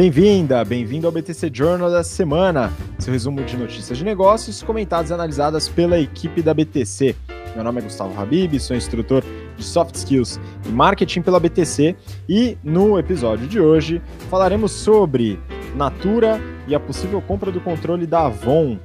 Bem-vinda, 0.00 0.64
bem-vindo 0.64 1.08
ao 1.08 1.12
BTC 1.12 1.50
Journal 1.52 1.90
da 1.90 2.04
semana, 2.04 2.72
seu 3.00 3.12
resumo 3.12 3.42
de 3.42 3.56
notícias 3.56 3.98
de 3.98 4.04
negócios 4.04 4.62
comentadas 4.62 5.10
e 5.10 5.12
analisadas 5.12 5.68
pela 5.68 5.98
equipe 5.98 6.40
da 6.40 6.54
BTC. 6.54 7.16
Meu 7.56 7.64
nome 7.64 7.80
é 7.80 7.82
Gustavo 7.82 8.16
Habib, 8.16 8.60
sou 8.60 8.76
instrutor 8.76 9.24
de 9.56 9.64
Soft 9.64 9.96
Skills 9.96 10.40
e 10.64 10.68
Marketing 10.68 11.20
pela 11.20 11.40
BTC 11.40 11.96
e 12.28 12.56
no 12.62 12.96
episódio 12.96 13.48
de 13.48 13.58
hoje 13.58 14.00
falaremos 14.30 14.70
sobre 14.70 15.36
Natura 15.74 16.40
e 16.68 16.76
a 16.76 16.78
possível 16.78 17.20
compra 17.20 17.50
do 17.50 17.60
controle 17.60 18.06
da 18.06 18.26
Avon. 18.26 18.78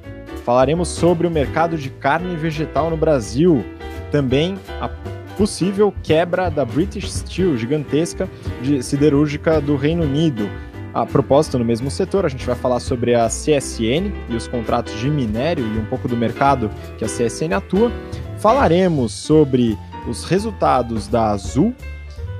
Falaremos 0.44 0.88
sobre 0.88 1.28
o 1.28 1.30
mercado 1.30 1.78
de 1.78 1.90
carne 1.90 2.34
vegetal 2.34 2.90
no 2.90 2.96
Brasil, 2.96 3.64
também 4.10 4.58
a 4.80 4.88
possível 5.36 5.94
quebra 6.02 6.50
da 6.50 6.64
British 6.64 7.08
Steel, 7.12 7.56
gigantesca 7.56 8.28
de 8.60 8.82
siderúrgica 8.82 9.60
do 9.60 9.76
Reino 9.76 10.02
Unido. 10.02 10.50
A 10.94 11.04
propósito, 11.04 11.58
no 11.58 11.64
mesmo 11.64 11.90
setor, 11.90 12.24
a 12.24 12.28
gente 12.28 12.46
vai 12.46 12.54
falar 12.54 12.78
sobre 12.78 13.16
a 13.16 13.26
CSN 13.26 14.12
e 14.28 14.36
os 14.36 14.46
contratos 14.46 14.96
de 15.00 15.10
minério 15.10 15.66
e 15.66 15.78
um 15.78 15.84
pouco 15.86 16.06
do 16.06 16.16
mercado 16.16 16.70
que 16.96 17.04
a 17.04 17.08
CSN 17.08 17.52
atua. 17.52 17.90
Falaremos 18.38 19.12
sobre 19.12 19.76
os 20.08 20.22
resultados 20.22 21.08
da 21.08 21.30
Azul 21.30 21.74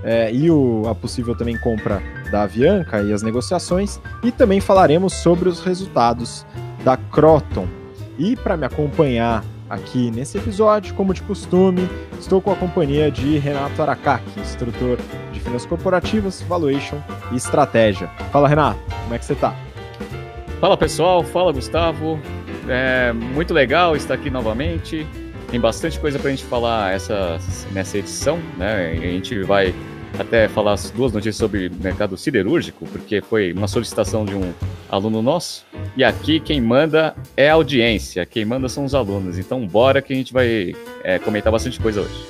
é, 0.05 0.33
e 0.33 0.51
o, 0.53 0.85
a 0.87 0.95
possível 0.95 1.35
também 1.35 1.59
compra 1.59 2.01
da 2.31 2.43
Avianca 2.43 3.03
e 3.03 3.13
as 3.13 3.23
negociações. 3.23 4.01
E 4.23 4.31
também 4.31 4.61
falaremos 4.61 5.15
sobre 5.15 5.49
os 5.49 5.61
resultados 5.61 6.47
da 6.85 6.97
Croton. 6.97 7.67
E 8.17 8.37
para 8.37 8.57
me 8.57 8.67
acompanhar 8.67 9.45
aqui 9.75 10.11
nesse 10.11 10.39
episódio, 10.39 10.95
como 10.95 11.13
de 11.13 11.23
costume, 11.23 11.89
estou 12.19 12.41
com 12.41 12.51
a 12.51 12.57
companhia 12.57 13.11
de 13.11 13.39
Renato 13.39 13.81
Aracaki, 13.83 14.41
instrutor 14.41 14.99
de 15.33 15.41
finanças 15.41 15.67
corporativas, 15.67 16.41
valuation 16.43 16.99
e 17.33 17.37
estratégia. 17.37 18.09
Fala, 18.33 18.49
Renato, 18.49 18.81
como 19.03 19.15
é 19.15 19.19
que 19.19 19.25
você 19.25 19.35
está? 19.35 19.55
Fala 20.61 20.77
pessoal, 20.77 21.23
fala 21.23 21.53
Gustavo. 21.53 22.19
É 22.69 23.13
muito 23.13 23.53
legal 23.53 23.95
estar 23.95 24.15
aqui 24.15 24.31
novamente. 24.31 25.07
Tem 25.51 25.61
bastante 25.61 26.01
coisa 26.01 26.19
para 26.19 26.29
a 26.29 26.31
gente 26.31 26.45
falar 26.45 26.95
essa, 26.95 27.39
nessa 27.73 27.99
edição, 27.99 28.39
né? 28.57 28.93
A 28.93 28.95
gente 28.95 29.43
vai 29.43 29.75
até 30.19 30.49
falar 30.49 30.73
as 30.73 30.91
duas 30.91 31.13
notícias 31.13 31.37
sobre 31.37 31.69
mercado 31.69 32.17
siderúrgico, 32.17 32.87
porque 32.87 33.21
foi 33.21 33.53
uma 33.53 33.67
solicitação 33.67 34.25
de 34.25 34.35
um 34.35 34.53
aluno 34.89 35.21
nosso. 35.21 35.65
E 35.97 36.05
aqui 36.05 36.41
quem 36.41 36.61
manda 36.61 37.15
é 37.37 37.51
a 37.51 37.55
audiência, 37.55 38.25
quem 38.25 38.45
manda 38.45 38.69
são 38.69 38.85
os 38.85 38.95
alunos. 38.95 39.39
Então, 39.39 39.67
bora 39.67 40.01
que 40.01 40.13
a 40.13 40.17
gente 40.17 40.33
vai 40.33 40.75
é, 41.03 41.19
comentar 41.19 41.53
bastante 41.53 41.81
coisa 41.81 42.01
hoje. 42.01 42.27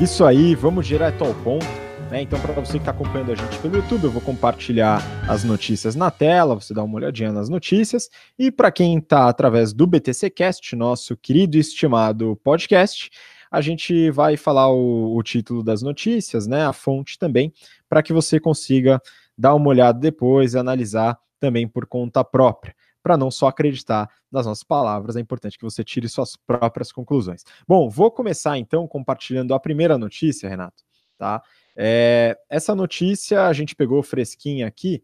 Isso 0.00 0.24
aí, 0.24 0.54
vamos 0.54 0.86
direto 0.86 1.24
ao 1.24 1.34
ponto. 1.34 1.82
Né? 2.10 2.20
Então, 2.22 2.38
para 2.38 2.52
você 2.52 2.72
que 2.72 2.78
está 2.78 2.90
acompanhando 2.90 3.32
a 3.32 3.34
gente 3.34 3.58
pelo 3.58 3.76
YouTube, 3.76 4.04
eu 4.04 4.10
vou 4.10 4.20
compartilhar 4.20 5.02
as 5.26 5.44
notícias 5.44 5.94
na 5.94 6.10
tela, 6.10 6.54
você 6.54 6.74
dá 6.74 6.82
uma 6.82 6.96
olhadinha 6.96 7.32
nas 7.32 7.48
notícias. 7.48 8.10
E 8.38 8.50
para 8.50 8.70
quem 8.70 8.98
está 8.98 9.28
através 9.28 9.72
do 9.72 9.86
BTCcast, 9.86 10.76
nosso 10.76 11.16
querido 11.16 11.56
e 11.56 11.60
estimado 11.60 12.38
podcast, 12.44 13.10
a 13.52 13.60
gente 13.60 14.10
vai 14.10 14.38
falar 14.38 14.72
o, 14.72 15.14
o 15.14 15.22
título 15.22 15.62
das 15.62 15.82
notícias, 15.82 16.46
né, 16.46 16.64
a 16.64 16.72
fonte 16.72 17.18
também, 17.18 17.52
para 17.86 18.02
que 18.02 18.10
você 18.10 18.40
consiga 18.40 18.98
dar 19.36 19.54
uma 19.54 19.68
olhada 19.68 19.98
depois 19.98 20.54
e 20.54 20.58
analisar 20.58 21.18
também 21.38 21.68
por 21.68 21.86
conta 21.86 22.24
própria. 22.24 22.74
Para 23.02 23.18
não 23.18 23.30
só 23.30 23.48
acreditar 23.48 24.08
nas 24.30 24.46
nossas 24.46 24.64
palavras, 24.64 25.16
é 25.16 25.20
importante 25.20 25.58
que 25.58 25.64
você 25.64 25.84
tire 25.84 26.08
suas 26.08 26.34
próprias 26.34 26.90
conclusões. 26.90 27.44
Bom, 27.68 27.90
vou 27.90 28.10
começar 28.10 28.56
então 28.56 28.88
compartilhando 28.88 29.52
a 29.52 29.60
primeira 29.60 29.98
notícia, 29.98 30.48
Renato. 30.48 30.82
Tá? 31.18 31.42
É, 31.76 32.38
essa 32.48 32.74
notícia 32.74 33.46
a 33.46 33.52
gente 33.52 33.76
pegou 33.76 34.02
fresquinha 34.02 34.66
aqui 34.66 35.02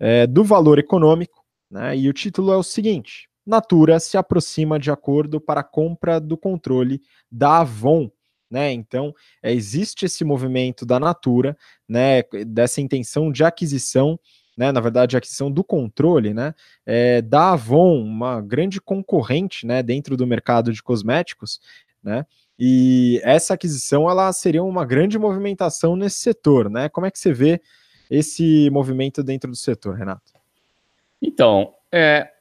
é, 0.00 0.26
do 0.26 0.42
valor 0.42 0.78
econômico, 0.78 1.44
né? 1.70 1.96
E 1.96 2.08
o 2.08 2.12
título 2.12 2.52
é 2.52 2.56
o 2.56 2.62
seguinte: 2.62 3.28
Natura 3.46 3.98
se 3.98 4.16
aproxima 4.16 4.78
de 4.78 4.90
acordo 4.90 5.40
para 5.40 5.60
a 5.60 5.64
compra 5.64 6.20
do 6.20 6.36
controle 6.36 7.00
da 7.30 7.60
Avon. 7.60 8.10
Né? 8.50 8.72
Então, 8.72 9.14
é, 9.42 9.52
existe 9.52 10.04
esse 10.04 10.24
movimento 10.24 10.84
da 10.84 11.00
Natura, 11.00 11.56
né, 11.88 12.22
dessa 12.46 12.80
intenção 12.80 13.32
de 13.32 13.42
aquisição, 13.42 14.20
né, 14.56 14.70
na 14.70 14.80
verdade, 14.80 15.16
aquisição 15.16 15.50
do 15.50 15.64
controle 15.64 16.34
né, 16.34 16.54
é, 16.84 17.22
da 17.22 17.52
Avon, 17.52 18.02
uma 18.02 18.42
grande 18.42 18.78
concorrente 18.78 19.66
né, 19.66 19.82
dentro 19.82 20.18
do 20.18 20.26
mercado 20.26 20.70
de 20.70 20.82
cosméticos, 20.82 21.60
né, 22.02 22.26
e 22.58 23.20
essa 23.24 23.54
aquisição 23.54 24.08
ela 24.08 24.32
seria 24.32 24.62
uma 24.62 24.84
grande 24.84 25.18
movimentação 25.18 25.96
nesse 25.96 26.18
setor. 26.18 26.70
Né? 26.70 26.88
Como 26.88 27.06
é 27.06 27.10
que 27.10 27.18
você 27.18 27.32
vê 27.32 27.60
esse 28.10 28.68
movimento 28.70 29.22
dentro 29.22 29.50
do 29.50 29.56
setor, 29.56 29.96
Renato? 29.96 30.32
Então, 31.20 31.72
é, 31.90 32.31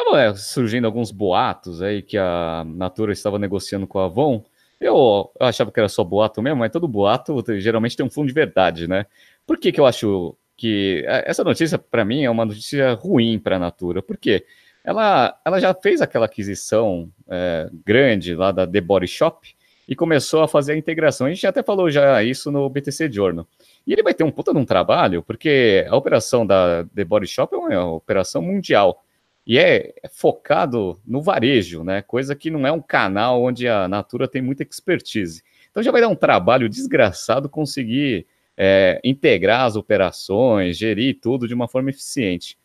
Estava 0.00 0.22
é, 0.22 0.34
surgindo 0.34 0.86
alguns 0.86 1.10
boatos 1.10 1.82
aí 1.82 2.00
que 2.00 2.16
a 2.16 2.64
Natura 2.66 3.12
estava 3.12 3.38
negociando 3.38 3.86
com 3.86 3.98
a 3.98 4.06
Avon. 4.06 4.42
Eu, 4.80 5.30
eu, 5.38 5.46
achava 5.46 5.70
que 5.70 5.78
era 5.78 5.90
só 5.90 6.02
boato 6.02 6.40
mesmo, 6.40 6.60
mas 6.60 6.72
todo 6.72 6.88
boato 6.88 7.44
geralmente 7.60 7.96
tem 7.98 8.06
um 8.06 8.10
fundo 8.10 8.28
de 8.28 8.32
verdade, 8.32 8.88
né? 8.88 9.04
Por 9.46 9.58
que, 9.58 9.70
que 9.70 9.78
eu 9.78 9.84
acho 9.84 10.34
que 10.56 11.04
é, 11.06 11.30
essa 11.30 11.44
notícia, 11.44 11.78
para 11.78 12.02
mim, 12.02 12.24
é 12.24 12.30
uma 12.30 12.46
notícia 12.46 12.94
ruim 12.94 13.38
para 13.38 13.56
a 13.56 13.58
Natura? 13.58 14.02
Por 14.02 14.16
quê? 14.16 14.46
Ela, 14.82 15.38
ela 15.44 15.60
já 15.60 15.74
fez 15.74 16.00
aquela 16.00 16.24
aquisição 16.24 17.10
é, 17.28 17.68
grande 17.84 18.34
lá 18.34 18.52
da 18.52 18.66
The 18.66 18.80
Body 18.80 19.06
Shop 19.06 19.46
e 19.86 19.94
começou 19.94 20.42
a 20.42 20.48
fazer 20.48 20.72
a 20.72 20.76
integração. 20.78 21.26
A 21.26 21.30
gente 21.30 21.46
até 21.46 21.62
falou 21.62 21.90
já 21.90 22.22
isso 22.22 22.50
no 22.50 22.70
BTC 22.70 23.12
Journal. 23.12 23.46
E 23.86 23.92
ele 23.92 24.02
vai 24.02 24.14
ter 24.14 24.24
um 24.24 24.30
puta 24.30 24.50
de 24.50 24.58
um 24.58 24.64
trabalho, 24.64 25.22
porque 25.22 25.84
a 25.86 25.94
operação 25.94 26.46
da 26.46 26.86
The 26.94 27.04
Body 27.04 27.26
Shop 27.26 27.54
é 27.54 27.58
uma 27.58 27.92
operação 27.92 28.40
mundial 28.40 29.04
e 29.50 29.58
é, 29.58 29.92
é 30.00 30.08
focado 30.08 31.00
no 31.04 31.20
varejo, 31.20 31.82
né? 31.82 32.02
Coisa 32.02 32.36
que 32.36 32.52
não 32.52 32.64
é 32.64 32.70
um 32.70 32.80
canal 32.80 33.42
onde 33.42 33.66
a 33.66 33.88
Natura 33.88 34.28
tem 34.28 34.40
muita 34.40 34.62
expertise. 34.62 35.42
Então 35.68 35.82
já 35.82 35.90
vai 35.90 36.00
dar 36.00 36.06
um 36.06 36.14
trabalho 36.14 36.68
desgraçado 36.68 37.48
conseguir 37.48 38.28
é, 38.56 39.00
integrar 39.02 39.62
as 39.62 39.74
operações, 39.74 40.78
gerir 40.78 41.18
tudo 41.20 41.48
de 41.48 41.54
uma 41.54 41.66
forma 41.66 41.90
eficiente. 41.90 42.56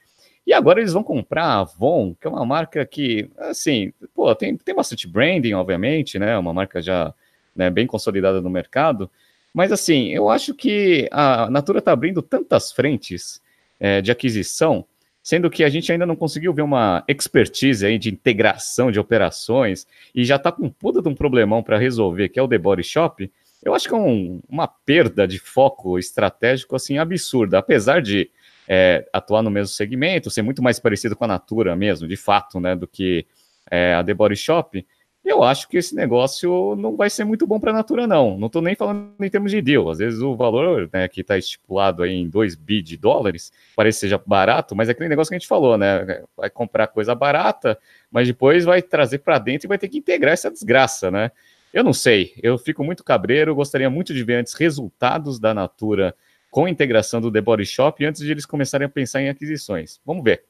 E 0.45 0.53
agora 0.53 0.79
eles 0.79 0.93
vão 0.93 1.01
comprar 1.01 1.45
a 1.45 1.59
Avon, 1.61 2.13
que 2.21 2.27
é 2.27 2.29
uma 2.29 2.45
marca 2.45 2.85
que, 2.85 3.31
assim, 3.39 3.91
pô, 4.13 4.35
tem, 4.35 4.55
tem 4.55 4.75
bastante 4.75 5.07
branding, 5.07 5.53
obviamente, 5.53 6.19
né? 6.19 6.37
Uma 6.37 6.53
marca 6.53 6.83
já 6.83 7.11
né, 7.55 7.67
bem 7.71 7.87
consolidada 7.87 8.39
no 8.41 8.49
mercado. 8.51 9.09
Mas, 9.51 9.71
assim, 9.71 10.09
eu 10.09 10.29
acho 10.29 10.53
que 10.53 11.09
a 11.11 11.49
Natura 11.49 11.79
está 11.79 11.93
abrindo 11.93 12.21
tantas 12.21 12.71
frentes 12.71 13.41
é, 13.79 14.03
de 14.03 14.11
aquisição 14.11 14.85
sendo 15.25 15.49
que 15.49 15.63
a 15.63 15.69
gente 15.69 15.91
ainda 15.91 16.05
não 16.05 16.15
conseguiu 16.15 16.53
ver 16.53 16.61
uma 16.61 17.03
expertise 17.07 17.83
aí 17.83 17.97
de 17.97 18.11
integração 18.11 18.91
de 18.91 18.99
operações 18.99 19.87
e 20.13 20.23
já 20.23 20.35
está 20.35 20.51
com 20.51 20.67
um 20.67 20.69
puta 20.69 21.01
de 21.01 21.09
um 21.09 21.15
problemão 21.15 21.63
para 21.63 21.79
resolver, 21.79 22.29
que 22.29 22.39
é 22.39 22.43
o 22.43 22.47
The 22.47 22.59
Body 22.59 22.83
Shop, 22.83 23.31
eu 23.63 23.73
acho 23.73 23.87
que 23.87 23.95
é 23.95 23.97
um, 23.97 24.39
uma 24.47 24.67
perda 24.67 25.27
de 25.27 25.39
foco 25.39 25.97
estratégico 25.97 26.75
assim 26.75 26.99
absurda, 26.99 27.57
apesar 27.57 28.03
de 28.03 28.29
é, 28.67 29.03
atuar 29.11 29.41
no 29.41 29.49
mesmo 29.49 29.73
segmento, 29.73 30.29
ser 30.29 30.43
muito 30.43 30.61
mais 30.61 30.79
parecido 30.79 31.15
com 31.15 31.25
a 31.25 31.29
Natura 31.29 31.75
mesmo, 31.75 32.07
de 32.07 32.15
fato, 32.15 32.59
né, 32.59 32.75
do 32.75 32.85
que 32.85 33.25
é, 33.71 33.95
a 33.95 34.03
The 34.03 34.13
Body 34.13 34.35
Shop, 34.35 34.85
eu 35.27 35.43
acho 35.43 35.67
que 35.67 35.77
esse 35.77 35.95
negócio 35.95 36.75
não 36.75 36.95
vai 36.95 37.09
ser 37.09 37.23
muito 37.23 37.47
bom 37.47 37.59
para 37.59 37.71
a 37.71 37.73
Natura, 37.73 38.05
não. 38.05 38.37
Não 38.37 38.47
estou 38.47 38.61
nem 38.61 38.75
falando 38.75 39.11
em 39.19 39.29
termos 39.29 39.51
de 39.51 39.61
deal. 39.61 39.89
Às 39.89 39.97
vezes 39.97 40.21
o 40.21 40.35
valor 40.35 40.89
né, 40.93 41.07
que 41.07 41.21
está 41.21 41.37
estipulado 41.37 42.03
aí 42.03 42.13
em 42.13 42.29
2 42.29 42.55
bi 42.55 42.81
de 42.81 42.95
dólares 42.95 43.51
parece 43.75 43.99
seja 43.99 44.21
barato, 44.23 44.75
mas 44.75 44.87
é 44.87 44.91
aquele 44.91 45.09
negócio 45.09 45.29
que 45.29 45.35
a 45.35 45.39
gente 45.39 45.47
falou, 45.47 45.77
né? 45.77 46.23
Vai 46.37 46.49
comprar 46.49 46.87
coisa 46.87 47.15
barata, 47.15 47.77
mas 48.11 48.27
depois 48.27 48.65
vai 48.65 48.81
trazer 48.81 49.19
para 49.19 49.39
dentro 49.39 49.65
e 49.65 49.69
vai 49.69 49.77
ter 49.77 49.89
que 49.89 49.97
integrar 49.97 50.33
essa 50.33 50.51
desgraça, 50.51 51.09
né? 51.09 51.31
Eu 51.73 51.83
não 51.83 51.91
sei, 51.91 52.33
eu 52.41 52.57
fico 52.57 52.83
muito 52.83 53.03
cabreiro, 53.03 53.53
gostaria 53.53 53.89
muito 53.89 54.13
de 54.13 54.23
ver 54.23 54.35
antes 54.35 54.53
resultados 54.53 55.39
da 55.39 55.53
Natura 55.53 56.15
com 56.49 56.65
a 56.65 56.69
integração 56.69 57.19
do 57.19 57.29
The 57.31 57.41
Body 57.41 57.65
Shop 57.65 58.05
antes 58.05 58.21
de 58.21 58.31
eles 58.31 58.45
começarem 58.45 58.85
a 58.85 58.89
pensar 58.89 59.21
em 59.21 59.27
aquisições. 59.27 59.99
Vamos 60.05 60.23
ver. 60.23 60.43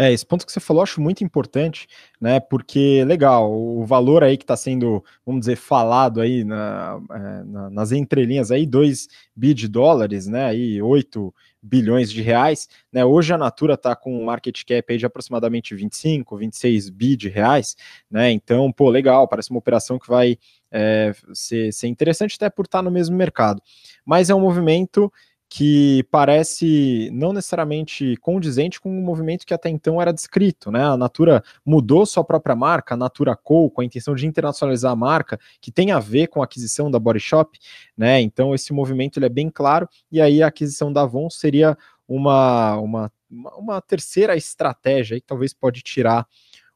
É, 0.00 0.12
esse 0.12 0.24
ponto 0.24 0.46
que 0.46 0.52
você 0.52 0.60
falou 0.60 0.78
eu 0.80 0.84
acho 0.84 1.00
muito 1.00 1.24
importante, 1.24 1.88
né? 2.20 2.38
Porque, 2.38 3.04
legal, 3.04 3.52
o 3.52 3.84
valor 3.84 4.22
aí 4.22 4.36
que 4.36 4.44
está 4.44 4.56
sendo, 4.56 5.04
vamos 5.26 5.40
dizer, 5.40 5.56
falado 5.56 6.20
aí 6.20 6.44
na, 6.44 7.00
é, 7.10 7.44
na, 7.44 7.70
nas 7.70 7.90
entrelinhas 7.90 8.52
aí, 8.52 8.64
2 8.64 9.08
bi 9.34 9.52
de 9.52 9.66
dólares, 9.66 10.28
né? 10.28 10.44
Aí 10.44 10.80
8 10.80 11.34
bilhões 11.60 12.12
de 12.12 12.22
reais, 12.22 12.68
né? 12.92 13.04
Hoje 13.04 13.34
a 13.34 13.38
Natura 13.38 13.74
está 13.74 13.96
com 13.96 14.16
um 14.16 14.24
market 14.24 14.62
cap 14.64 14.84
aí 14.92 14.98
de 14.98 15.04
aproximadamente 15.04 15.74
25, 15.74 16.36
26 16.36 16.90
bi 16.90 17.16
de 17.16 17.28
reais, 17.28 17.76
né? 18.08 18.30
Então, 18.30 18.70
pô, 18.70 18.90
legal, 18.90 19.26
parece 19.26 19.50
uma 19.50 19.58
operação 19.58 19.98
que 19.98 20.06
vai 20.06 20.38
é, 20.70 21.12
ser, 21.32 21.72
ser 21.72 21.88
interessante 21.88 22.36
até 22.36 22.48
por 22.48 22.66
estar 22.66 22.78
tá 22.78 22.82
no 22.82 22.90
mesmo 22.92 23.16
mercado. 23.16 23.60
Mas 24.06 24.30
é 24.30 24.34
um 24.34 24.40
movimento 24.40 25.12
que 25.48 26.04
parece 26.10 27.10
não 27.12 27.32
necessariamente 27.32 28.16
condizente 28.18 28.78
com 28.78 28.90
o 28.90 29.02
movimento 29.02 29.46
que 29.46 29.54
até 29.54 29.70
então 29.70 30.00
era 30.00 30.12
descrito, 30.12 30.70
né? 30.70 30.84
A 30.84 30.96
Natura 30.96 31.42
mudou 31.64 32.04
sua 32.04 32.22
própria 32.22 32.54
marca, 32.54 32.94
a 32.94 32.96
Natura 32.96 33.34
Co, 33.34 33.70
com 33.70 33.80
a 33.80 33.84
intenção 33.84 34.14
de 34.14 34.26
internacionalizar 34.26 34.92
a 34.92 34.96
marca, 34.96 35.40
que 35.60 35.72
tem 35.72 35.90
a 35.90 35.98
ver 35.98 36.26
com 36.26 36.42
a 36.42 36.44
aquisição 36.44 36.90
da 36.90 36.98
Body 36.98 37.20
Shop, 37.20 37.58
né? 37.96 38.20
Então 38.20 38.54
esse 38.54 38.72
movimento 38.74 39.18
ele 39.18 39.26
é 39.26 39.30
bem 39.30 39.48
claro, 39.48 39.88
e 40.12 40.20
aí 40.20 40.42
a 40.42 40.48
aquisição 40.48 40.92
da 40.92 41.02
Avon 41.02 41.30
seria 41.30 41.76
uma, 42.06 42.76
uma, 42.76 43.12
uma 43.30 43.80
terceira 43.80 44.36
estratégia 44.36 45.18
que 45.18 45.26
talvez 45.26 45.54
pode 45.54 45.80
tirar 45.80 46.26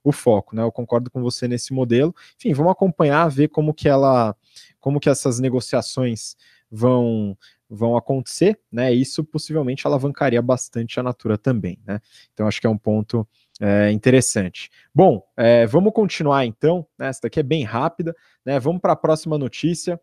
o 0.02 0.12
foco, 0.12 0.56
né? 0.56 0.62
Eu 0.62 0.72
concordo 0.72 1.10
com 1.10 1.22
você 1.22 1.46
nesse 1.46 1.72
modelo. 1.72 2.14
Enfim, 2.36 2.52
vamos 2.54 2.72
acompanhar, 2.72 3.28
ver 3.28 3.48
como 3.48 3.72
que 3.75 3.88
ela, 3.88 4.34
como 4.80 4.98
que 4.98 5.10
essas 5.10 5.38
negociações 5.38 6.36
vão 6.70 7.36
vão 7.74 7.96
acontecer, 7.96 8.60
né? 8.70 8.92
Isso 8.92 9.24
possivelmente 9.24 9.86
alavancaria 9.86 10.42
bastante 10.42 11.00
a 11.00 11.02
Natura 11.02 11.38
também, 11.38 11.78
né? 11.86 12.00
Então 12.32 12.46
acho 12.46 12.60
que 12.60 12.66
é 12.66 12.70
um 12.70 12.76
ponto 12.76 13.26
é, 13.58 13.90
interessante. 13.90 14.70
Bom, 14.94 15.22
é, 15.36 15.66
vamos 15.66 15.92
continuar 15.94 16.44
então. 16.44 16.86
Né? 16.98 17.08
Essa 17.08 17.22
daqui 17.22 17.40
é 17.40 17.42
bem 17.42 17.64
rápida, 17.64 18.14
né? 18.44 18.60
Vamos 18.60 18.82
para 18.82 18.92
a 18.92 18.96
próxima 18.96 19.38
notícia. 19.38 19.98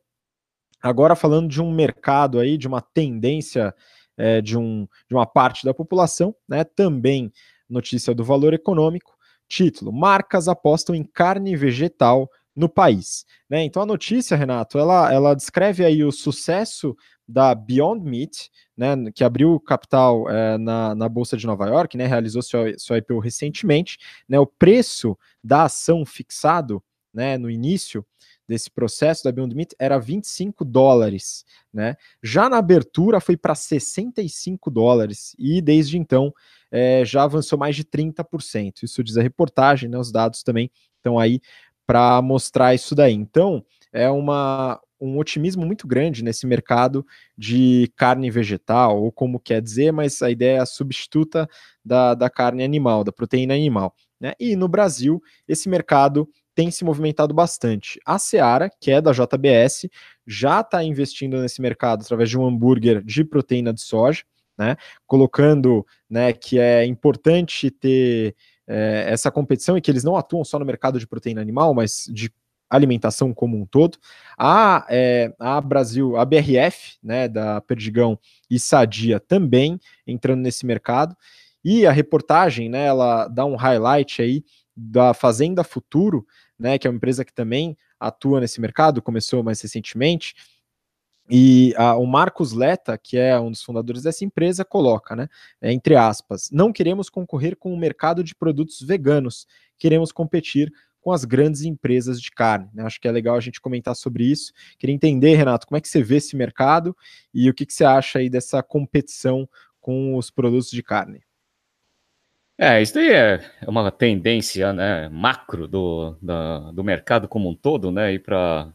Agora 0.81 1.15
falando 1.15 1.47
de 1.47 1.61
um 1.61 1.71
mercado 1.71 2.39
aí, 2.39 2.57
de 2.57 2.67
uma 2.67 2.81
tendência 2.81 3.75
é, 4.17 4.41
de, 4.41 4.57
um, 4.57 4.87
de 5.07 5.13
uma 5.13 5.27
parte 5.27 5.63
da 5.63 5.73
população, 5.73 6.35
né? 6.47 6.63
Também 6.63 7.31
notícia 7.69 8.15
do 8.15 8.23
valor 8.23 8.53
econômico. 8.53 9.15
Título: 9.47 9.93
Marcas 9.93 10.47
apostam 10.47 10.95
em 10.95 11.03
carne 11.03 11.55
vegetal 11.55 12.29
no 12.59 12.67
país. 12.67 13.25
Né? 13.49 13.63
Então 13.63 13.81
a 13.81 13.85
notícia, 13.85 14.35
Renato, 14.35 14.77
ela, 14.77 15.11
ela 15.13 15.33
descreve 15.33 15.85
aí 15.85 16.03
o 16.03 16.11
sucesso 16.11 16.93
da 17.25 17.55
Beyond 17.55 18.03
Meat, 18.03 18.49
né, 18.75 18.95
que 19.15 19.23
abriu 19.23 19.57
capital 19.61 20.29
é, 20.29 20.57
na, 20.57 20.93
na 20.93 21.07
Bolsa 21.07 21.37
de 21.37 21.47
Nova 21.47 21.67
York, 21.67 21.95
né, 21.95 22.05
realizou 22.05 22.41
seu, 22.41 22.77
seu 22.77 22.97
IPO 22.97 23.19
recentemente. 23.19 23.97
Né, 24.27 24.37
o 24.37 24.45
preço 24.45 25.17
da 25.41 25.63
ação 25.63 26.05
fixado 26.05 26.83
né, 27.13 27.37
no 27.37 27.49
início 27.49 28.05
desse 28.45 28.69
processo 28.69 29.23
da 29.23 29.31
Beyond 29.31 29.55
Meat 29.55 29.75
era 29.79 29.97
25 29.97 30.65
dólares. 30.65 31.45
Né? 31.71 31.95
Já 32.21 32.49
na 32.49 32.57
abertura 32.57 33.21
foi 33.21 33.37
para 33.37 33.55
65 33.55 34.69
dólares 34.69 35.33
e 35.39 35.61
desde 35.61 35.97
então 35.97 36.33
é, 36.71 37.05
já 37.05 37.23
avançou 37.23 37.57
mais 37.57 37.75
de 37.75 37.85
30%. 37.85 38.83
Isso 38.83 39.03
diz 39.03 39.17
a 39.17 39.21
reportagem, 39.21 39.89
né? 39.89 39.97
Os 39.97 40.11
dados 40.11 40.43
também 40.43 40.71
estão 40.99 41.17
aí 41.17 41.39
para 41.89 42.21
mostrar 42.21 42.75
isso 42.75 42.93
daí. 42.93 43.15
Então, 43.15 43.65
é 43.91 44.07
uma, 44.11 44.79
um 45.01 45.17
otimismo 45.17 45.65
muito 45.65 45.87
grande 45.87 46.23
nesse 46.23 46.45
mercado 46.45 47.03
de 47.35 47.91
carne 47.97 48.29
vegetal, 48.29 49.01
ou 49.01 49.11
como 49.11 49.39
quer 49.39 49.59
dizer, 49.59 49.91
mas 49.91 50.21
a 50.21 50.29
ideia 50.29 50.57
é 50.57 50.59
a 50.59 50.67
substituta 50.67 51.49
da, 51.83 52.13
da 52.13 52.29
carne 52.29 52.63
animal, 52.63 53.03
da 53.03 53.11
proteína 53.11 53.55
animal. 53.55 53.95
Né? 54.21 54.33
E 54.39 54.55
no 54.55 54.67
Brasil, 54.67 55.19
esse 55.47 55.67
mercado 55.67 56.29
tem 56.53 56.69
se 56.69 56.85
movimentado 56.85 57.33
bastante. 57.33 57.99
A 58.05 58.19
Seara, 58.19 58.69
que 58.79 58.91
é 58.91 59.01
da 59.01 59.11
JBS, 59.11 59.89
já 60.27 60.61
está 60.61 60.83
investindo 60.83 61.41
nesse 61.41 61.59
mercado 61.59 62.03
através 62.03 62.29
de 62.29 62.37
um 62.37 62.45
hambúrguer 62.45 63.03
de 63.03 63.23
proteína 63.23 63.73
de 63.73 63.81
soja 63.81 64.21
né? 64.59 64.75
Colocando 65.07 65.87
né, 66.09 66.33
que 66.33 66.59
é 66.59 66.85
importante 66.85 67.71
ter 67.71 68.35
é, 68.69 69.05
essa 69.07 69.31
competição 69.31 69.75
e 69.75 69.81
que 69.81 69.89
eles 69.89 70.03
não 70.03 70.15
atuam 70.15 70.43
só 70.43 70.59
no 70.59 70.65
mercado 70.65 70.99
de 70.99 71.07
proteína 71.07 71.41
animal, 71.41 71.73
mas 71.73 72.07
de 72.13 72.31
alimentação 72.69 73.33
como 73.33 73.59
um 73.59 73.65
todo. 73.65 73.97
A, 74.37 74.85
é, 74.89 75.33
a 75.39 75.59
Brasil, 75.59 76.15
a 76.15 76.23
BRF, 76.23 76.97
né, 77.01 77.27
da 77.27 77.59
Perdigão 77.61 78.17
e 78.49 78.59
Sadia 78.59 79.19
também 79.19 79.79
entrando 80.05 80.41
nesse 80.41 80.65
mercado. 80.65 81.17
E 81.65 81.85
a 81.85 81.91
reportagem, 81.91 82.69
né, 82.69 82.85
ela 82.85 83.27
dá 83.27 83.43
um 83.43 83.55
highlight 83.55 84.21
aí 84.21 84.43
da 84.77 85.13
Fazenda 85.13 85.63
Futuro, 85.63 86.25
né, 86.57 86.77
que 86.77 86.87
é 86.87 86.89
uma 86.89 86.97
empresa 86.97 87.25
que 87.25 87.33
também 87.33 87.75
atua 87.99 88.39
nesse 88.39 88.61
mercado, 88.61 89.01
começou 89.01 89.43
mais 89.43 89.59
recentemente, 89.61 90.35
e 91.29 91.73
a, 91.77 91.95
o 91.95 92.05
Marcos 92.05 92.53
Leta, 92.53 92.97
que 92.97 93.17
é 93.17 93.39
um 93.39 93.51
dos 93.51 93.61
fundadores 93.61 94.03
dessa 94.03 94.25
empresa, 94.25 94.65
coloca, 94.65 95.15
né, 95.15 95.27
é, 95.61 95.71
entre 95.71 95.95
aspas, 95.95 96.49
não 96.51 96.73
queremos 96.73 97.09
concorrer 97.09 97.55
com 97.55 97.73
o 97.73 97.77
mercado 97.77 98.23
de 98.23 98.33
produtos 98.33 98.81
veganos, 98.81 99.45
queremos 99.77 100.11
competir 100.11 100.71
com 101.01 101.11
as 101.11 101.23
grandes 101.23 101.61
empresas 101.61 102.19
de 102.19 102.31
carne. 102.31 102.69
Né? 102.73 102.83
Acho 102.83 102.99
que 102.99 103.07
é 103.07 103.11
legal 103.11 103.35
a 103.35 103.39
gente 103.39 103.61
comentar 103.61 103.95
sobre 103.95 104.25
isso. 104.25 104.51
Queria 104.77 104.93
entender, 104.93 105.35
Renato, 105.35 105.65
como 105.65 105.77
é 105.77 105.81
que 105.81 105.87
você 105.87 106.03
vê 106.03 106.17
esse 106.17 106.35
mercado 106.35 106.95
e 107.33 107.49
o 107.49 107.53
que, 107.53 107.65
que 107.65 107.73
você 107.73 107.85
acha 107.85 108.19
aí 108.19 108.29
dessa 108.29 108.61
competição 108.61 109.47
com 109.79 110.15
os 110.17 110.29
produtos 110.29 110.69
de 110.69 110.83
carne. 110.83 111.21
É, 112.61 112.81
isso 112.81 112.99
aí 112.99 113.09
é 113.09 113.39
uma 113.65 113.89
tendência 113.89 114.73
né, 114.73 115.07
macro 115.07 115.65
do, 115.65 116.17
da, 116.21 116.71
do 116.71 116.83
mercado 116.83 117.25
como 117.25 117.49
um 117.49 117.55
todo, 117.55 117.89
né, 117.89 118.11
e 118.11 118.19
para 118.19 118.67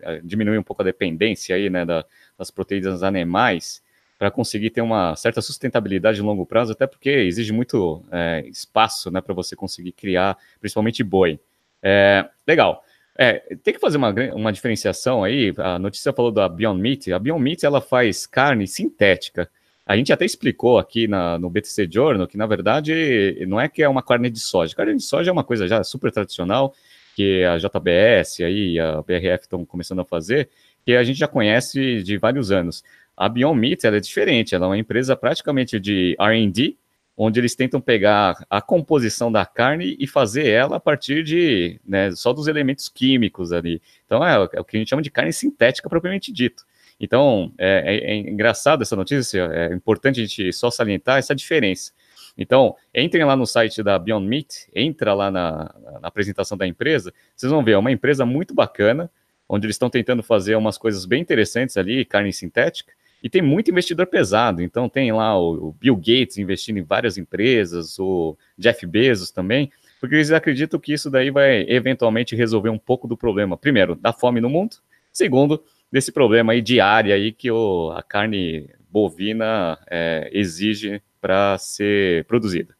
é, 0.00 0.20
diminuir 0.22 0.58
um 0.58 0.62
pouco 0.62 0.80
a 0.80 0.84
dependência 0.84 1.56
aí, 1.56 1.68
né, 1.68 1.84
da, 1.84 2.04
das 2.38 2.52
proteínas 2.52 3.02
animais, 3.02 3.82
para 4.16 4.30
conseguir 4.30 4.70
ter 4.70 4.80
uma 4.80 5.16
certa 5.16 5.42
sustentabilidade 5.42 6.20
em 6.20 6.22
longo 6.22 6.46
prazo, 6.46 6.70
até 6.70 6.86
porque 6.86 7.10
exige 7.10 7.52
muito 7.52 8.04
é, 8.12 8.44
espaço 8.46 9.10
né, 9.10 9.20
para 9.20 9.34
você 9.34 9.56
conseguir 9.56 9.90
criar, 9.90 10.38
principalmente 10.60 11.02
boi. 11.02 11.40
É, 11.82 12.24
legal. 12.46 12.84
É, 13.18 13.56
tem 13.64 13.74
que 13.74 13.80
fazer 13.80 13.96
uma, 13.96 14.14
uma 14.34 14.52
diferenciação 14.52 15.24
aí. 15.24 15.52
A 15.58 15.80
notícia 15.80 16.12
falou 16.12 16.30
da 16.30 16.48
Beyond 16.48 16.80
Meat. 16.80 17.12
A 17.12 17.18
Beyond 17.18 17.42
Meat 17.42 17.66
ela 17.66 17.80
faz 17.80 18.24
carne 18.24 18.68
sintética. 18.68 19.50
A 19.84 19.96
gente 19.96 20.12
até 20.12 20.24
explicou 20.24 20.78
aqui 20.78 21.08
na, 21.08 21.38
no 21.38 21.50
BTC 21.50 21.88
Journal 21.90 22.26
que, 22.26 22.36
na 22.36 22.46
verdade, 22.46 23.44
não 23.48 23.60
é 23.60 23.68
que 23.68 23.82
é 23.82 23.88
uma 23.88 24.02
carne 24.02 24.30
de 24.30 24.38
soja. 24.38 24.74
Carne 24.74 24.96
de 24.96 25.02
soja 25.02 25.30
é 25.30 25.32
uma 25.32 25.44
coisa 25.44 25.66
já 25.66 25.82
super 25.82 26.12
tradicional, 26.12 26.72
que 27.16 27.44
a 27.44 27.58
JBS 27.58 28.40
aí, 28.40 28.78
a 28.78 29.02
BRF 29.02 29.42
estão 29.42 29.64
começando 29.64 30.00
a 30.00 30.04
fazer, 30.04 30.48
que 30.84 30.94
a 30.94 31.02
gente 31.02 31.18
já 31.18 31.28
conhece 31.28 32.02
de 32.02 32.16
vários 32.16 32.50
anos. 32.52 32.82
A 33.16 33.28
Beyond 33.28 33.58
Meat 33.58 33.84
ela 33.84 33.96
é 33.96 34.00
diferente, 34.00 34.54
ela 34.54 34.66
é 34.66 34.68
uma 34.68 34.78
empresa 34.78 35.16
praticamente 35.16 35.78
de 35.78 36.16
R&D, 36.18 36.76
onde 37.16 37.38
eles 37.38 37.54
tentam 37.54 37.80
pegar 37.80 38.44
a 38.48 38.62
composição 38.62 39.30
da 39.30 39.44
carne 39.44 39.96
e 39.98 40.06
fazer 40.06 40.46
ela 40.46 40.76
a 40.76 40.80
partir 40.80 41.22
de 41.22 41.78
né, 41.86 42.10
só 42.12 42.32
dos 42.32 42.46
elementos 42.46 42.88
químicos 42.88 43.52
ali. 43.52 43.82
Então 44.06 44.26
é, 44.26 44.34
é 44.54 44.60
o 44.60 44.64
que 44.64 44.76
a 44.76 44.80
gente 44.80 44.88
chama 44.88 45.02
de 45.02 45.10
carne 45.10 45.32
sintética 45.32 45.88
propriamente 45.88 46.32
dito. 46.32 46.64
Então, 47.02 47.52
é, 47.58 47.82
é, 47.84 48.12
é 48.12 48.16
engraçado 48.16 48.82
essa 48.82 48.94
notícia, 48.94 49.50
é 49.52 49.74
importante 49.74 50.20
a 50.20 50.24
gente 50.24 50.52
só 50.52 50.70
salientar 50.70 51.18
essa 51.18 51.34
diferença. 51.34 51.90
Então, 52.38 52.76
entrem 52.94 53.24
lá 53.24 53.34
no 53.34 53.44
site 53.44 53.82
da 53.82 53.98
Beyond 53.98 54.24
Meat, 54.24 54.70
entra 54.72 55.12
lá 55.12 55.28
na, 55.28 55.74
na, 55.82 55.98
apresentação 56.00 56.56
da 56.56 56.64
empresa, 56.64 57.12
vocês 57.34 57.50
vão 57.50 57.64
ver, 57.64 57.72
é 57.72 57.76
uma 57.76 57.90
empresa 57.90 58.24
muito 58.24 58.54
bacana, 58.54 59.10
onde 59.48 59.66
eles 59.66 59.74
estão 59.74 59.90
tentando 59.90 60.22
fazer 60.22 60.54
umas 60.54 60.78
coisas 60.78 61.04
bem 61.04 61.20
interessantes 61.20 61.76
ali, 61.76 62.04
carne 62.04 62.32
sintética, 62.32 62.92
e 63.20 63.28
tem 63.28 63.42
muito 63.42 63.70
investidor 63.72 64.06
pesado. 64.06 64.62
Então, 64.62 64.88
tem 64.88 65.12
lá 65.12 65.36
o, 65.36 65.70
o 65.70 65.72
Bill 65.72 65.96
Gates 65.96 66.38
investindo 66.38 66.78
em 66.78 66.84
várias 66.84 67.18
empresas, 67.18 67.98
o 67.98 68.36
Jeff 68.56 68.86
Bezos 68.86 69.32
também, 69.32 69.72
porque 70.00 70.14
eles 70.14 70.30
acreditam 70.30 70.78
que 70.78 70.92
isso 70.92 71.10
daí 71.10 71.32
vai 71.32 71.66
eventualmente 71.68 72.36
resolver 72.36 72.70
um 72.70 72.78
pouco 72.78 73.08
do 73.08 73.16
problema, 73.16 73.56
primeiro, 73.56 73.96
da 73.96 74.12
fome 74.12 74.40
no 74.40 74.48
mundo, 74.48 74.76
segundo, 75.12 75.62
desse 75.92 76.10
problema 76.10 76.52
aí 76.52 76.62
diário 76.62 77.12
aí 77.12 77.30
que 77.30 77.50
o, 77.50 77.92
a 77.92 78.02
carne 78.02 78.70
bovina 78.90 79.78
é, 79.90 80.30
exige 80.32 81.02
para 81.20 81.58
ser 81.58 82.24
produzida. 82.24 82.74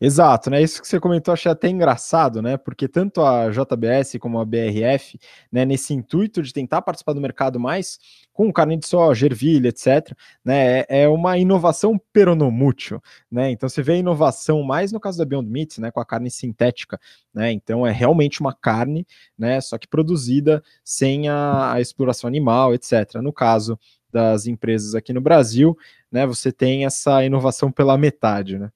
Exato, 0.00 0.50
né? 0.50 0.60
Isso 0.60 0.82
que 0.82 0.88
você 0.88 0.98
comentou, 0.98 1.32
achei 1.32 1.50
até 1.52 1.68
engraçado, 1.68 2.42
né? 2.42 2.56
Porque 2.56 2.88
tanto 2.88 3.22
a 3.22 3.50
JBS 3.50 4.18
como 4.18 4.40
a 4.40 4.44
BRF, 4.44 5.16
né, 5.50 5.64
nesse 5.64 5.94
intuito 5.94 6.42
de 6.42 6.52
tentar 6.52 6.82
participar 6.82 7.12
do 7.12 7.20
mercado 7.20 7.60
mais 7.60 8.00
com 8.32 8.52
carne 8.52 8.76
de 8.76 8.86
soja, 8.86 9.26
ervilha, 9.26 9.68
etc., 9.68 10.16
né? 10.44 10.80
É, 10.80 11.02
é 11.02 11.08
uma 11.08 11.36
inovação 11.38 12.00
peronomútil, 12.12 13.00
né? 13.30 13.50
Então 13.50 13.68
você 13.68 13.82
vê 13.82 13.92
a 13.92 13.96
inovação 13.96 14.62
mais 14.62 14.90
no 14.92 15.00
caso 15.00 15.18
da 15.18 15.24
Beyond 15.24 15.48
Meat, 15.48 15.80
né? 15.80 15.90
Com 15.90 16.00
a 16.00 16.04
carne 16.04 16.30
sintética, 16.30 16.98
né? 17.32 17.52
Então 17.52 17.86
é 17.86 17.92
realmente 17.92 18.40
uma 18.40 18.54
carne, 18.54 19.06
né? 19.38 19.60
Só 19.60 19.76
que 19.76 19.86
produzida 19.86 20.62
sem 20.84 21.28
a, 21.28 21.74
a 21.74 21.80
exploração 21.80 22.28
animal, 22.28 22.74
etc. 22.74 23.16
No 23.22 23.32
caso 23.32 23.78
das 24.10 24.46
empresas 24.46 24.94
aqui 24.94 25.12
no 25.12 25.20
Brasil, 25.20 25.76
né? 26.10 26.26
Você 26.26 26.50
tem 26.52 26.84
essa 26.86 27.24
inovação 27.24 27.70
pela 27.70 27.96
metade, 27.98 28.58
né? 28.58 28.70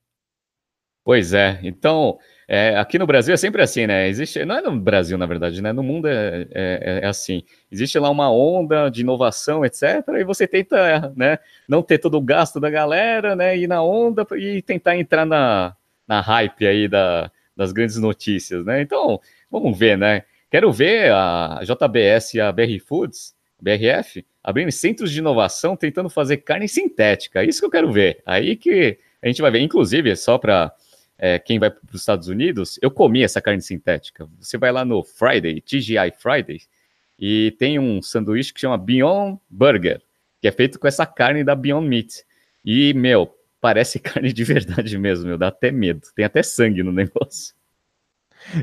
Pois 1.04 1.32
é. 1.32 1.60
Então, 1.62 2.18
é, 2.48 2.76
aqui 2.76 2.96
no 2.96 3.06
Brasil 3.06 3.34
é 3.34 3.36
sempre 3.36 3.60
assim, 3.60 3.86
né? 3.86 4.08
Existe, 4.08 4.44
não 4.44 4.58
é 4.58 4.62
no 4.62 4.78
Brasil, 4.78 5.18
na 5.18 5.26
verdade, 5.26 5.60
né? 5.60 5.72
No 5.72 5.82
mundo 5.82 6.06
é, 6.06 6.46
é, 6.52 7.00
é, 7.02 7.06
assim. 7.06 7.42
Existe 7.70 7.98
lá 7.98 8.08
uma 8.08 8.30
onda 8.30 8.88
de 8.88 9.00
inovação, 9.00 9.64
etc. 9.64 9.82
E 10.18 10.24
você 10.24 10.46
tenta, 10.46 11.12
né? 11.16 11.38
Não 11.68 11.82
ter 11.82 11.98
todo 11.98 12.16
o 12.16 12.20
gasto 12.20 12.60
da 12.60 12.70
galera, 12.70 13.34
né? 13.34 13.58
Ir 13.58 13.66
na 13.66 13.82
onda 13.82 14.24
e 14.36 14.62
tentar 14.62 14.96
entrar 14.96 15.26
na, 15.26 15.74
na 16.06 16.20
hype 16.20 16.66
aí 16.66 16.86
da, 16.86 17.30
das 17.56 17.72
grandes 17.72 17.96
notícias, 17.96 18.64
né? 18.64 18.80
Então, 18.80 19.20
vamos 19.50 19.76
ver, 19.76 19.98
né? 19.98 20.22
Quero 20.48 20.70
ver 20.70 21.10
a 21.12 21.60
JBS 21.64 22.34
e 22.34 22.40
a 22.40 22.52
BR 22.52 22.78
Foods, 22.78 23.34
BRF, 23.60 24.24
abrindo 24.42 24.70
centros 24.70 25.10
de 25.10 25.18
inovação, 25.18 25.76
tentando 25.76 26.08
fazer 26.08 26.36
carne 26.38 26.68
sintética. 26.68 27.42
Isso 27.42 27.58
que 27.58 27.66
eu 27.66 27.70
quero 27.70 27.90
ver. 27.90 28.22
Aí 28.24 28.54
que 28.54 28.98
a 29.20 29.26
gente 29.26 29.42
vai 29.42 29.50
ver, 29.50 29.58
inclusive, 29.58 30.14
só 30.14 30.38
para 30.38 30.72
é, 31.18 31.38
quem 31.38 31.58
vai 31.58 31.70
para 31.70 31.80
os 31.92 32.00
Estados 32.00 32.28
Unidos, 32.28 32.78
eu 32.82 32.90
comi 32.90 33.22
essa 33.22 33.40
carne 33.40 33.62
sintética. 33.62 34.28
Você 34.38 34.58
vai 34.58 34.70
lá 34.70 34.84
no 34.84 35.02
Friday, 35.02 35.60
TGI 35.60 36.12
Friday, 36.16 36.60
e 37.18 37.54
tem 37.58 37.78
um 37.78 38.02
sanduíche 38.02 38.52
que 38.52 38.60
chama 38.60 38.76
Beyond 38.76 39.40
Burger, 39.48 40.02
que 40.40 40.46
é 40.46 40.52
feito 40.52 40.78
com 40.78 40.86
essa 40.86 41.06
carne 41.06 41.42
da 41.42 41.54
Beyond 41.54 41.88
Meat. 41.88 42.24
E, 42.64 42.92
meu, 42.92 43.34
parece 43.60 43.98
carne 44.00 44.32
de 44.32 44.44
verdade 44.44 44.98
mesmo, 44.98 45.26
meu, 45.26 45.38
dá 45.38 45.48
até 45.48 45.70
medo. 45.70 46.02
Tem 46.14 46.24
até 46.24 46.42
sangue 46.42 46.82
no 46.82 46.92
negócio. 46.92 47.55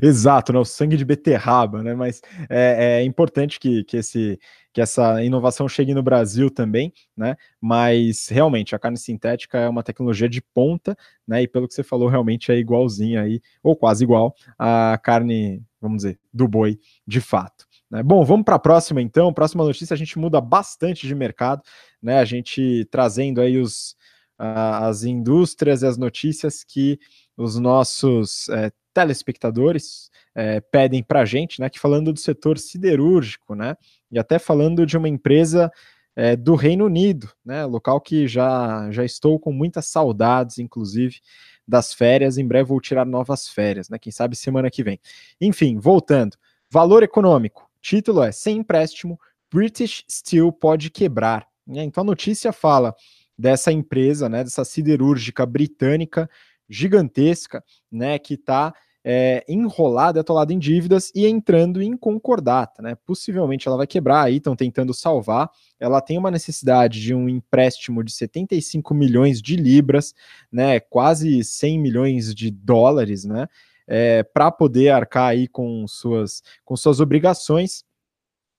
Exato, 0.01 0.53
né? 0.53 0.59
O 0.59 0.65
sangue 0.65 0.97
de 0.97 1.05
beterraba, 1.05 1.83
né? 1.83 1.93
Mas 1.93 2.21
é, 2.49 3.01
é 3.01 3.03
importante 3.03 3.59
que, 3.59 3.83
que, 3.83 3.97
esse, 3.97 4.39
que 4.71 4.81
essa 4.81 5.23
inovação 5.23 5.67
chegue 5.67 5.93
no 5.93 6.03
Brasil 6.03 6.49
também, 6.49 6.93
né? 7.15 7.35
Mas 7.59 8.27
realmente 8.27 8.75
a 8.75 8.79
carne 8.79 8.97
sintética 8.97 9.59
é 9.59 9.69
uma 9.69 9.83
tecnologia 9.83 10.29
de 10.29 10.41
ponta, 10.41 10.97
né? 11.27 11.43
E 11.43 11.47
pelo 11.47 11.67
que 11.67 11.73
você 11.73 11.83
falou, 11.83 12.07
realmente 12.07 12.51
é 12.51 12.57
igualzinha 12.57 13.21
aí, 13.21 13.41
ou 13.61 13.75
quase 13.75 14.03
igual, 14.03 14.35
à 14.57 14.99
carne, 15.01 15.61
vamos 15.81 15.97
dizer, 15.97 16.19
do 16.33 16.47
boi, 16.47 16.79
de 17.05 17.21
fato. 17.21 17.65
Né? 17.89 18.01
Bom, 18.01 18.23
vamos 18.25 18.45
para 18.45 18.55
a 18.55 18.59
próxima 18.59 19.01
então. 19.01 19.33
Próxima 19.33 19.63
notícia, 19.63 19.93
a 19.93 19.97
gente 19.97 20.17
muda 20.17 20.41
bastante 20.41 21.07
de 21.07 21.13
mercado, 21.13 21.61
né? 22.01 22.19
A 22.19 22.25
gente 22.25 22.87
trazendo 22.89 23.39
aí 23.39 23.57
os, 23.57 23.95
as 24.37 25.03
indústrias 25.03 25.81
e 25.81 25.87
as 25.87 25.97
notícias 25.97 26.63
que 26.63 26.99
os 27.37 27.57
nossos 27.57 28.49
é, 28.49 28.71
telespectadores 28.93 30.11
é, 30.35 30.61
pedem 30.61 31.03
para 31.03 31.21
a 31.21 31.25
gente, 31.25 31.59
né, 31.59 31.69
que 31.69 31.79
falando 31.79 32.13
do 32.13 32.19
setor 32.19 32.57
siderúrgico, 32.57 33.55
né, 33.55 33.75
e 34.11 34.19
até 34.19 34.37
falando 34.37 34.85
de 34.85 34.97
uma 34.97 35.09
empresa 35.09 35.71
é, 36.15 36.35
do 36.35 36.55
Reino 36.55 36.85
Unido, 36.85 37.29
né, 37.43 37.65
local 37.65 37.99
que 37.99 38.27
já, 38.27 38.89
já 38.91 39.03
estou 39.03 39.39
com 39.39 39.51
muitas 39.51 39.87
saudades, 39.87 40.59
inclusive, 40.59 41.19
das 41.67 41.93
férias, 41.93 42.37
em 42.37 42.45
breve 42.45 42.69
vou 42.69 42.81
tirar 42.81 43.05
novas 43.05 43.47
férias, 43.47 43.89
né, 43.89 43.97
quem 43.97 44.11
sabe 44.11 44.35
semana 44.35 44.69
que 44.69 44.83
vem. 44.83 44.99
Enfim, 45.41 45.79
voltando, 45.79 46.37
valor 46.69 47.03
econômico, 47.03 47.69
título 47.81 48.23
é, 48.23 48.31
sem 48.31 48.57
empréstimo, 48.57 49.19
British 49.51 50.03
Steel 50.09 50.51
pode 50.51 50.89
quebrar. 50.89 51.47
Né, 51.65 51.83
então 51.83 52.01
a 52.01 52.05
notícia 52.05 52.51
fala 52.51 52.93
dessa 53.37 53.71
empresa, 53.71 54.29
né, 54.29 54.43
dessa 54.43 54.63
siderúrgica 54.63 55.45
britânica, 55.45 56.29
gigantesca, 56.69 57.63
né, 57.91 58.17
que 58.17 58.35
está 58.35 58.73
é, 59.03 59.43
enrolada, 59.47 60.21
atolada 60.21 60.53
em 60.53 60.59
dívidas 60.59 61.11
e 61.13 61.27
entrando 61.27 61.81
em 61.81 61.97
concordata, 61.97 62.81
né? 62.81 62.95
Possivelmente 63.05 63.67
ela 63.67 63.75
vai 63.75 63.85
quebrar 63.85 64.23
aí, 64.23 64.37
estão 64.37 64.55
tentando 64.55 64.93
salvar. 64.93 65.49
Ela 65.79 65.99
tem 65.99 66.17
uma 66.17 66.31
necessidade 66.31 67.01
de 67.01 67.13
um 67.13 67.27
empréstimo 67.27 68.03
de 68.03 68.13
75 68.13 68.93
milhões 68.93 69.41
de 69.41 69.57
libras, 69.57 70.13
né? 70.51 70.79
Quase 70.79 71.43
100 71.43 71.79
milhões 71.79 72.33
de 72.33 72.49
dólares, 72.49 73.25
né? 73.25 73.47
É, 73.85 74.23
para 74.23 74.49
poder 74.49 74.89
arcar 74.91 75.31
aí 75.31 75.49
com 75.49 75.85
suas, 75.85 76.41
com 76.63 76.77
suas 76.77 77.01
obrigações 77.01 77.83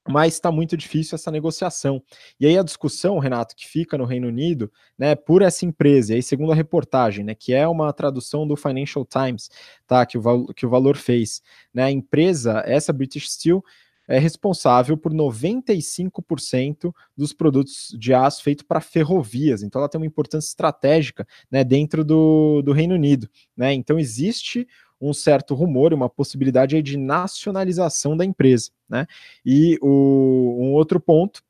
mas 0.09 0.35
está 0.35 0.53
muito 0.53 0.77
difícil 0.77 1.17
essa 1.17 1.31
negociação. 1.31 2.03
E 2.39 2.47
aí 2.47 2.59
a 2.59 2.63
discussão, 2.63 3.19
Renato, 3.19 3.57
que 3.57 3.67
fica 3.67 3.97
no 3.97 4.05
Reino 4.05 4.29
Unido, 4.29 4.71
né, 4.99 5.15
por 5.15 5.43
essa 5.43 5.65
empresa, 5.65 6.13
e 6.13 6.17
aí 6.17 6.23
segundo 6.23 6.53
a 6.53 6.55
reportagem, 6.55 7.25
né, 7.25 7.35
que 7.35 7.55
é 7.55 7.67
uma 7.67 7.93
tradução 7.93 8.47
do 8.47 8.57
Financial 8.57 9.05
Times, 9.05 9.49
tá, 9.87 10.05
que 10.05 10.19
o, 10.19 10.47
que 10.55 10.67
o 10.67 10.71
Valor 10.71 10.97
fez, 10.97 11.43
né, 11.73 11.85
a 11.85 11.91
empresa, 11.91 12.63
essa 12.67 12.93
British 12.93 13.31
Steel, 13.31 13.63
é 14.07 14.19
responsável 14.19 14.97
por 14.97 15.13
95% 15.13 16.93
dos 17.17 17.33
produtos 17.33 17.95
de 17.99 18.13
aço 18.13 18.43
feito 18.43 18.65
para 18.67 18.81
ferrovias. 18.81 19.63
Então, 19.63 19.81
ela 19.81 19.89
tem 19.89 19.99
uma 19.99 20.07
importância 20.07 20.49
estratégica 20.49 21.27
né, 21.51 21.65
dentro 21.65 22.05
do, 22.05 22.63
do 22.63 22.73
Reino 22.73 22.95
Unido. 22.95 23.29
Né? 23.57 23.73
Então, 23.73 23.99
existe 23.99 24.69
um 25.01 25.13
certo 25.13 25.55
rumor, 25.55 25.93
uma 25.93 26.09
possibilidade 26.09 26.81
de 26.83 26.97
nacionalização 26.97 28.17
da 28.17 28.25
empresa, 28.25 28.71
né? 28.89 29.07
E 29.45 29.79
o, 29.83 30.57
um 30.61 30.73
outro 30.73 31.01
ponto, 31.01 31.43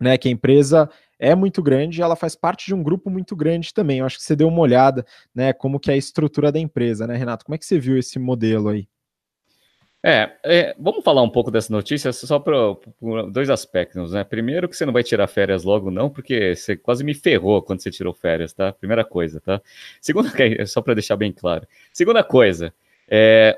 né, 0.00 0.18
que 0.18 0.28
a 0.28 0.32
empresa 0.32 0.90
é 1.18 1.34
muito 1.34 1.62
grande, 1.62 2.02
ela 2.02 2.16
faz 2.16 2.34
parte 2.34 2.66
de 2.66 2.74
um 2.74 2.82
grupo 2.82 3.08
muito 3.08 3.36
grande 3.36 3.72
também. 3.72 4.00
Eu 4.00 4.06
acho 4.06 4.18
que 4.18 4.24
você 4.24 4.34
deu 4.34 4.48
uma 4.48 4.60
olhada, 4.60 5.06
né, 5.34 5.52
como 5.52 5.78
que 5.78 5.90
é 5.90 5.94
a 5.94 5.96
estrutura 5.96 6.50
da 6.50 6.58
empresa, 6.58 7.06
né, 7.06 7.16
Renato? 7.16 7.44
Como 7.44 7.54
é 7.54 7.58
que 7.58 7.64
você 7.64 7.78
viu 7.78 7.96
esse 7.96 8.18
modelo 8.18 8.68
aí? 8.68 8.88
É, 10.04 10.32
é, 10.42 10.74
vamos 10.78 11.04
falar 11.04 11.22
um 11.22 11.30
pouco 11.30 11.48
dessa 11.48 11.72
notícia 11.72 12.12
só 12.12 12.40
para 12.40 12.56
dois 13.30 13.48
aspectos, 13.48 14.12
né? 14.12 14.24
Primeiro 14.24 14.68
que 14.68 14.76
você 14.76 14.84
não 14.84 14.92
vai 14.92 15.04
tirar 15.04 15.28
férias 15.28 15.62
logo 15.62 15.92
não, 15.92 16.10
porque 16.10 16.56
você 16.56 16.76
quase 16.76 17.04
me 17.04 17.14
ferrou 17.14 17.62
quando 17.62 17.80
você 17.80 17.90
tirou 17.90 18.12
férias, 18.12 18.52
tá? 18.52 18.72
Primeira 18.72 19.04
coisa, 19.04 19.40
tá? 19.40 19.62
Segunda, 20.00 20.28
só 20.66 20.82
para 20.82 20.94
deixar 20.94 21.14
bem 21.16 21.30
claro. 21.30 21.68
Segunda 21.92 22.24
coisa, 22.24 22.74
é, 23.08 23.56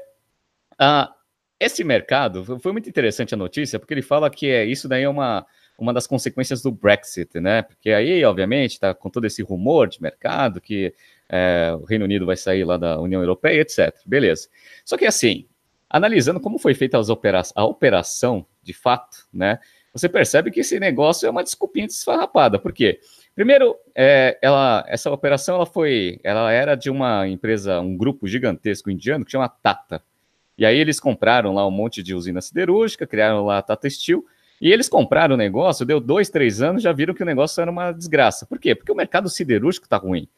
a, 0.79 1.15
esse 1.59 1.83
mercado 1.83 2.59
foi 2.61 2.73
muito 2.73 2.91
interessante 2.91 3.33
a 3.33 3.39
notícia, 3.39 3.79
porque 3.79 3.95
ele 3.95 4.03
fala 4.03 4.29
que 4.29 4.47
é 4.49 4.67
isso 4.67 4.87
daí 4.87 5.05
é 5.05 5.09
uma 5.09 5.47
uma 5.77 5.93
das 5.93 6.07
consequências 6.07 6.63
do 6.63 6.71
Brexit, 6.71 7.41
né? 7.41 7.63
Porque 7.63 7.91
aí, 7.91 8.25
obviamente, 8.25 8.73
está 8.73 8.95
com 8.95 9.11
todo 9.11 9.27
esse 9.27 9.43
rumor 9.43 9.89
de 9.89 10.01
mercado 10.01 10.61
que 10.61 10.95
é, 11.29 11.77
o 11.81 11.85
Reino 11.85 12.05
Unido 12.05 12.27
vai 12.27 12.37
sair 12.37 12.65
lá 12.65 12.77
da 12.77 13.01
União 13.01 13.21
Europeia, 13.21 13.61
etc. 13.61 13.93
Beleza. 14.07 14.49
Só 14.85 14.97
que 14.97 15.05
assim, 15.05 15.47
analisando 15.95 16.41
como 16.41 16.59
foi 16.59 16.75
feita 16.75 16.99
opera 16.99 17.41
a 17.55 17.65
operação, 17.65 18.45
de 18.65 18.73
fato, 18.73 19.29
né, 19.33 19.61
você 19.93 20.09
percebe 20.09 20.51
que 20.51 20.59
esse 20.59 20.81
negócio 20.81 21.25
é 21.25 21.31
uma 21.31 21.45
desculpinha 21.45 21.87
desfarrapada. 21.87 22.59
Por 22.59 22.73
quê? 22.73 22.99
Primeiro, 23.33 23.77
é, 23.95 24.37
ela, 24.43 24.85
essa 24.89 25.09
operação 25.09 25.55
ela 25.55 25.67
foi, 25.67 26.19
ela 26.25 26.51
era 26.51 26.75
de 26.75 26.91
uma 26.91 27.29
empresa, 27.29 27.81
um 27.81 27.97
grupo 27.97 28.27
gigantesco 28.27 28.91
indiano 28.91 29.25
que 29.25 29.31
chama 29.31 29.49
Tata. 29.49 30.03
E 30.59 30.67
aí 30.67 30.77
eles 30.77 30.99
compraram 30.99 31.55
lá 31.55 31.65
um 31.65 31.71
monte 31.71 32.03
de 32.03 32.13
usina 32.13 32.41
siderúrgica, 32.41 33.07
criaram 33.07 33.45
lá 33.45 33.59
a 33.59 33.63
Tata 33.63 33.89
Steel, 33.89 34.25
e 34.61 34.73
eles 34.73 34.89
compraram 34.89 35.35
o 35.35 35.39
negócio, 35.39 35.87
deu 35.87 36.01
dois, 36.01 36.29
três 36.29 36.61
anos, 36.61 36.83
já 36.83 36.91
viram 36.91 37.15
que 37.15 37.23
o 37.23 37.27
negócio 37.27 37.61
era 37.61 37.71
uma 37.71 37.93
desgraça. 37.93 38.47
Por 38.47 38.59
quê? 38.59 38.75
Porque 38.75 38.91
o 38.91 38.97
mercado 38.97 39.29
siderúrgico 39.29 39.87
está 39.87 39.97
ruim. 39.97 40.29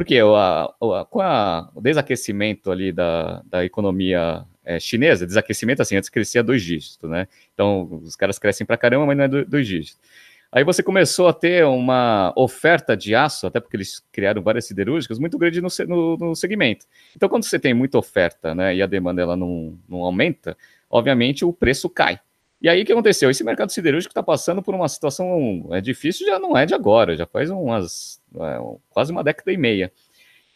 Porque 0.00 0.22
o, 0.22 0.34
a, 0.34 0.74
com 1.10 1.20
a, 1.20 1.70
o 1.74 1.80
desaquecimento 1.82 2.70
ali 2.70 2.90
da, 2.90 3.42
da 3.44 3.66
economia 3.66 4.46
é, 4.64 4.80
chinesa, 4.80 5.26
desaquecimento 5.26 5.82
assim, 5.82 5.94
antes 5.94 6.08
crescia 6.08 6.42
dois 6.42 6.62
dígitos, 6.62 7.10
né? 7.10 7.28
Então 7.52 8.00
os 8.02 8.16
caras 8.16 8.38
crescem 8.38 8.66
pra 8.66 8.78
caramba, 8.78 9.04
mas 9.04 9.14
não 9.18 9.24
é 9.24 9.44
dois 9.44 9.66
dígitos. 9.66 10.00
Aí 10.50 10.64
você 10.64 10.82
começou 10.82 11.28
a 11.28 11.34
ter 11.34 11.66
uma 11.66 12.32
oferta 12.34 12.96
de 12.96 13.14
aço, 13.14 13.46
até 13.46 13.60
porque 13.60 13.76
eles 13.76 14.02
criaram 14.10 14.42
várias 14.42 14.64
siderúrgicas, 14.64 15.18
muito 15.18 15.36
grande 15.36 15.60
no, 15.60 15.68
no, 15.86 16.16
no 16.16 16.34
segmento. 16.34 16.86
Então, 17.14 17.28
quando 17.28 17.44
você 17.44 17.58
tem 17.58 17.74
muita 17.74 17.98
oferta 17.98 18.54
né, 18.54 18.74
e 18.74 18.80
a 18.80 18.86
demanda 18.86 19.20
ela 19.20 19.36
não, 19.36 19.78
não 19.86 19.98
aumenta, 19.98 20.56
obviamente 20.88 21.44
o 21.44 21.52
preço 21.52 21.90
cai. 21.90 22.18
E 22.60 22.68
aí 22.68 22.82
o 22.82 22.84
que 22.84 22.92
aconteceu? 22.92 23.30
Esse 23.30 23.42
mercado 23.42 23.70
siderúrgico 23.70 24.10
está 24.10 24.22
passando 24.22 24.62
por 24.62 24.74
uma 24.74 24.88
situação 24.88 25.68
é 25.70 25.80
difícil, 25.80 26.26
já 26.26 26.38
não 26.38 26.56
é 26.56 26.66
de 26.66 26.74
agora, 26.74 27.16
já 27.16 27.26
faz 27.26 27.50
umas 27.50 28.20
é, 28.34 28.58
quase 28.90 29.10
uma 29.10 29.24
década 29.24 29.50
e 29.52 29.56
meia. 29.56 29.90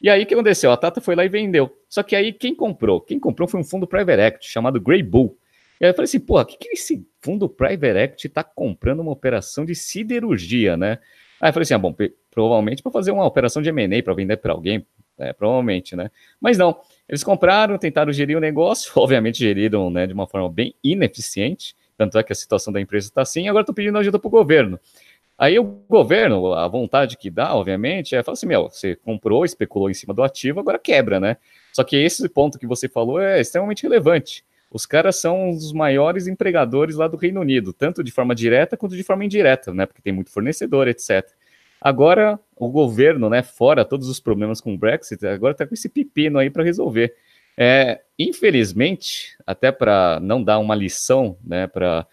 E 0.03 0.11
aí 0.11 0.23
o 0.23 0.27
que 0.27 0.35
aconteceu? 0.35 0.71
A 0.71 0.77
Tata 0.77 1.01
foi 1.01 1.15
lá 1.15 1.25
e 1.25 1.29
vendeu. 1.29 1.75
Só 1.89 2.03
que 2.03 2.15
aí 2.15 2.33
quem 2.33 2.55
comprou? 2.55 3.01
Quem 3.01 3.19
comprou 3.19 3.49
foi 3.49 3.59
um 3.61 3.65
fundo 3.65 3.87
private 3.87 4.21
equity 4.21 4.51
chamado 4.51 4.81
Grey 4.81 5.03
Bull. 5.03 5.39
E 5.81 5.85
aí 5.85 5.91
eu 5.91 5.95
falei 5.95 6.05
assim, 6.05 6.21
porra, 6.21 6.43
o 6.43 6.47
que, 6.47 6.59
que 6.59 6.69
esse 6.69 7.07
fundo 7.21 7.49
private 7.49 7.99
equity 7.99 8.27
está 8.27 8.45
comprando 8.45 9.01
uma 9.01 9.13
operação 9.13 9.65
de 9.65 9.75
siderurgia, 9.75 10.77
né? 10.77 10.99
Aí 11.41 11.49
eu 11.49 11.53
falei 11.53 11.65
assim, 11.65 11.75
ah, 11.75 11.79
bom, 11.79 11.95
provavelmente 12.31 12.83
para 12.83 12.93
fazer 12.93 13.13
uma 13.13 13.25
operação 13.25 13.63
de 13.63 13.71
M&A 13.71 14.03
para 14.03 14.15
vender 14.15 14.37
para 14.37 14.53
alguém, 14.53 14.87
é, 15.19 15.33
provavelmente, 15.33 15.97
né? 15.97 16.11
Mas 16.41 16.59
não, 16.59 16.79
eles 17.09 17.25
compraram, 17.25 17.79
tentaram 17.79 18.13
gerir 18.13 18.37
o 18.37 18.41
negócio, 18.41 18.93
obviamente 19.01 19.39
geriram 19.39 19.91
né, 19.91 20.07
de 20.07 20.13
uma 20.13 20.27
forma 20.27 20.51
bem 20.51 20.75
ineficiente, 20.83 21.75
tanto 21.97 22.19
é 22.19 22.23
que 22.23 22.33
a 22.33 22.37
situação 22.37 22.73
da 22.73 22.81
empresa 22.81 23.09
está 23.09 23.23
assim, 23.23 23.49
agora 23.49 23.63
estou 23.63 23.75
pedindo 23.75 23.99
ajuda 23.99 24.19
para 24.19 24.29
o 24.29 24.31
governo. 24.31 24.79
Aí 25.37 25.59
o 25.59 25.65
governo, 25.89 26.53
a 26.53 26.69
vontade 26.69 27.17
que 27.17 27.29
dá, 27.29 27.55
obviamente, 27.55 28.15
é 28.15 28.23
falar 28.23 28.35
assim: 28.35 28.47
meu, 28.47 28.71
você 28.71 28.95
comprou, 28.95 29.45
especulou 29.45 29.91
em 29.91 29.95
cima 29.95 30.15
do 30.15 30.23
ativo, 30.23 30.61
agora 30.61 30.79
quebra, 30.79 31.19
né? 31.19 31.37
Só 31.73 31.83
que 31.83 31.97
esse 31.97 32.29
ponto 32.29 32.59
que 32.59 32.67
você 32.67 32.89
falou 32.89 33.21
é 33.21 33.41
extremamente 33.41 33.83
relevante. 33.83 34.45
Os 34.71 34.87
caras 34.87 35.17
são 35.17 35.51
os 35.51 35.73
maiores 35.73 36.27
empregadores 36.27 36.97
lá 36.97 37.09
do 37.09 37.17
Reino 37.17 37.41
Unido, 37.41 37.73
tanto 37.73 38.03
de 38.03 38.13
forma 38.13 38.35
direta 38.35 38.77
quanto 38.77 38.97
de 38.97 39.03
forma 39.03 39.25
indireta, 39.25 39.73
né? 39.75 39.87
Porque 39.87 40.03
tem 40.03 40.13
muito 40.13 40.31
fornecedor, 40.31 40.89
etc. 40.89 41.29
Agora, 41.81 42.41
o 42.57 42.69
governo, 42.69 43.29
né, 43.29 43.43
fora 43.43 43.85
todos 43.85 44.09
os 44.09 44.19
problemas 44.19 44.61
com 44.61 44.75
o 44.75 44.79
Brexit, 44.79 45.27
agora 45.27 45.53
está 45.53 45.67
com 45.67 45.75
esse 45.75 45.89
pepino 45.89 46.39
aí 46.39 46.49
para 46.49 46.65
resolver. 46.65 47.15
É, 47.57 48.01
infelizmente, 48.19 49.37
até 49.47 49.71
para 49.71 50.19
não 50.21 50.43
dar 50.43 50.59
uma 50.59 50.75
lição, 50.75 51.39
né, 51.45 51.67
para 51.67 52.07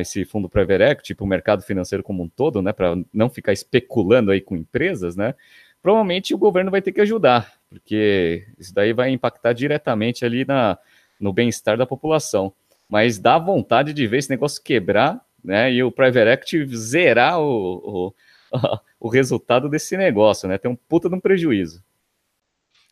esse 0.00 0.24
fundo 0.24 0.48
private 0.48 0.82
equity, 0.82 1.14
para 1.14 1.24
o 1.24 1.28
mercado 1.28 1.62
financeiro 1.62 2.02
como 2.02 2.22
um 2.22 2.28
todo, 2.28 2.62
né, 2.62 2.72
para 2.72 2.96
não 3.12 3.28
ficar 3.28 3.52
especulando 3.52 4.30
aí 4.30 4.40
com 4.40 4.56
empresas, 4.56 5.16
né, 5.16 5.34
provavelmente 5.82 6.34
o 6.34 6.38
governo 6.38 6.70
vai 6.70 6.80
ter 6.80 6.92
que 6.92 7.00
ajudar, 7.00 7.52
porque 7.68 8.46
isso 8.58 8.74
daí 8.74 8.92
vai 8.92 9.10
impactar 9.10 9.52
diretamente 9.52 10.24
ali 10.24 10.44
na, 10.44 10.78
no 11.20 11.32
bem-estar 11.32 11.76
da 11.76 11.86
população. 11.86 12.52
Mas 12.88 13.18
dá 13.18 13.38
vontade 13.38 13.92
de 13.92 14.06
ver 14.06 14.18
esse 14.18 14.30
negócio 14.30 14.62
quebrar, 14.62 15.20
né, 15.42 15.72
e 15.72 15.82
o 15.82 15.92
private 15.92 16.30
equity 16.30 16.76
zerar 16.76 17.38
o, 17.38 18.12
o, 18.12 18.14
o 18.98 19.08
resultado 19.08 19.68
desse 19.68 19.94
negócio, 19.96 20.48
né, 20.48 20.56
tem 20.56 20.70
um 20.70 20.76
puta 20.76 21.08
de 21.08 21.14
um 21.14 21.20
prejuízo. 21.20 21.82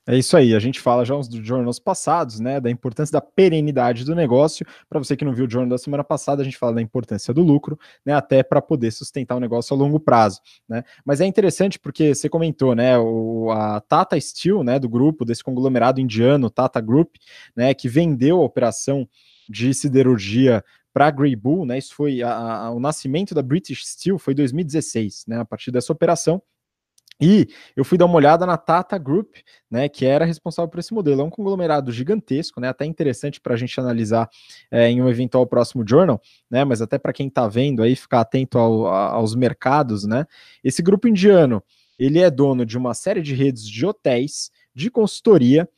É 0.09 0.17
isso 0.17 0.37
aí, 0.37 0.53
a 0.53 0.59
gente 0.59 0.81
fala 0.81 1.05
já 1.05 1.15
uns 1.15 1.29
jornais 1.29 1.79
passados, 1.79 2.41
né, 2.41 2.61
da 2.61 2.69
importância 2.69 3.13
da 3.13 3.21
perenidade 3.21 4.05
do 4.05 4.17
negócio. 4.17 4.67
Para 4.89 4.99
você 4.99 5.17
que 5.17 5.25
não 5.25 5.33
viu 5.33 5.47
o 5.47 5.51
jornal 5.51 5.71
da 5.71 5.79
semana 5.79 6.03
passada, 6.03 6.43
a 6.43 6.45
gente 6.45 6.59
fala 6.59 6.75
da 6.75 6.83
importância 6.83 7.33
do 7.33 7.41
lucro, 7.41 7.79
né, 8.05 8.13
até 8.13 8.43
para 8.43 8.61
poder 8.61 8.91
sustentar 8.91 9.37
o 9.37 9.41
negócio 9.41 9.75
a 9.75 9.79
longo 9.79 10.01
prazo, 10.01 10.41
né. 10.69 10.83
Mas 11.05 11.21
é 11.21 11.27
interessante 11.27 11.79
porque 11.79 12.17
você 12.17 12.29
comentou, 12.29 12.75
né, 12.75 12.99
o, 12.99 13.53
a 13.53 13.81
Tata 13.81 14.21
Steel, 14.21 14.65
né, 14.65 14.77
do 14.77 14.89
grupo 14.89 15.25
desse 15.25 15.45
conglomerado 15.45 16.01
indiano, 16.01 16.51
Tata 16.51 16.81
Group, 16.81 17.15
né, 17.55 17.73
que 17.73 17.89
vendeu 17.89 18.41
a 18.41 18.45
operação 18.45 19.09
de 19.49 19.73
siderurgia 19.73 20.65
para 20.93 21.07
a 21.07 21.11
Grey 21.11 21.35
Bull, 21.35 21.65
né? 21.65 21.79
Isso 21.79 21.95
foi 21.95 22.23
a, 22.23 22.31
a, 22.31 22.71
o 22.71 22.79
nascimento 22.79 23.35
da 23.35 23.43
British 23.43 23.87
Steel 23.87 24.19
foi 24.19 24.35
2016, 24.35 25.25
né? 25.27 25.39
A 25.39 25.45
partir 25.45 25.71
dessa 25.71 25.93
operação. 25.93 26.43
E 27.23 27.47
eu 27.77 27.85
fui 27.85 27.97
dar 27.97 28.07
uma 28.07 28.17
olhada 28.17 28.45
na 28.45 28.57
Tata 28.57 28.99
Group, 28.99 29.37
né, 29.71 29.89
que 29.89 30.05
era 30.05 30.25
responsável 30.25 30.69
por 30.69 30.81
esse 30.81 30.93
modelo. 30.93 31.21
É 31.21 31.25
um 31.25 31.31
conglomerado 31.31 31.93
gigantesco, 31.93 32.61
né, 32.61 32.69
até 32.69 32.85
interessante 32.85 33.41
para 33.41 33.55
a 33.55 33.57
gente 33.57 33.79
analisar 33.79 34.29
é, 34.73 34.91
em 34.91 35.01
um 35.01 35.09
eventual 35.09 35.47
próximo 35.47 35.85
journal, 35.87 36.21
né, 36.51 36.65
mas 36.65 36.83
até 36.83 36.99
para 36.99 37.13
quem 37.13 37.29
está 37.29 37.47
vendo 37.47 37.81
aí, 37.81 37.95
ficar 37.95 38.23
atento 38.23 38.59
ao, 38.59 38.89
a, 38.89 39.13
aos 39.13 39.37
mercados, 39.37 40.05
né. 40.05 40.27
Esse 40.65 40.83
grupo 40.83 41.07
indiano, 41.07 41.63
ele 41.97 42.19
é 42.19 42.29
dono 42.29 42.67
de 42.67 42.77
uma 42.77 42.93
série 42.93 43.23
de 43.23 43.35
redes 43.35 43.65
de 43.69 43.87
hotéis, 43.87 44.51
de 44.75 44.91
consultoria, 44.91 45.69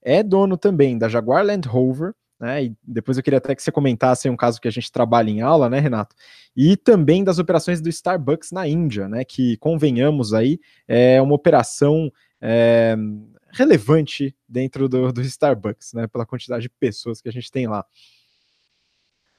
é 0.00 0.22
dono 0.22 0.56
também 0.56 0.96
da 0.96 1.06
Jaguar 1.06 1.44
Land 1.44 1.68
Rover, 1.68 2.14
né? 2.44 2.64
E 2.64 2.76
depois 2.82 3.16
eu 3.16 3.22
queria 3.22 3.38
até 3.38 3.54
que 3.54 3.62
você 3.62 3.72
comentasse 3.72 4.28
um 4.28 4.36
caso 4.36 4.60
que 4.60 4.68
a 4.68 4.70
gente 4.70 4.92
trabalha 4.92 5.30
em 5.30 5.40
aula, 5.40 5.70
né, 5.70 5.80
Renato? 5.80 6.14
E 6.54 6.76
também 6.76 7.24
das 7.24 7.38
operações 7.38 7.80
do 7.80 7.88
Starbucks 7.88 8.52
na 8.52 8.68
Índia, 8.68 9.08
né? 9.08 9.24
Que 9.24 9.56
convenhamos 9.56 10.34
aí, 10.34 10.60
é 10.86 11.20
uma 11.22 11.34
operação 11.34 12.12
é, 12.40 12.94
relevante 13.50 14.36
dentro 14.46 14.88
do, 14.88 15.10
do 15.10 15.22
Starbucks, 15.22 15.94
né? 15.94 16.06
Pela 16.06 16.26
quantidade 16.26 16.64
de 16.64 16.68
pessoas 16.68 17.22
que 17.22 17.28
a 17.30 17.32
gente 17.32 17.50
tem 17.50 17.66
lá. 17.66 17.84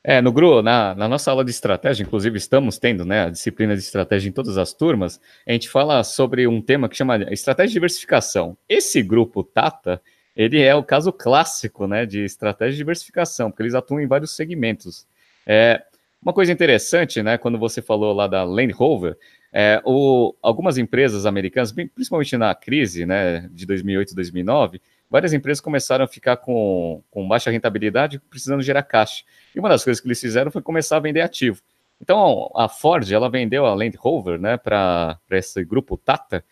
É, 0.04 0.22
no 0.22 0.32
GRU, 0.32 0.62
na, 0.62 0.94
na, 0.94 1.08
nossa 1.08 1.32
aula 1.32 1.44
de 1.44 1.50
estratégia, 1.50 2.04
inclusive 2.04 2.38
estamos 2.38 2.78
tendo 2.78 3.04
né, 3.04 3.26
a 3.26 3.30
disciplina 3.32 3.74
de 3.76 3.82
estratégia 3.82 4.30
em 4.30 4.32
todas 4.32 4.56
as 4.56 4.72
turmas, 4.72 5.20
a 5.48 5.52
gente 5.52 5.68
fala 5.68 6.04
sobre 6.04 6.48
um 6.48 6.62
tema 6.62 6.88
que 6.88 6.96
chama 6.96 7.18
estratégia 7.34 7.70
de 7.70 7.74
diversificação. 7.74 8.56
Esse 8.70 9.02
grupo 9.02 9.44
Tata, 9.44 10.00
ele 10.36 10.62
é 10.62 10.76
o 10.76 10.84
caso 10.84 11.12
clássico 11.12 11.88
né, 11.88 12.06
de 12.06 12.24
estratégia 12.24 12.74
de 12.74 12.78
diversificação, 12.78 13.50
porque 13.50 13.64
eles 13.64 13.76
atuam 13.76 14.02
em 14.02 14.08
vários 14.08 14.36
segmentos. 14.36 15.08
É, 15.46 15.82
uma 16.22 16.34
coisa 16.34 16.52
interessante, 16.52 17.22
né, 17.22 17.38
quando 17.38 17.58
você 17.58 17.82
falou 17.82 18.14
lá 18.14 18.28
da 18.28 18.44
Land 18.44 18.74
Rover, 18.74 19.18
é, 19.54 19.82
o, 19.86 20.36
algumas 20.42 20.78
empresas 20.78 21.26
americanas, 21.26 21.72
principalmente 21.72 22.36
na 22.36 22.54
crise 22.54 23.06
né, 23.06 23.50
de 23.54 23.66
2008 23.66 24.12
e 24.12 24.16
2009, 24.16 24.82
várias 25.10 25.32
empresas 25.32 25.62
começaram 25.62 26.04
a 26.04 26.08
ficar 26.08 26.38
com, 26.38 27.02
com 27.10 27.26
baixa 27.28 27.50
rentabilidade, 27.52 28.20
precisando 28.30 28.62
gerar 28.62 28.84
caixa. 28.84 29.24
E 29.56 29.60
uma 29.60 29.70
das 29.70 29.84
coisas 29.84 30.02
que 30.02 30.08
eles 30.08 30.20
fizeram 30.20 30.52
foi 30.52 30.62
começar 30.62 30.98
a 30.98 31.00
vender 31.00 31.22
ativo. 31.22 31.62
Então, 32.02 32.52
a 32.56 32.68
Ford, 32.68 33.10
ela 33.10 33.30
vendeu 33.30 33.66
a 33.66 33.74
Land 33.74 33.96
Rover 33.98 34.40
né, 34.40 34.58
para 34.58 35.18
esse 35.32 35.64
grupo 35.64 35.96
Tata, 35.96 36.44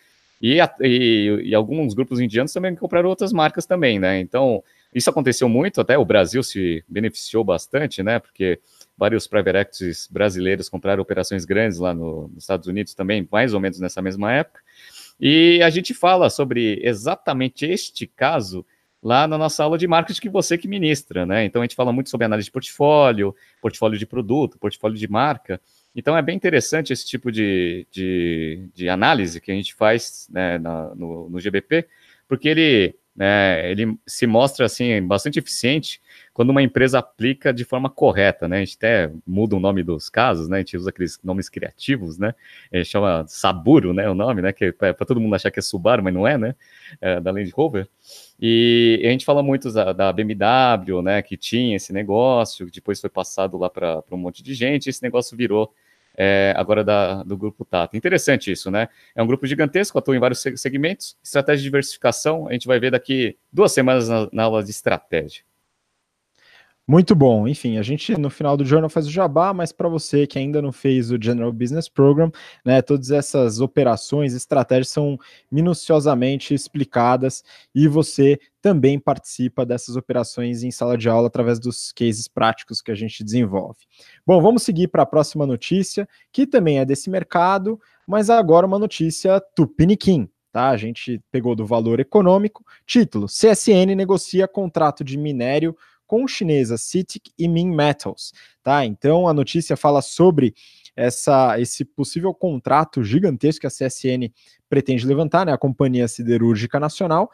e, 0.46 0.58
e, 0.82 1.42
e, 1.46 1.56
alguns 1.56 1.94
grupos 1.94 2.20
indianos 2.20 2.52
também 2.52 2.76
compraram 2.76 3.08
outras 3.08 3.32
marcas 3.32 3.66
também, 3.66 3.98
né? 3.98 4.20
Então, 4.20 4.62
isso 4.94 5.10
aconteceu 5.10 5.48
muito, 5.48 5.80
até 5.80 5.98
o 5.98 6.04
Brasil 6.04 6.44
se 6.44 6.84
beneficiou 6.86 7.46
bastante, 7.46 8.04
né? 8.04 8.20
Porque 8.20 8.60
vários 8.98 9.26
private 9.26 9.58
equities 9.58 10.10
brasileiros 10.12 10.68
compraram 10.68 11.02
operações 11.02 11.46
grandes 11.46 11.80
lá 11.80 11.94
no, 11.94 12.28
nos 12.28 12.44
Estados 12.44 12.68
Unidos 12.68 12.94
também, 12.94 13.26
mais 13.32 13.54
ou 13.54 13.62
menos 13.62 13.80
nessa 13.80 14.02
mesma 14.02 14.34
época. 14.34 14.60
E 15.18 15.62
a 15.64 15.70
gente 15.70 15.94
fala 15.94 16.30
sobre 16.30 16.78
exatamente 16.84 17.66
este 17.66 18.06
caso 18.06 18.66
lá 19.04 19.28
na 19.28 19.38
nossa 19.38 19.64
aula 19.64 19.78
de 19.78 19.86
marketing 19.86 20.22
que 20.22 20.30
você 20.30 20.58
que 20.58 20.68
ministra, 20.68 21.26
né? 21.26 21.44
Então 21.44 21.62
a 21.62 21.66
gente 21.66 21.76
fala 21.76 21.92
muito 21.92 22.10
sobre 22.10 22.26
análise 22.26 22.46
de 22.46 22.52
portfólio, 22.52 23.36
portfólio 23.62 24.00
de 24.00 24.06
produto, 24.06 24.58
portfólio 24.58 24.98
de 24.98 25.08
marca. 25.08 25.60
Então 25.94 26.18
é 26.18 26.22
bem 26.22 26.36
interessante 26.36 26.94
esse 26.94 27.06
tipo 27.06 27.32
de, 27.32 27.86
de, 27.92 28.70
de 28.74 28.90
análise 28.90 29.42
que 29.42 29.52
a 29.52 29.56
gente 29.56 29.76
faz 29.76 30.28
né, 30.32 30.58
na, 30.58 30.96
no, 30.96 31.30
no 31.30 31.40
GBP, 31.40 31.86
porque 32.28 32.48
ele, 32.48 32.96
né, 33.16 33.70
ele 33.70 33.96
se 34.08 34.26
mostra 34.26 34.66
assim 34.66 35.06
bastante 35.06 35.38
eficiente 35.38 36.02
quando 36.34 36.50
uma 36.50 36.64
empresa 36.64 36.98
aplica 36.98 37.54
de 37.54 37.64
forma 37.64 37.90
correta, 37.90 38.48
né? 38.48 38.58
A 38.58 38.60
gente 38.66 38.76
até 38.76 39.12
muda 39.26 39.56
o 39.56 39.60
nome 39.60 39.84
dos 39.84 40.10
casos, 40.10 40.50
né? 40.50 40.58
A 40.58 40.60
gente 40.62 40.76
usa 40.76 40.90
aqueles 40.90 41.20
nomes 41.24 41.48
criativos, 41.48 42.18
né? 42.18 42.34
A 42.72 42.78
gente 42.78 42.90
chama 42.90 43.24
Saburo, 43.28 43.94
né? 43.94 44.10
O 44.10 44.16
nome, 44.16 44.42
né? 44.42 44.52
Que 44.52 44.66
é 44.66 44.72
para 44.72 45.06
todo 45.06 45.20
mundo 45.20 45.36
achar 45.36 45.52
que 45.52 45.60
é 45.60 45.62
Subaru, 45.62 46.04
mas 46.04 46.14
não 46.14 46.28
é, 46.28 46.38
né? 46.38 46.56
É, 47.00 47.20
da 47.20 47.30
Land 47.30 47.52
Rover. 47.52 47.88
E 48.46 49.02
a 49.06 49.10
gente 49.10 49.24
fala 49.24 49.42
muito 49.42 49.72
da, 49.72 49.94
da, 49.94 50.12
BMW, 50.12 51.02
né? 51.02 51.22
Que 51.22 51.38
tinha 51.38 51.78
esse 51.78 51.94
negócio, 51.94 52.70
depois 52.70 53.00
foi 53.00 53.10
passado 53.10 53.58
lá 53.58 53.70
para 53.70 54.04
um 54.12 54.18
monte 54.18 54.44
de 54.44 54.54
gente. 54.54 54.88
E 54.88 54.90
esse 54.90 55.02
negócio 55.02 55.38
virou 55.38 55.74
é, 56.14 56.54
agora 56.58 56.84
da, 56.84 57.24
do 57.24 57.38
grupo 57.38 57.64
Tata. 57.64 57.96
Interessante 57.96 58.52
isso, 58.52 58.70
né? 58.70 58.90
É 59.16 59.24
um 59.24 59.28
grupo 59.28 59.48
gigantesco, 59.48 59.98
atua 59.98 60.18
em 60.18 60.20
vários 60.20 60.44
segmentos. 60.58 61.16
Estratégia 61.24 61.60
de 61.60 61.64
diversificação, 61.64 62.50
a 62.50 62.52
gente 62.52 62.68
vai 62.68 62.82
ver 62.82 62.92
daqui 62.92 63.38
duas 63.50 63.72
semanas 63.72 64.10
na, 64.10 64.28
na 64.34 64.44
aula 64.44 64.62
de 64.62 64.72
estratégia. 64.72 65.46
Muito 66.86 67.16
bom. 67.16 67.48
Enfim, 67.48 67.78
a 67.78 67.82
gente 67.82 68.18
no 68.18 68.30
final 68.30 68.58
do 68.58 68.66
jornal 68.66 68.90
faz 68.90 69.08
o 69.08 69.12
jabá, 69.12 69.54
mas 69.54 69.72
para 69.72 69.88
você 69.88 70.28
que 70.28 70.38
ainda 70.38 70.62
não 70.62 70.74
fez 70.74 71.12
o 71.12 71.18
General 71.22 71.52
Business 71.52 71.88
Program, 71.88 72.30
né, 72.66 72.82
todas 72.82 73.10
essas 73.10 73.62
operações, 73.62 74.34
estratégias 74.34 74.90
são 74.90 75.18
minuciosamente 75.50 76.54
explicadas 76.54 77.42
e 77.74 77.88
você 77.88 78.38
também 78.62 79.00
participa 79.00 79.66
dessas 79.66 79.96
operações 79.96 80.62
em 80.62 80.72
sala 80.72 80.98
de 80.98 81.08
aula 81.08 81.28
através 81.28 81.58
dos 81.58 81.94
cases 81.94 82.28
práticos 82.28 82.82
que 82.82 82.92
a 82.92 82.96
gente 82.96 83.24
desenvolve. 83.24 83.80
Bom, 84.28 84.42
vamos 84.42 84.64
seguir 84.64 84.90
para 84.90 85.04
a 85.04 85.06
próxima 85.06 85.46
notícia, 85.46 86.08
que 86.34 86.46
também 86.46 86.80
é 86.80 86.86
desse 86.86 87.10
mercado, 87.10 87.80
mas 88.06 88.30
agora 88.30 88.68
uma 88.68 88.80
notícia 88.80 89.40
tupiniquim. 89.56 90.30
Tá, 90.52 90.70
a 90.70 90.78
gente 90.78 91.20
pegou 91.32 91.56
do 91.56 91.66
valor 91.66 92.00
econômico. 92.00 92.64
Título: 92.86 93.26
CSN 93.26 93.96
negocia 93.96 94.48
contrato 94.48 95.04
de 95.04 95.18
minério 95.18 95.76
com 96.14 96.28
chinesa 96.28 96.78
CITIC 96.78 97.32
e 97.40 97.48
Min 97.48 97.76
Metals, 97.76 98.34
tá? 98.62 98.86
Então 98.86 99.28
a 99.28 99.34
notícia 99.34 99.76
fala 99.76 100.00
sobre 100.00 100.54
essa, 100.96 101.60
esse 101.60 101.84
possível 101.84 102.32
contrato 102.36 103.04
gigantesco 103.04 103.62
que 103.62 103.66
a 103.66 103.70
CSN 103.72 104.32
pretende 104.70 105.08
levantar, 105.08 105.44
né? 105.44 105.52
A 105.52 105.58
Companhia 105.58 106.08
Siderúrgica 106.08 106.80
Nacional, 106.80 107.32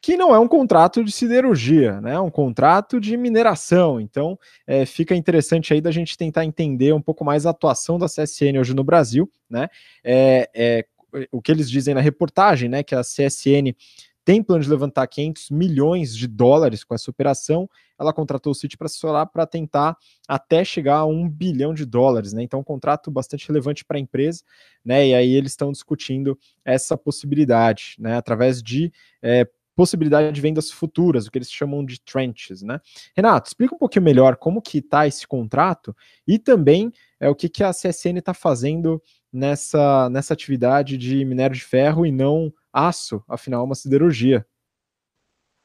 que 0.00 0.16
não 0.16 0.34
é 0.34 0.38
um 0.38 0.48
contrato 0.48 1.04
de 1.04 1.12
siderurgia, 1.12 2.00
né? 2.00 2.14
É 2.14 2.20
um 2.20 2.30
contrato 2.30 2.98
de 2.98 3.18
mineração. 3.18 4.00
Então, 4.00 4.38
é, 4.66 4.86
fica 4.86 5.14
interessante 5.14 5.74
aí 5.74 5.82
da 5.82 5.90
gente 5.90 6.16
tentar 6.16 6.46
entender 6.46 6.94
um 6.94 7.02
pouco 7.02 7.26
mais 7.26 7.44
a 7.44 7.50
atuação 7.50 7.98
da 7.98 8.06
CSN 8.06 8.58
hoje 8.58 8.72
no 8.72 8.82
Brasil, 8.82 9.30
né? 9.50 9.68
É, 10.02 10.48
é, 10.54 10.86
o 11.30 11.42
que 11.42 11.52
eles 11.52 11.70
dizem 11.70 11.92
na 11.92 12.00
reportagem, 12.00 12.70
né? 12.70 12.82
Que 12.82 12.94
a 12.94 13.02
CSN 13.02 13.76
tem 14.24 14.42
plano 14.42 14.62
de 14.62 14.70
levantar 14.70 15.06
500 15.06 15.50
milhões 15.50 16.16
de 16.16 16.26
dólares 16.26 16.84
com 16.84 16.94
essa 16.94 17.10
operação. 17.10 17.68
Ela 17.98 18.12
contratou 18.12 18.52
o 18.52 18.54
City 18.54 18.76
para 18.76 18.86
assessorar 18.86 19.26
para 19.26 19.46
tentar 19.46 19.96
até 20.28 20.64
chegar 20.64 20.98
a 20.98 21.06
um 21.06 21.28
bilhão 21.28 21.74
de 21.74 21.84
dólares, 21.84 22.32
né? 22.32 22.42
Então, 22.42 22.60
um 22.60 22.64
contrato 22.64 23.10
bastante 23.10 23.46
relevante 23.48 23.84
para 23.84 23.96
a 23.96 24.00
empresa, 24.00 24.42
né? 24.84 25.08
E 25.08 25.14
aí 25.14 25.32
eles 25.34 25.52
estão 25.52 25.72
discutindo 25.72 26.38
essa 26.64 26.96
possibilidade, 26.96 27.96
né? 27.98 28.16
Através 28.16 28.62
de 28.62 28.92
é, 29.20 29.48
possibilidade 29.74 30.30
de 30.32 30.40
vendas 30.40 30.70
futuras, 30.70 31.26
o 31.26 31.30
que 31.30 31.38
eles 31.38 31.50
chamam 31.50 31.84
de 31.84 32.00
trenches, 32.00 32.62
né? 32.62 32.80
Renato, 33.16 33.48
explica 33.48 33.74
um 33.74 33.78
pouquinho 33.78 34.04
melhor 34.04 34.36
como 34.36 34.62
que 34.62 34.78
está 34.78 35.06
esse 35.06 35.26
contrato 35.26 35.96
e 36.26 36.38
também 36.38 36.92
é 37.18 37.28
o 37.28 37.34
que, 37.34 37.48
que 37.48 37.64
a 37.64 37.70
CSN 37.70 38.18
está 38.18 38.34
fazendo 38.34 39.02
nessa, 39.32 40.08
nessa 40.10 40.34
atividade 40.34 40.98
de 40.98 41.24
minério 41.24 41.56
de 41.56 41.64
ferro 41.64 42.04
e 42.04 42.12
não 42.12 42.52
aço, 42.72 43.22
afinal, 43.28 43.64
uma 43.64 43.74
siderurgia. 43.74 44.46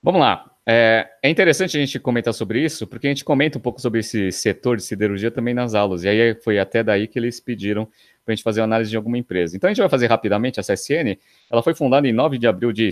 Vamos 0.01 0.21
lá. 0.21 0.57
É, 0.69 1.09
é, 1.23 1.29
interessante 1.29 1.77
a 1.77 1.79
gente 1.79 1.97
comentar 1.97 2.33
sobre 2.33 2.61
isso, 2.61 2.85
porque 2.85 3.07
a 3.07 3.09
gente 3.09 3.23
comenta 3.23 3.57
um 3.57 3.61
pouco 3.61 3.79
sobre 3.79 4.01
esse 4.01 4.33
setor 4.33 4.75
de 4.75 4.83
siderurgia 4.83 5.31
também 5.31 5.53
nas 5.53 5.73
aulas, 5.73 6.03
e 6.03 6.09
aí 6.09 6.35
foi 6.35 6.59
até 6.59 6.83
daí 6.83 7.07
que 7.07 7.17
eles 7.17 7.39
pediram 7.39 7.85
para 8.25 8.33
a 8.33 8.35
gente 8.35 8.43
fazer 8.43 8.59
uma 8.59 8.65
análise 8.65 8.89
de 8.89 8.97
alguma 8.97 9.17
empresa. 9.17 9.55
Então 9.55 9.69
a 9.69 9.71
gente 9.71 9.79
vai 9.79 9.87
fazer 9.87 10.07
rapidamente 10.07 10.59
a 10.59 10.63
CSN, 10.63 11.17
ela 11.49 11.63
foi 11.63 11.73
fundada 11.73 12.05
em 12.05 12.11
9 12.11 12.37
de 12.37 12.47
abril 12.47 12.73
de, 12.73 12.89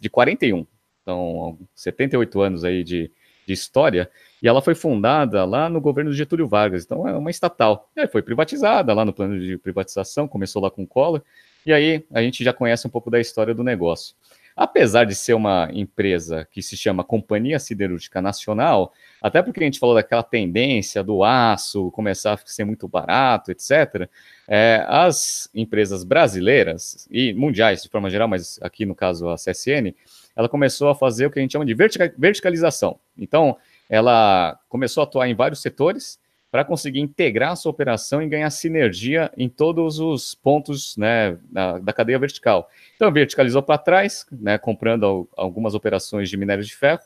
de 0.00 0.08
41, 0.08 0.64
então 1.02 1.58
78 1.74 2.40
anos 2.40 2.64
aí 2.64 2.84
de, 2.84 3.10
de 3.44 3.52
história, 3.52 4.08
e 4.42 4.48
ela 4.48 4.62
foi 4.62 4.74
fundada 4.74 5.44
lá 5.44 5.68
no 5.68 5.80
governo 5.80 6.10
de 6.10 6.16
Getúlio 6.16 6.46
Vargas, 6.46 6.84
então 6.84 7.06
é 7.06 7.16
uma 7.16 7.30
estatal. 7.30 7.88
E 7.96 8.00
aí 8.00 8.06
foi 8.06 8.22
privatizada 8.22 8.94
lá 8.94 9.04
no 9.04 9.12
plano 9.12 9.38
de 9.38 9.58
privatização, 9.58 10.28
começou 10.28 10.62
lá 10.62 10.70
com 10.70 10.86
Collor, 10.86 11.22
e 11.66 11.72
aí 11.72 12.04
a 12.12 12.22
gente 12.22 12.44
já 12.44 12.52
conhece 12.52 12.86
um 12.86 12.90
pouco 12.90 13.10
da 13.10 13.20
história 13.20 13.54
do 13.54 13.64
negócio. 13.64 14.14
Apesar 14.58 15.04
de 15.04 15.14
ser 15.14 15.34
uma 15.34 15.68
empresa 15.72 16.44
que 16.50 16.60
se 16.60 16.76
chama 16.76 17.04
Companhia 17.04 17.60
Siderúrgica 17.60 18.20
Nacional, 18.20 18.92
até 19.22 19.40
porque 19.40 19.60
a 19.60 19.62
gente 19.62 19.78
falou 19.78 19.94
daquela 19.94 20.22
tendência 20.24 21.00
do 21.00 21.22
aço 21.22 21.92
começar 21.92 22.32
a 22.32 22.38
ser 22.44 22.64
muito 22.64 22.88
barato, 22.88 23.52
etc., 23.52 24.08
é, 24.48 24.84
as 24.88 25.48
empresas 25.54 26.02
brasileiras 26.02 27.06
e 27.08 27.32
mundiais 27.34 27.84
de 27.84 27.88
forma 27.88 28.10
geral, 28.10 28.26
mas 28.26 28.58
aqui 28.60 28.84
no 28.84 28.96
caso 28.96 29.28
a 29.28 29.36
CSN, 29.36 29.94
ela 30.34 30.48
começou 30.48 30.88
a 30.88 30.94
fazer 30.94 31.26
o 31.26 31.30
que 31.30 31.38
a 31.38 31.42
gente 31.42 31.52
chama 31.52 31.64
de 31.64 31.74
verticalização. 32.16 32.98
Então, 33.16 33.56
ela 33.88 34.58
começou 34.68 35.02
a 35.02 35.04
atuar 35.04 35.28
em 35.28 35.34
vários 35.34 35.62
setores 35.62 36.18
para 36.50 36.64
conseguir 36.64 37.00
integrar 37.00 37.52
a 37.52 37.56
sua 37.56 37.70
operação 37.70 38.22
e 38.22 38.28
ganhar 38.28 38.48
sinergia 38.50 39.30
em 39.36 39.48
todos 39.48 39.98
os 39.98 40.34
pontos 40.34 40.96
né, 40.96 41.36
da, 41.50 41.78
da 41.78 41.92
cadeia 41.92 42.18
vertical. 42.18 42.70
Então, 42.96 43.12
verticalizou 43.12 43.62
para 43.62 43.76
trás, 43.76 44.26
né, 44.32 44.56
comprando 44.56 45.28
algumas 45.36 45.74
operações 45.74 46.30
de 46.30 46.36
minério 46.36 46.64
de 46.64 46.74
ferro, 46.74 47.02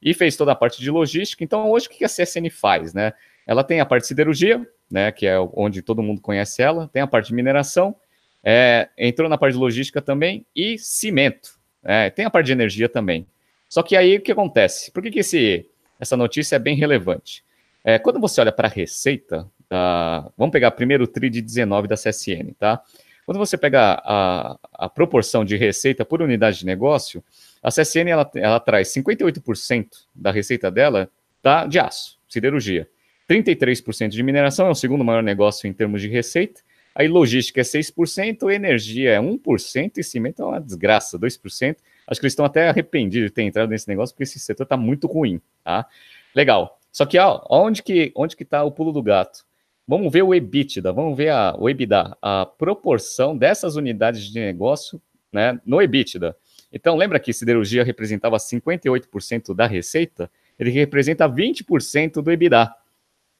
e 0.00 0.14
fez 0.14 0.36
toda 0.36 0.52
a 0.52 0.54
parte 0.54 0.80
de 0.80 0.90
logística. 0.90 1.44
Então, 1.44 1.70
hoje, 1.70 1.86
o 1.86 1.90
que 1.90 2.04
a 2.04 2.08
CSN 2.08 2.48
faz? 2.50 2.94
Né? 2.94 3.12
Ela 3.46 3.62
tem 3.62 3.80
a 3.80 3.86
parte 3.86 4.02
de 4.02 4.08
siderurgia, 4.08 4.66
né, 4.90 5.12
que 5.12 5.26
é 5.26 5.38
onde 5.52 5.82
todo 5.82 6.02
mundo 6.02 6.20
conhece 6.20 6.62
ela, 6.62 6.88
tem 6.88 7.02
a 7.02 7.06
parte 7.06 7.28
de 7.28 7.34
mineração, 7.34 7.94
é, 8.42 8.88
entrou 8.96 9.28
na 9.28 9.36
parte 9.36 9.52
de 9.52 9.58
logística 9.58 10.00
também, 10.00 10.46
e 10.56 10.78
cimento. 10.78 11.58
É, 11.84 12.08
tem 12.08 12.24
a 12.24 12.30
parte 12.30 12.46
de 12.46 12.52
energia 12.52 12.88
também. 12.88 13.26
Só 13.68 13.82
que 13.82 13.96
aí 13.96 14.16
o 14.16 14.20
que 14.22 14.32
acontece? 14.32 14.90
Por 14.90 15.02
que, 15.02 15.10
que 15.10 15.18
esse, 15.18 15.68
essa 15.98 16.16
notícia 16.16 16.56
é 16.56 16.58
bem 16.58 16.76
relevante? 16.76 17.44
É, 17.84 17.98
quando 17.98 18.20
você 18.20 18.40
olha 18.40 18.52
para 18.52 18.68
a 18.68 18.70
receita, 18.70 19.48
da, 19.68 20.30
vamos 20.36 20.52
pegar 20.52 20.70
primeiro 20.72 21.04
o 21.04 21.06
TRI 21.06 21.30
de 21.30 21.42
19 21.42 21.88
da 21.88 21.94
CSN, 21.94 22.52
tá? 22.58 22.82
Quando 23.24 23.38
você 23.38 23.58
pega 23.58 24.00
a, 24.04 24.58
a 24.72 24.88
proporção 24.88 25.44
de 25.44 25.54
receita 25.54 26.04
por 26.04 26.22
unidade 26.22 26.60
de 26.60 26.66
negócio, 26.66 27.22
a 27.62 27.68
CSN 27.68 28.08
ela, 28.08 28.30
ela 28.34 28.58
traz 28.58 28.88
58% 28.88 29.86
da 30.14 30.30
receita 30.30 30.70
dela 30.70 31.10
tá, 31.42 31.66
de 31.66 31.78
aço, 31.78 32.18
siderurgia. 32.26 32.88
33% 33.28 34.08
de 34.08 34.22
mineração 34.22 34.66
é 34.66 34.70
o 34.70 34.74
segundo 34.74 35.04
maior 35.04 35.22
negócio 35.22 35.68
em 35.68 35.72
termos 35.74 36.00
de 36.00 36.08
receita. 36.08 36.62
Aí 36.94 37.06
logística 37.06 37.60
é 37.60 37.64
6%, 37.64 38.50
energia 38.50 39.10
é 39.10 39.18
1% 39.20 39.98
e 39.98 40.02
cimento 40.02 40.40
é 40.40 40.44
uma 40.46 40.60
desgraça, 40.60 41.18
2%. 41.18 41.76
Acho 42.08 42.18
que 42.18 42.26
eles 42.26 42.32
estão 42.32 42.44
até 42.44 42.68
arrependidos 42.68 43.28
de 43.28 43.34
ter 43.34 43.42
entrado 43.42 43.68
nesse 43.68 43.86
negócio 43.86 44.14
porque 44.14 44.24
esse 44.24 44.40
setor 44.40 44.64
está 44.64 44.76
muito 44.76 45.06
ruim, 45.06 45.40
tá? 45.62 45.86
Legal. 46.34 46.80
Só 46.90 47.04
que 47.06 47.18
ó, 47.18 47.44
onde 47.50 47.82
que 47.82 48.10
onde 48.16 48.34
que 48.34 48.42
está 48.42 48.64
o 48.64 48.72
pulo 48.72 48.92
do 48.92 49.02
gato? 49.02 49.44
Vamos 49.86 50.12
ver 50.12 50.22
o 50.22 50.34
EBITDA, 50.34 50.92
vamos 50.92 51.16
ver 51.16 51.30
a, 51.30 51.54
o 51.58 51.68
EBITDA, 51.68 52.16
a 52.20 52.46
proporção 52.46 53.36
dessas 53.36 53.76
unidades 53.76 54.24
de 54.24 54.38
negócio 54.40 55.00
né, 55.32 55.58
no 55.64 55.80
EBITDA. 55.80 56.36
Então, 56.72 56.96
lembra 56.96 57.18
que 57.18 57.32
siderurgia 57.32 57.82
representava 57.82 58.36
58% 58.36 59.54
da 59.54 59.66
receita? 59.66 60.30
Ele 60.58 60.70
representa 60.70 61.28
20% 61.28 62.20
do 62.20 62.30
EBITDA. 62.30 62.74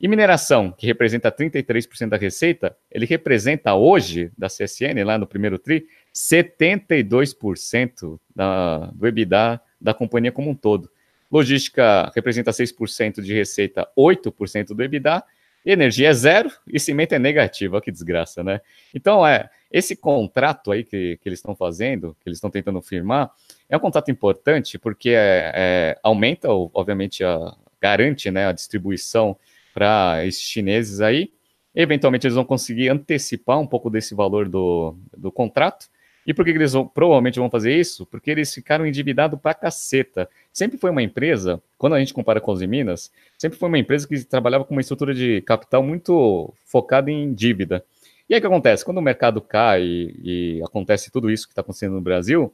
E 0.00 0.07
mineração, 0.07 0.70
que 0.70 0.87
representa 0.87 1.31
33% 1.31 2.09
da 2.09 2.16
receita, 2.16 2.76
ele 2.90 3.04
representa 3.04 3.74
hoje, 3.74 4.31
da 4.38 4.46
CSN, 4.46 5.04
lá 5.04 5.18
no 5.18 5.26
primeiro 5.26 5.59
TRI, 5.59 5.85
72% 6.18 8.18
da, 8.35 8.90
do 8.92 9.07
EBITDA 9.07 9.61
da 9.81 9.94
companhia 9.94 10.33
como 10.33 10.50
um 10.50 10.54
todo. 10.54 10.90
Logística 11.31 12.11
representa 12.12 12.50
6% 12.50 13.22
de 13.22 13.33
receita, 13.33 13.88
8% 13.96 14.74
do 14.74 14.83
EBITDA. 14.83 15.22
Energia 15.64 16.09
é 16.09 16.12
zero 16.12 16.50
e 16.66 16.81
cimento 16.81 17.12
é 17.12 17.20
negativo. 17.20 17.74
Olha 17.74 17.83
que 17.83 17.92
desgraça, 17.92 18.42
né? 18.42 18.61
Então, 18.92 19.24
é, 19.24 19.48
esse 19.70 19.94
contrato 19.94 20.72
aí 20.72 20.83
que, 20.83 21.20
que 21.22 21.28
eles 21.28 21.38
estão 21.38 21.54
fazendo, 21.54 22.16
que 22.20 22.28
eles 22.28 22.38
estão 22.38 22.50
tentando 22.50 22.83
firmar, 22.83 23.31
é 23.68 23.76
um 23.76 23.81
contrato 23.81 24.11
importante 24.11 24.76
porque 24.76 25.11
é, 25.11 25.52
é, 25.54 25.96
aumenta, 26.02 26.50
obviamente, 26.50 27.22
a, 27.22 27.54
garante 27.81 28.28
né, 28.28 28.46
a 28.46 28.52
distribuição 28.52 29.37
para 29.72 30.26
esses 30.26 30.42
chineses 30.42 31.00
aí. 31.00 31.31
Eventualmente, 31.74 32.26
eles 32.26 32.35
vão 32.35 32.44
conseguir 32.44 32.88
antecipar 32.88 33.61
um 33.61 33.66
pouco 33.66 33.88
desse 33.88 34.16
valor 34.16 34.48
do, 34.48 34.96
do 35.16 35.31
contrato 35.31 35.87
e 36.29 36.35
por 36.35 36.45
que, 36.45 36.51
eles 36.51 36.75
vão, 36.75 36.87
provavelmente 36.87 37.38
vão 37.38 37.49
fazer 37.49 37.75
isso? 37.75 38.05
Porque 38.05 38.31
eles 38.31 38.53
ficaram 38.53 38.87
endividados 38.87 39.41
pra 39.41 39.55
caceta. 39.55 40.29
Sempre 40.53 40.77
foi 40.77 40.91
uma 40.91 41.03
empresa, 41.03 41.59
quando 41.79 41.95
a 41.95 41.99
gente 41.99 42.12
compara 42.12 42.38
com 42.38 42.53
os 42.53 42.61
Minas, 42.61 43.11
sempre 43.38 43.59
foi 43.59 43.67
uma 43.67 43.79
empresa 43.79 44.07
que 44.07 44.23
trabalhava 44.25 44.62
com 44.62 44.75
uma 44.75 44.83
estrutura 44.83 45.14
de 45.14 45.41
capital 45.41 45.83
muito 45.83 46.53
focada 46.67 47.11
em 47.11 47.33
dívida. 47.33 47.83
E 48.29 48.35
aí 48.35 48.38
o 48.38 48.43
que 48.43 48.47
acontece? 48.47 48.85
Quando 48.85 48.99
o 48.99 49.03
mercado 49.03 49.41
cai 49.41 49.83
e, 49.83 50.59
e 50.59 50.62
acontece 50.62 51.11
tudo 51.11 51.31
isso 51.31 51.47
que 51.47 51.53
está 51.53 51.62
acontecendo 51.62 51.95
no 51.95 52.03
Brasil, 52.03 52.53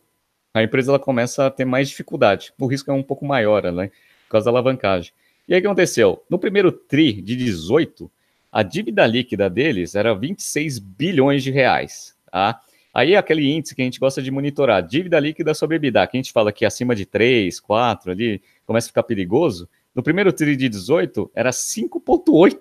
a 0.54 0.62
empresa 0.62 0.92
ela 0.92 1.00
começa 1.00 1.44
a 1.44 1.50
ter 1.50 1.64
mais 1.64 1.88
dificuldade. 1.88 2.52
O 2.56 2.68
risco 2.68 2.92
é 2.92 2.94
um 2.94 3.02
pouco 3.02 3.26
maior, 3.26 3.64
né? 3.72 3.88
Por 4.26 4.30
causa 4.30 4.44
da 4.44 4.52
alavancagem. 4.52 5.12
E 5.48 5.52
aí 5.52 5.58
o 5.58 5.62
que 5.62 5.66
aconteceu? 5.66 6.22
No 6.30 6.38
primeiro 6.38 6.70
TRI 6.70 7.20
de 7.20 7.34
18, 7.34 8.08
a 8.52 8.62
dívida 8.62 9.04
líquida 9.04 9.50
deles 9.50 9.96
era 9.96 10.14
26 10.14 10.78
bilhões 10.78 11.42
de 11.42 11.50
reais. 11.50 12.14
Tá? 12.30 12.60
Aí 12.94 13.14
é 13.14 13.16
aquele 13.16 13.50
índice 13.50 13.74
que 13.74 13.82
a 13.82 13.84
gente 13.84 13.98
gosta 13.98 14.22
de 14.22 14.30
monitorar, 14.30 14.86
dívida 14.86 15.18
líquida 15.18 15.52
sobre 15.52 15.76
EBITDA, 15.76 16.06
que 16.06 16.16
a 16.16 16.18
gente 16.22 16.32
fala 16.32 16.52
que 16.52 16.64
acima 16.64 16.94
de 16.94 17.04
3, 17.04 17.58
4 17.58 18.12
ali, 18.12 18.40
começa 18.64 18.86
a 18.86 18.90
ficar 18.90 19.02
perigoso. 19.02 19.68
No 19.92 20.00
primeiro 20.00 20.32
TRI 20.32 20.54
de 20.54 20.68
18 20.68 21.28
era 21.34 21.50
5,8. 21.50 22.56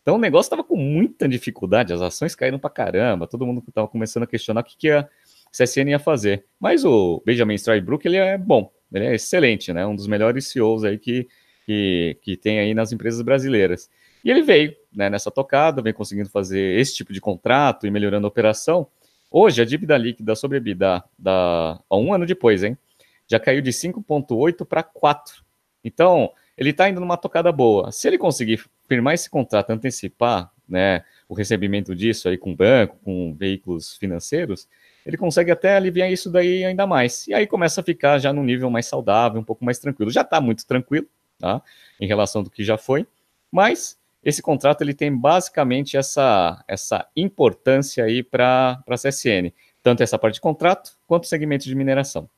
Então 0.00 0.14
o 0.14 0.18
negócio 0.18 0.46
estava 0.46 0.64
com 0.64 0.76
muita 0.76 1.28
dificuldade, 1.28 1.92
as 1.92 2.00
ações 2.00 2.34
caíram 2.34 2.58
para 2.58 2.70
caramba, 2.70 3.26
todo 3.26 3.44
mundo 3.44 3.62
estava 3.68 3.86
começando 3.86 4.22
a 4.22 4.26
questionar 4.26 4.60
o 4.60 4.64
que, 4.64 4.76
que 4.78 4.90
a 4.90 5.06
CSN 5.52 5.90
ia 5.90 5.98
fazer. 5.98 6.44
Mas 6.58 6.84
o 6.84 7.22
Benjamin 7.26 7.56
Strybrook, 7.56 8.06
ele 8.06 8.16
é 8.16 8.38
bom, 8.38 8.72
ele 8.94 9.04
é 9.04 9.14
excelente, 9.14 9.72
né? 9.72 9.86
Um 9.86 9.94
dos 9.94 10.06
melhores 10.06 10.48
CEOs 10.48 10.84
aí 10.84 10.96
que, 10.96 11.26
que, 11.66 12.16
que 12.22 12.36
tem 12.36 12.60
aí 12.60 12.72
nas 12.72 12.92
empresas 12.92 13.20
brasileiras. 13.20 13.90
E 14.24 14.30
ele 14.30 14.42
veio 14.42 14.74
né, 14.94 15.10
nessa 15.10 15.30
tocada, 15.30 15.82
vem 15.82 15.92
conseguindo 15.92 16.30
fazer 16.30 16.78
esse 16.80 16.94
tipo 16.94 17.12
de 17.12 17.20
contrato 17.20 17.86
e 17.86 17.90
melhorando 17.90 18.26
a 18.26 18.28
operação. 18.28 18.86
Hoje, 19.30 19.60
a 19.60 19.64
dívida 19.64 19.96
líquida 19.96 20.34
sobre 20.34 20.58
EBITDA, 20.58 21.02
da, 21.18 21.80
há 21.90 21.96
um 21.96 22.12
ano 22.12 22.26
depois, 22.26 22.62
hein, 22.62 22.76
já 23.26 23.40
caiu 23.40 23.60
de 23.60 23.70
5,8 23.70 24.64
para 24.64 24.82
4. 24.82 25.44
Então, 25.84 26.30
ele 26.56 26.70
está 26.70 26.88
indo 26.88 27.00
numa 27.00 27.16
tocada 27.16 27.50
boa. 27.52 27.92
Se 27.92 28.08
ele 28.08 28.18
conseguir 28.18 28.64
firmar 28.88 29.14
esse 29.14 29.28
contrato, 29.28 29.70
antecipar 29.70 30.50
né, 30.68 31.04
o 31.28 31.34
recebimento 31.34 31.94
disso 31.94 32.28
aí 32.28 32.38
com 32.38 32.54
banco, 32.54 32.98
com 33.04 33.34
veículos 33.34 33.96
financeiros, 33.96 34.68
ele 35.04 35.16
consegue 35.16 35.50
até 35.50 35.76
aliviar 35.76 36.10
isso 36.10 36.30
daí 36.30 36.64
ainda 36.64 36.86
mais. 36.86 37.26
E 37.28 37.34
aí 37.34 37.46
começa 37.46 37.80
a 37.80 37.84
ficar 37.84 38.18
já 38.18 38.32
num 38.32 38.42
nível 38.42 38.70
mais 38.70 38.86
saudável, 38.86 39.40
um 39.40 39.44
pouco 39.44 39.64
mais 39.64 39.78
tranquilo. 39.78 40.10
Já 40.10 40.22
está 40.22 40.40
muito 40.40 40.66
tranquilo, 40.66 41.06
tá? 41.38 41.62
Em 42.00 42.06
relação 42.06 42.42
do 42.42 42.50
que 42.50 42.64
já 42.64 42.76
foi, 42.76 43.06
mas 43.50 43.98
esse 44.26 44.42
contrato 44.42 44.82
ele 44.82 44.92
tem 44.92 45.16
basicamente 45.16 45.96
essa, 45.96 46.64
essa 46.66 47.06
importância 47.14 48.02
aí 48.04 48.24
para 48.24 48.82
a 48.84 48.94
CSN, 48.96 49.52
tanto 49.80 50.02
essa 50.02 50.18
parte 50.18 50.34
de 50.34 50.40
contrato 50.40 50.98
quanto 51.06 51.22
o 51.22 51.28
segmento 51.28 51.64
de 51.64 51.74
mineração. 51.76 52.28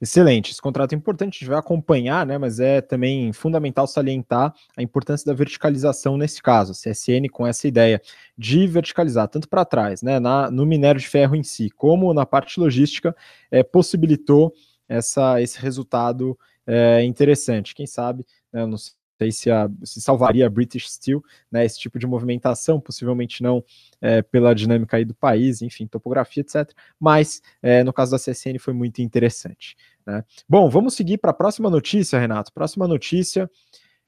Excelente, 0.00 0.50
esse 0.50 0.60
contrato 0.60 0.94
é 0.94 0.96
importante, 0.96 1.36
a 1.36 1.38
gente 1.38 1.48
vai 1.48 1.60
acompanhar, 1.60 2.26
né, 2.26 2.38
mas 2.38 2.58
é 2.58 2.80
também 2.80 3.32
fundamental 3.32 3.86
salientar 3.86 4.52
a 4.76 4.82
importância 4.82 5.24
da 5.24 5.32
verticalização 5.32 6.16
nesse 6.16 6.42
caso, 6.42 6.72
a 6.72 6.74
CSN 6.74 7.28
com 7.30 7.46
essa 7.46 7.68
ideia 7.68 8.02
de 8.36 8.66
verticalizar 8.66 9.28
tanto 9.28 9.48
para 9.48 9.64
trás, 9.64 10.02
né, 10.02 10.18
na, 10.18 10.50
no 10.50 10.66
minério 10.66 11.00
de 11.00 11.06
ferro 11.06 11.36
em 11.36 11.44
si, 11.44 11.70
como 11.70 12.12
na 12.12 12.26
parte 12.26 12.58
logística, 12.58 13.14
é, 13.48 13.62
possibilitou 13.62 14.52
essa, 14.88 15.40
esse 15.40 15.60
resultado 15.60 16.36
é, 16.66 17.04
interessante. 17.04 17.72
Quem 17.72 17.86
sabe, 17.86 18.26
né, 18.52 18.66
não 18.66 18.76
sei 18.76 19.01
se, 19.30 19.50
a, 19.50 19.70
se 19.84 20.00
salvaria 20.00 20.46
a 20.46 20.50
British 20.50 20.90
Steel, 20.90 21.22
né, 21.50 21.64
esse 21.64 21.78
tipo 21.78 21.98
de 21.98 22.06
movimentação, 22.06 22.80
possivelmente 22.80 23.42
não 23.42 23.62
é, 24.00 24.22
pela 24.22 24.54
dinâmica 24.54 24.96
aí 24.96 25.04
do 25.04 25.14
país, 25.14 25.62
enfim, 25.62 25.86
topografia, 25.86 26.40
etc. 26.40 26.72
Mas 26.98 27.42
é, 27.62 27.84
no 27.84 27.92
caso 27.92 28.10
da 28.10 28.18
CSN 28.18 28.58
foi 28.58 28.72
muito 28.72 29.00
interessante. 29.00 29.76
Né? 30.06 30.24
Bom, 30.48 30.68
vamos 30.68 30.94
seguir 30.94 31.18
para 31.18 31.30
a 31.30 31.34
próxima 31.34 31.70
notícia, 31.70 32.18
Renato. 32.18 32.52
Próxima 32.52 32.88
notícia, 32.88 33.48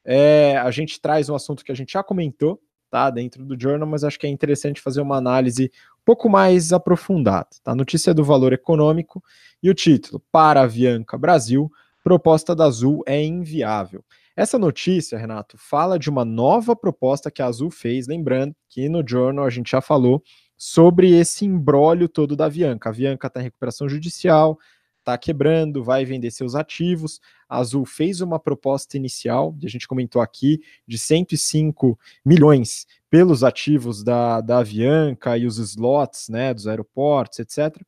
é, 0.05 0.57
a 0.57 0.71
gente 0.71 1.01
traz 1.01 1.29
um 1.29 1.35
assunto 1.35 1.65
que 1.65 1.73
a 1.73 1.75
gente 1.75 1.93
já 1.93 2.03
comentou, 2.03 2.61
tá, 2.91 3.11
dentro 3.11 3.45
do 3.45 3.61
Journal, 3.61 3.89
mas 3.89 4.05
acho 4.05 4.19
que 4.19 4.27
é 4.27 4.31
interessante 4.31 4.81
fazer 4.81 5.01
uma 5.01 5.17
análise 5.17 5.71
um 6.01 6.05
pouco 6.05 6.29
mais 6.29 6.73
aprofundada. 6.73 7.49
Tá? 7.63 7.73
A 7.73 7.75
notícia 7.75 8.11
é 8.11 8.15
do 8.15 8.23
valor 8.23 8.53
econômico 8.53 9.23
e 9.63 9.71
o 9.71 9.75
título, 9.75 10.23
para 10.31 10.61
a 10.61 10.65
Avianca 10.65 11.19
Brasil, 11.19 11.71
proposta 12.05 12.55
da 12.55 12.67
Azul 12.67 13.03
é 13.07 13.21
inviável. 13.25 14.05
Essa 14.37 14.59
notícia, 14.59 15.17
Renato, 15.17 15.57
fala 15.57 15.97
de 15.97 16.11
uma 16.11 16.25
nova 16.25 16.75
proposta 16.75 17.31
que 17.31 17.41
a 17.41 17.47
Azul 17.47 17.71
fez, 17.71 18.09
lembrando 18.09 18.55
que 18.69 18.89
no 18.89 19.07
Journal 19.07 19.45
a 19.45 19.51
gente 19.51 19.71
já 19.71 19.81
falou 19.81 20.23
sobre 20.57 21.17
esse 21.17 21.45
embrólio 21.45 22.09
todo 22.09 22.35
da 22.35 22.47
Avianca. 22.47 22.89
A 22.89 22.93
Avianca 22.93 23.29
está 23.29 23.41
em 23.41 23.45
recuperação 23.45 23.89
judicial, 23.89 24.59
está 24.99 25.17
quebrando, 25.17 25.85
vai 25.85 26.05
vender 26.05 26.33
seus 26.33 26.57
ativos. 26.57 27.21
A 27.49 27.59
Azul 27.59 27.85
fez 27.85 28.21
uma 28.21 28.41
proposta 28.41 28.97
inicial, 28.97 29.57
a 29.63 29.69
gente 29.69 29.87
comentou 29.87 30.21
aqui, 30.21 30.61
de 30.85 30.99
105 30.99 31.97
milhões 32.25 32.87
pelos 33.09 33.45
ativos 33.45 34.03
da, 34.03 34.41
da 34.41 34.59
Avianca 34.59 35.39
e 35.39 35.47
os 35.47 35.59
slots 35.59 36.29
né, 36.29 36.53
dos 36.53 36.67
aeroportos, 36.67 37.39
etc. 37.39 37.81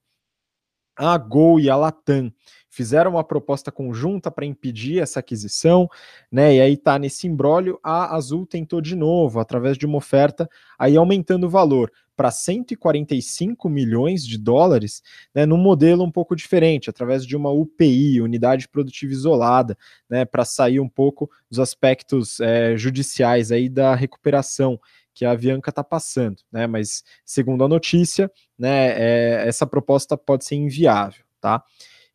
A 0.94 1.18
Gol 1.18 1.58
e 1.58 1.68
a 1.68 1.74
Latam 1.74 2.32
fizeram 2.76 3.12
uma 3.12 3.24
proposta 3.24 3.72
conjunta 3.72 4.30
para 4.30 4.44
impedir 4.44 5.00
essa 5.00 5.20
aquisição, 5.20 5.88
né? 6.30 6.56
E 6.56 6.60
aí 6.60 6.76
tá 6.76 6.98
nesse 6.98 7.26
embrólio, 7.26 7.80
a 7.82 8.14
Azul 8.14 8.44
tentou 8.46 8.82
de 8.82 8.94
novo, 8.94 9.40
através 9.40 9.78
de 9.78 9.86
uma 9.86 9.96
oferta, 9.96 10.46
aí 10.78 10.94
aumentando 10.94 11.46
o 11.46 11.50
valor 11.50 11.90
para 12.14 12.30
145 12.30 13.68
milhões 13.68 14.26
de 14.26 14.38
dólares, 14.38 15.02
né, 15.34 15.44
num 15.44 15.56
modelo 15.56 16.02
um 16.02 16.10
pouco 16.10 16.34
diferente, 16.36 16.88
através 16.88 17.26
de 17.26 17.36
uma 17.36 17.50
UPI, 17.50 18.20
unidade 18.20 18.68
produtiva 18.68 19.12
isolada, 19.12 19.76
né, 20.08 20.24
para 20.24 20.44
sair 20.44 20.80
um 20.80 20.88
pouco 20.88 21.30
dos 21.50 21.58
aspectos 21.58 22.40
é, 22.40 22.76
judiciais 22.76 23.52
aí 23.52 23.68
da 23.68 23.94
recuperação 23.94 24.78
que 25.14 25.24
a 25.24 25.30
Avianca 25.30 25.70
está 25.70 25.82
passando, 25.82 26.42
né? 26.52 26.66
Mas 26.66 27.02
segundo 27.24 27.64
a 27.64 27.68
notícia, 27.68 28.30
né, 28.58 28.88
é, 28.98 29.48
essa 29.48 29.66
proposta 29.66 30.14
pode 30.14 30.44
ser 30.44 30.56
inviável, 30.56 31.24
tá? 31.40 31.62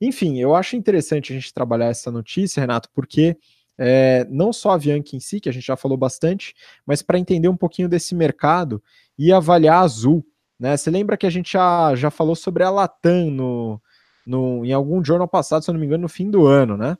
Enfim, 0.02 0.40
eu 0.40 0.56
acho 0.56 0.76
interessante 0.76 1.32
a 1.32 1.36
gente 1.36 1.54
trabalhar 1.54 1.86
essa 1.86 2.12
notícia, 2.12 2.60
Renato, 2.60 2.90
porque 2.92 3.38
é, 3.78 4.26
não 4.30 4.52
só 4.52 4.72
a 4.72 4.74
Avianca 4.74 5.16
em 5.16 5.20
si, 5.20 5.40
que 5.40 5.48
a 5.48 5.52
gente 5.52 5.66
já 5.66 5.78
falou 5.78 5.98
bastante, 5.98 6.56
mas 6.86 7.04
para 7.04 7.20
entender 7.20 7.48
um 7.48 7.56
pouquinho 7.56 7.88
desse 7.88 8.16
mercado 8.16 8.82
e 9.18 9.32
avaliar 9.32 9.76
a 9.76 9.82
Azul. 9.82 10.26
Né? 10.60 10.76
Você 10.76 10.90
lembra 10.90 11.16
que 11.16 11.28
a 11.28 11.30
gente 11.30 11.54
já, 11.54 11.94
já 11.96 12.10
falou 12.10 12.36
sobre 12.36 12.64
a 12.64 12.70
Latam 12.72 13.30
no, 13.30 13.82
no, 14.26 14.66
em 14.66 14.74
algum 14.74 15.04
jornal 15.04 15.28
passado, 15.28 15.64
se 15.64 15.70
eu 15.70 15.74
não 15.74 15.80
me 15.80 15.86
engano, 15.86 16.04
no 16.04 16.10
fim 16.10 16.30
do 16.30 16.48
ano, 16.48 16.76
né? 16.76 16.98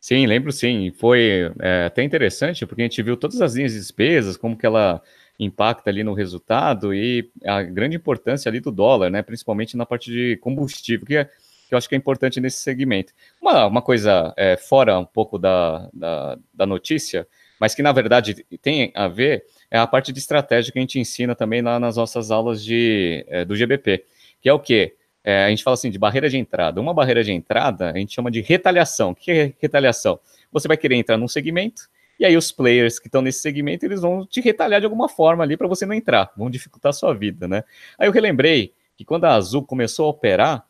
Sim, 0.00 0.26
lembro 0.26 0.52
sim. 0.52 0.92
Foi 0.92 1.52
é, 1.60 1.86
até 1.86 2.02
interessante, 2.02 2.64
porque 2.64 2.82
a 2.82 2.84
gente 2.84 3.02
viu 3.02 3.16
todas 3.16 3.40
as 3.40 3.54
linhas 3.54 3.72
de 3.72 3.78
despesas, 3.78 4.36
como 4.36 4.56
que 4.56 4.64
ela 4.64 5.02
impacta 5.38 5.90
ali 5.90 6.02
no 6.02 6.14
resultado 6.14 6.94
e 6.94 7.30
a 7.44 7.62
grande 7.62 7.96
importância 7.96 8.48
ali 8.48 8.60
do 8.60 8.70
dólar, 8.70 9.10
né? 9.10 9.22
Principalmente 9.22 9.76
na 9.76 9.84
parte 9.84 10.10
de 10.10 10.36
combustível, 10.38 11.06
que 11.06 11.16
é 11.16 11.30
que 11.66 11.74
eu 11.74 11.78
acho 11.78 11.88
que 11.88 11.94
é 11.94 11.98
importante 11.98 12.40
nesse 12.40 12.58
segmento. 12.58 13.12
Uma, 13.40 13.66
uma 13.66 13.82
coisa 13.82 14.32
é, 14.36 14.56
fora 14.56 14.98
um 14.98 15.04
pouco 15.04 15.38
da, 15.38 15.88
da, 15.92 16.38
da, 16.54 16.66
notícia, 16.66 17.26
mas 17.58 17.74
que 17.74 17.82
na 17.82 17.92
verdade 17.92 18.44
tem 18.62 18.92
a 18.94 19.08
ver, 19.08 19.44
é 19.70 19.78
a 19.78 19.86
parte 19.86 20.12
de 20.12 20.18
estratégia 20.18 20.72
que 20.72 20.78
a 20.78 20.82
gente 20.82 21.00
ensina 21.00 21.34
também 21.34 21.62
lá 21.62 21.80
nas 21.80 21.96
nossas 21.96 22.30
aulas 22.30 22.64
de, 22.64 23.24
é, 23.28 23.44
do 23.44 23.56
GBP, 23.56 24.04
que 24.40 24.48
é 24.48 24.52
o 24.52 24.60
quê? 24.60 24.94
É, 25.24 25.44
a 25.44 25.50
gente 25.50 25.64
fala 25.64 25.74
assim 25.74 25.90
de 25.90 25.98
barreira 25.98 26.30
de 26.30 26.38
entrada. 26.38 26.80
Uma 26.80 26.94
barreira 26.94 27.24
de 27.24 27.32
entrada 27.32 27.90
a 27.90 27.98
gente 27.98 28.14
chama 28.14 28.30
de 28.30 28.40
retaliação. 28.40 29.10
O 29.10 29.14
que 29.14 29.32
é 29.32 29.52
retaliação? 29.58 30.20
Você 30.52 30.68
vai 30.68 30.76
querer 30.76 30.94
entrar 30.94 31.16
num 31.16 31.26
segmento, 31.26 31.88
e 32.18 32.24
aí 32.24 32.36
os 32.36 32.52
players 32.52 32.98
que 32.98 33.08
estão 33.08 33.20
nesse 33.20 33.40
segmento, 33.40 33.84
eles 33.84 34.00
vão 34.00 34.24
te 34.24 34.40
retalhar 34.40 34.80
de 34.80 34.86
alguma 34.86 35.08
forma 35.08 35.42
ali 35.42 35.56
para 35.56 35.66
você 35.66 35.84
não 35.84 35.94
entrar, 35.94 36.32
vão 36.36 36.48
dificultar 36.48 36.90
a 36.90 36.92
sua 36.92 37.12
vida, 37.12 37.46
né? 37.46 37.62
Aí 37.98 38.08
eu 38.08 38.12
relembrei 38.12 38.72
que 38.96 39.04
quando 39.04 39.26
a 39.26 39.34
Azul 39.34 39.62
começou 39.64 40.06
a 40.06 40.10
operar, 40.10 40.65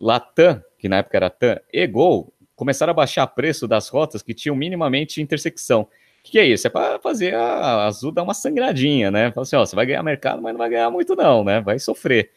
Latam, 0.00 0.62
que 0.78 0.88
na 0.88 0.98
época 0.98 1.16
era 1.16 1.30
TAM, 1.30 1.60
e 1.72 1.86
Gol, 1.86 2.32
começaram 2.56 2.90
a 2.90 2.94
baixar 2.94 3.26
preço 3.28 3.68
das 3.68 3.88
rotas 3.88 4.22
que 4.22 4.34
tinham 4.34 4.56
minimamente 4.56 5.20
intersecção. 5.20 5.82
O 5.82 6.22
que, 6.22 6.32
que 6.32 6.38
é 6.38 6.46
isso? 6.46 6.66
É 6.66 6.70
para 6.70 6.98
fazer 6.98 7.34
a 7.34 7.86
Azul 7.86 8.12
dar 8.12 8.22
uma 8.22 8.34
sangradinha, 8.34 9.10
né? 9.10 9.32
Falar 9.32 9.42
assim, 9.42 9.56
ó, 9.56 9.64
você 9.64 9.74
vai 9.74 9.86
ganhar 9.86 10.02
mercado, 10.02 10.42
mas 10.42 10.52
não 10.52 10.58
vai 10.58 10.68
ganhar 10.68 10.90
muito 10.90 11.14
não, 11.16 11.42
né? 11.42 11.60
Vai 11.60 11.78
sofrer. 11.78 12.30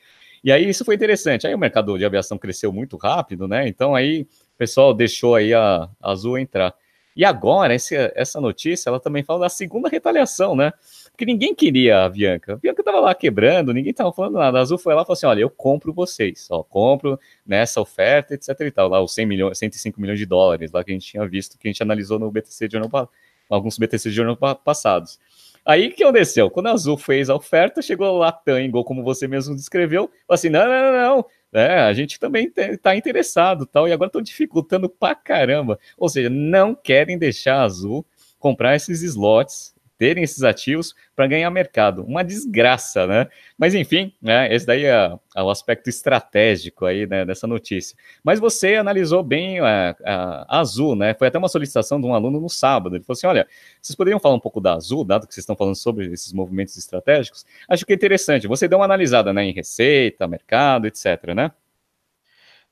E 0.44 0.52
aí 0.52 0.68
isso 0.68 0.86
foi 0.86 0.96
interessante. 0.96 1.46
Aí 1.48 1.54
o 1.54 1.60
mercado 1.60 1.98
de 1.98 2.06
aviação 2.06 2.38
cresceu 2.38 2.72
muito 2.72 2.98
rápido, 2.98 3.48
né? 3.48 3.68
Então 3.68 3.96
aí 3.96 4.22
o 4.22 4.58
pessoal 4.58 4.94
deixou 4.94 5.36
aí 5.36 5.54
a, 5.54 5.90
a 6.02 6.12
Azul 6.12 6.38
entrar. 6.38 6.74
E 7.16 7.24
agora, 7.24 7.76
esse, 7.76 7.96
essa 8.16 8.42
notícia, 8.42 8.90
ela 8.90 9.00
também 9.00 9.24
fala 9.24 9.42
da 9.42 9.50
segunda 9.50 9.88
retaliação, 9.88 10.56
né? 10.56 10.74
Porque 11.12 11.26
ninguém 11.26 11.54
queria 11.54 12.06
a 12.06 12.10
Bianca. 12.10 12.54
A 12.54 12.58
Bianca 12.58 12.82
estava 12.82 13.00
lá 13.00 13.14
quebrando, 13.14 13.72
ninguém 13.72 13.92
estava 13.92 14.12
falando 14.12 14.34
nada. 14.34 14.58
A 14.58 14.62
Azul 14.62 14.78
foi 14.80 14.96
lá 14.96 15.04
e 15.04 15.06
falou 15.06 15.14
assim: 15.14 15.26
olha, 15.28 15.42
eu 15.42 15.50
compro 15.50 15.94
vocês, 15.94 16.48
ó, 16.50 16.64
compro 16.64 17.20
nessa 17.46 17.80
oferta, 17.80 18.34
etc 18.34 18.60
e 18.62 18.72
tal. 18.72 18.90
Lá 18.90 19.02
os 19.02 19.14
100 19.14 19.26
milhões, 19.26 19.58
105 19.58 20.02
milhões 20.02 20.18
de 20.18 20.26
dólares 20.26 20.72
lá 20.72 20.84
que 20.84 20.92
a 20.92 20.94
gente 20.94 21.06
tinha 21.06 21.28
visto, 21.28 21.58
que 21.58 21.68
a 21.68 21.72
gente 21.72 21.84
analisou 21.84 22.18
no 22.18 22.32
BTC 22.32 22.68
de 22.68 22.78
ano, 22.78 22.90
alguns 23.50 23.78
BTC 23.78 24.10
de 24.10 24.22
ano 24.22 24.38
passados. 24.64 25.20
Aí 25.66 25.90
que 25.92 26.04
aconteceu? 26.04 26.50
Quando 26.50 26.68
a 26.68 26.72
Azul 26.72 26.98
fez 26.98 27.30
a 27.30 27.36
oferta, 27.36 27.82
chegou 27.82 28.18
lá 28.18 28.32
Tango, 28.32 28.84
como 28.84 29.04
você 29.04 29.28
mesmo 29.28 29.56
descreveu, 29.56 30.12
assim: 30.28 30.50
não, 30.50 30.66
não, 30.66 30.92
não, 30.92 30.94
não. 30.94 31.26
É, 31.54 31.80
a 31.82 31.94
gente 31.94 32.20
também 32.20 32.52
está 32.58 32.96
interessado 32.96 33.66
tal, 33.66 33.88
e 33.88 33.92
agora 33.94 34.08
estão 34.08 34.22
dificultando 34.22 34.90
pra 34.90 35.16
caramba. 35.16 35.80
Ou 35.98 36.10
seja, 36.10 36.30
não 36.30 36.76
querem 36.76 37.18
deixar 37.18 37.58
a 37.58 37.64
Azul 37.64 38.06
comprar 38.40 38.76
esses 38.76 39.02
slots 39.04 39.73
terem 39.98 40.24
esses 40.24 40.44
ativos 40.44 40.94
para 41.16 41.28
ganhar 41.28 41.50
mercado. 41.50 42.04
Uma 42.04 42.24
desgraça, 42.24 43.06
né? 43.08 43.28
Mas 43.58 43.74
enfim, 43.74 44.14
né, 44.22 44.54
esse 44.54 44.66
daí 44.66 44.86
é, 44.86 45.12
é 45.36 45.44
o 45.44 45.50
aspecto 45.50 45.90
estratégico 45.90 46.86
aí 46.86 47.06
né, 47.08 47.26
dessa 47.26 47.48
notícia. 47.48 47.96
Mas 48.24 48.40
você 48.40 48.76
analisou 48.76 49.24
bem 49.24 49.60
a, 49.60 49.96
a, 50.04 50.60
Azul, 50.60 50.96
né? 50.96 51.14
Foi 51.14 51.28
até 51.28 51.38
uma 51.38 51.50
solicitação 51.50 52.00
de 52.00 52.08
um 52.08 52.14
aluno 52.14 52.40
no 52.40 52.50
sábado. 52.50 52.96
Ele 52.96 53.04
falou 53.04 53.16
assim: 53.18 53.28
olha, 53.28 53.48
vocês 53.82 53.96
poderiam 53.96 54.20
falar 54.20 54.36
um 54.36 54.40
pouco 54.40 54.60
da 54.60 54.74
Azul, 54.74 55.04
dado 55.04 55.28
que 55.28 55.34
vocês 55.34 55.44
estão 55.44 55.56
falando 55.56 55.76
sobre 55.76 56.08
esses 56.08 56.34
movimentos 56.34 56.78
estratégicos? 56.78 57.46
Acho 57.68 57.86
que 57.86 57.94
é 57.94 57.96
interessante. 57.96 58.48
Você 58.48 58.68
deu 58.68 58.80
uma 58.80 58.86
analisada 58.86 59.32
né, 59.32 59.44
em 59.44 59.54
receita, 59.54 60.28
mercado, 60.28 60.88
etc., 60.88 61.34
né? 61.36 61.52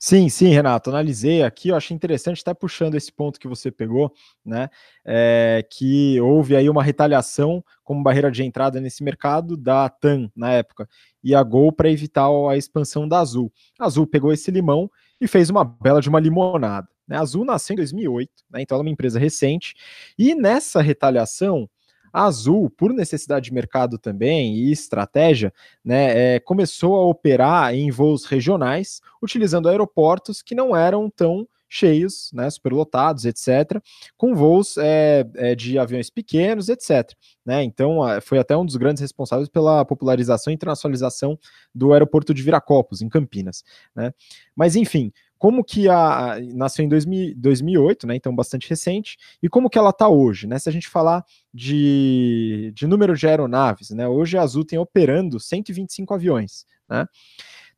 Sim, 0.04 0.30
sim, 0.30 0.48
Renato, 0.48 0.90
analisei 0.90 1.44
aqui, 1.44 1.70
eu 1.70 1.76
achei 1.76 1.94
interessante, 1.96 2.42
até 2.42 2.56
puxando 2.56 2.96
esse 2.96 3.12
ponto 3.12 3.40
que 3.40 3.48
você 3.48 3.70
pegou, 3.70 4.12
né, 4.44 4.68
é, 5.06 5.64
que 5.70 6.20
houve 6.20 6.56
aí 6.56 6.68
uma 6.68 6.82
retaliação 6.82 7.64
como 7.84 8.02
barreira 8.02 8.32
de 8.32 8.44
entrada 8.44 8.82
nesse 8.82 9.04
mercado 9.04 9.56
da 9.56 9.88
TAM 9.90 10.28
na 10.36 10.54
época, 10.54 10.90
e 11.24 11.36
a 11.36 11.44
Gol 11.44 11.72
para 11.72 11.88
evitar 11.92 12.28
a 12.50 12.58
expansão 12.58 13.08
da 13.08 13.20
Azul. 13.20 13.54
A 13.80 13.86
Azul 13.86 14.08
pegou 14.08 14.34
esse 14.34 14.50
limão 14.50 14.90
e 15.22 15.28
fez 15.28 15.52
uma 15.52 15.64
bela 15.64 16.02
de 16.02 16.10
uma 16.10 16.20
limonada. 16.20 16.88
Né? 17.08 17.16
A 17.16 17.20
Azul 17.22 17.46
nasceu 17.46 17.76
em 17.76 17.78
2008, 17.78 18.32
né, 18.50 18.64
então 18.64 18.76
ela 18.78 18.82
é 18.84 18.88
uma 18.88 18.92
empresa 18.92 19.20
recente, 19.20 19.76
e 20.18 20.34
nessa 20.34 20.82
retaliação, 20.82 21.70
a 22.12 22.26
Azul, 22.26 22.70
por 22.70 22.94
necessidade 22.94 23.46
de 23.46 23.54
mercado 23.54 23.98
também 23.98 24.56
e 24.56 24.72
estratégia, 24.72 25.54
né, 25.84 26.36
é, 26.36 26.40
começou 26.40 26.96
a 26.96 27.06
operar 27.06 27.74
em 27.74 27.92
voos 27.92 28.26
regionais, 28.26 29.02
utilizando 29.22 29.70
aeroportos 29.70 30.42
que 30.42 30.56
não 30.56 30.76
eram 30.76 31.10
tão 31.10 31.48
cheios, 31.74 32.30
né, 32.34 32.50
superlotados, 32.50 33.24
etc., 33.24 33.82
com 34.18 34.36
voos 34.36 34.76
é, 34.78 35.26
é, 35.36 35.56
de 35.56 35.80
aviões 35.80 36.10
pequenos, 36.10 36.68
etc. 36.68 37.14
Né? 37.46 37.64
Então, 37.64 38.00
foi 38.22 38.40
até 38.40 38.58
um 38.58 38.66
dos 38.66 38.76
grandes 38.76 39.00
responsáveis 39.00 39.48
pela 39.48 39.86
popularização 39.86 40.52
e 40.52 40.54
internacionalização 40.54 41.40
do 41.74 41.94
aeroporto 41.94 42.34
de 42.34 42.44
Viracopos, 42.44 43.02
em 43.02 43.08
Campinas. 43.08 43.64
Né? 43.96 44.14
Mas, 44.54 44.76
enfim, 44.76 45.14
como 45.42 45.64
que 45.64 45.90
a, 45.90 46.38
nasceu 46.54 46.86
em 46.86 46.88
2000, 46.88 47.34
2008, 47.36 48.06
né? 48.06 48.16
Então 48.16 48.36
bastante 48.36 48.70
recente. 48.70 49.18
E 49.42 49.50
como 49.50 49.72
que 49.72 49.78
ela 49.80 49.90
está 49.90 50.08
hoje, 50.08 50.46
né? 50.46 50.60
Se 50.60 50.70
a 50.70 50.72
gente 50.72 50.88
falar 50.88 51.26
de, 51.52 52.72
de 52.76 52.86
número 52.86 53.18
de 53.18 53.26
aeronaves, 53.26 53.90
né? 53.90 54.08
Hoje 54.08 54.38
a 54.38 54.44
Azul 54.44 54.64
tem 54.64 54.78
operando 54.78 55.40
125 55.40 56.14
aviões, 56.14 56.64
né? 56.88 57.08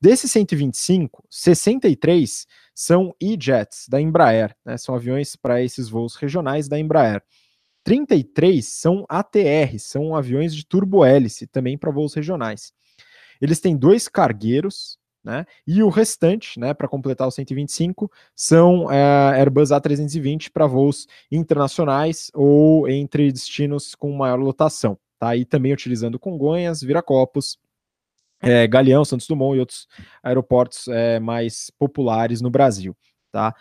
Desses 0.02 0.30
125, 0.34 1.24
63 1.30 2.46
são 2.76 3.16
E-Jets 3.18 3.88
da 3.88 4.02
Embraer, 4.02 4.54
né? 4.66 4.76
São 4.76 4.94
aviões 4.94 5.38
para 5.38 5.64
esses 5.64 5.88
voos 5.88 6.16
regionais 6.16 6.68
da 6.68 6.78
Embraer. 6.78 7.24
33 7.86 8.68
são 8.68 9.06
ATR, 9.08 9.80
são 9.80 10.18
aviões 10.18 10.54
de 10.54 10.66
turbo-hélice, 10.66 11.48
também 11.48 11.78
para 11.78 11.92
voos 11.94 12.14
regionais. 12.14 12.74
Eles 13.40 13.62
têm 13.62 13.78
dois 13.78 14.10
cargueiros, 14.10 14.98
né? 15.24 15.46
E 15.66 15.82
o 15.82 15.90
restante, 15.90 16.60
né, 16.60 16.74
para 16.74 16.88
completar 16.88 17.28
os 17.28 17.36
125, 17.36 18.12
são 18.36 18.92
é, 18.92 19.40
Airbus 19.40 19.70
A320 19.70 20.52
para 20.52 20.68
voos 20.68 21.08
internacionais 21.32 22.30
ou 22.34 22.90
entre 22.90 23.32
destinos 23.32 23.96
com 23.96 24.12
maior 24.12 24.40
lotação. 24.40 24.98
Tá? 25.18 25.36
E 25.38 25.46
também 25.46 25.72
utilizando 25.72 26.20
Congonhas, 26.20 26.82
Viracopos, 26.82 27.58
é, 28.42 28.68
Galeão, 28.68 29.06
Santos 29.06 29.26
Dumont 29.26 29.56
e 29.56 29.60
outros 29.62 29.88
aeroportos 30.22 30.90
é, 30.90 31.20
mais 31.20 31.72
populares 31.80 32.42
no 32.42 32.50
Brasil. 32.50 32.96
Tá? 33.32 33.56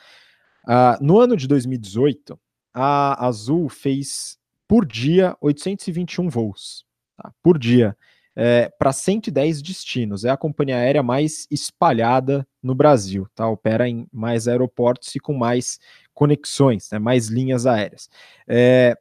Ah, 0.67 0.99
no 1.01 1.21
ano 1.21 1.37
de 1.37 1.47
2018, 1.47 2.39
a 2.75 3.27
Azul 3.27 3.69
fez 3.69 4.37
por 4.67 4.85
dia 4.85 5.37
821 5.41 6.29
voos. 6.29 6.85
Tá? 7.17 7.33
Por 7.41 7.59
dia 7.59 7.97
é, 8.35 8.69
para 8.79 8.93
110 8.93 9.63
destinos. 9.63 10.25
É 10.25 10.31
a 10.31 10.37
companhia 10.37 10.77
aérea 10.77 11.03
mais 11.03 11.47
espalhada 11.51 12.47
no 12.63 12.75
Brasil, 12.75 13.27
tá? 13.35 13.47
Opera 13.49 13.89
em 13.89 14.07
mais 14.13 14.49
aeroportos 14.49 15.15
e 15.15 15.21
com 15.21 15.35
mais 15.35 15.79
conexões, 16.15 16.89
né? 16.91 16.99
mais 16.99 17.29
linhas 17.29 17.67
aéreas. 17.67 18.09
É, 18.47 18.97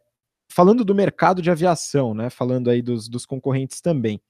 falando 0.49 0.83
do 0.83 0.95
mercado 0.95 1.41
de 1.41 1.49
aviação, 1.49 2.13
né? 2.13 2.29
Falando 2.29 2.69
aí 2.69 2.81
dos, 2.81 3.07
dos 3.07 3.25
concorrentes 3.25 3.81
também. 3.81 4.21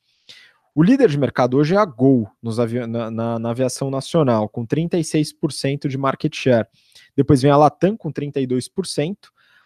O 0.74 0.84
líder 0.84 1.10
de 1.10 1.18
mercado 1.18 1.58
hoje 1.58 1.76
é 1.76 1.78
a 1.78 1.84
Gol 1.84 2.30
nos 2.42 2.58
avi 2.58 2.80
na, 2.88 3.12
na, 3.12 3.38
na, 3.38 3.50
aviação 3.50 3.92
nacional, 3.92 4.48
com 4.48 4.66
36% 4.66 5.90
de 5.90 5.98
market 5.98 6.34
share. 6.34 6.66
Depois 7.14 7.42
vem 7.42 7.52
a 7.52 7.58
Latam 7.58 7.98
com 7.98 8.12
32%, 8.12 9.18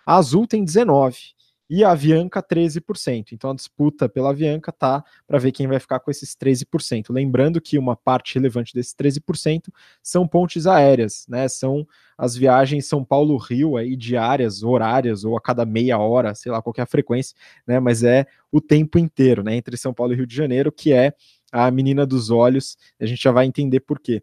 a 0.03 0.15
Azul 0.15 0.47
tem 0.47 0.65
19%, 0.65 1.34
e 1.69 1.83
a 1.83 1.91
Avianca 1.91 2.41
13%. 2.41 3.31
Então 3.31 3.49
a 3.49 3.55
disputa 3.55 4.07
pela 4.07 4.29
Avianca 4.29 4.71
tá 4.71 5.03
para 5.27 5.39
ver 5.39 5.51
quem 5.51 5.67
vai 5.67 5.79
ficar 5.79 5.99
com 5.99 6.11
esses 6.11 6.35
13%. 6.35 7.11
Lembrando 7.11 7.59
que 7.59 7.77
uma 7.77 7.95
parte 7.95 8.35
relevante 8.35 8.73
desses 8.73 8.93
13% 8.93 9.69
são 10.01 10.27
pontes 10.27 10.67
aéreas, 10.67 11.25
né? 11.27 11.47
São 11.47 11.87
as 12.17 12.35
viagens 12.35 12.87
São 12.87 13.03
Paulo-Rio 13.03 13.77
aí 13.77 13.95
diárias, 13.95 14.63
horárias 14.63 15.23
ou 15.25 15.35
a 15.35 15.41
cada 15.41 15.65
meia 15.65 15.97
hora, 15.97 16.33
sei 16.35 16.51
lá 16.51 16.61
qual 16.61 16.73
a 16.77 16.85
frequência, 16.85 17.35
né? 17.67 17.79
Mas 17.79 18.03
é 18.03 18.25
o 18.51 18.61
tempo 18.61 18.99
inteiro, 18.99 19.43
né? 19.43 19.55
Entre 19.55 19.75
São 19.77 19.93
Paulo 19.93 20.13
e 20.13 20.15
Rio 20.15 20.27
de 20.27 20.35
Janeiro, 20.35 20.71
que 20.71 20.93
é 20.93 21.13
a 21.51 21.69
menina 21.71 22.05
dos 22.05 22.29
olhos. 22.29 22.77
A 22.99 23.05
gente 23.05 23.21
já 23.21 23.31
vai 23.31 23.45
entender 23.45 23.79
por 23.79 23.99
quê. 23.99 24.21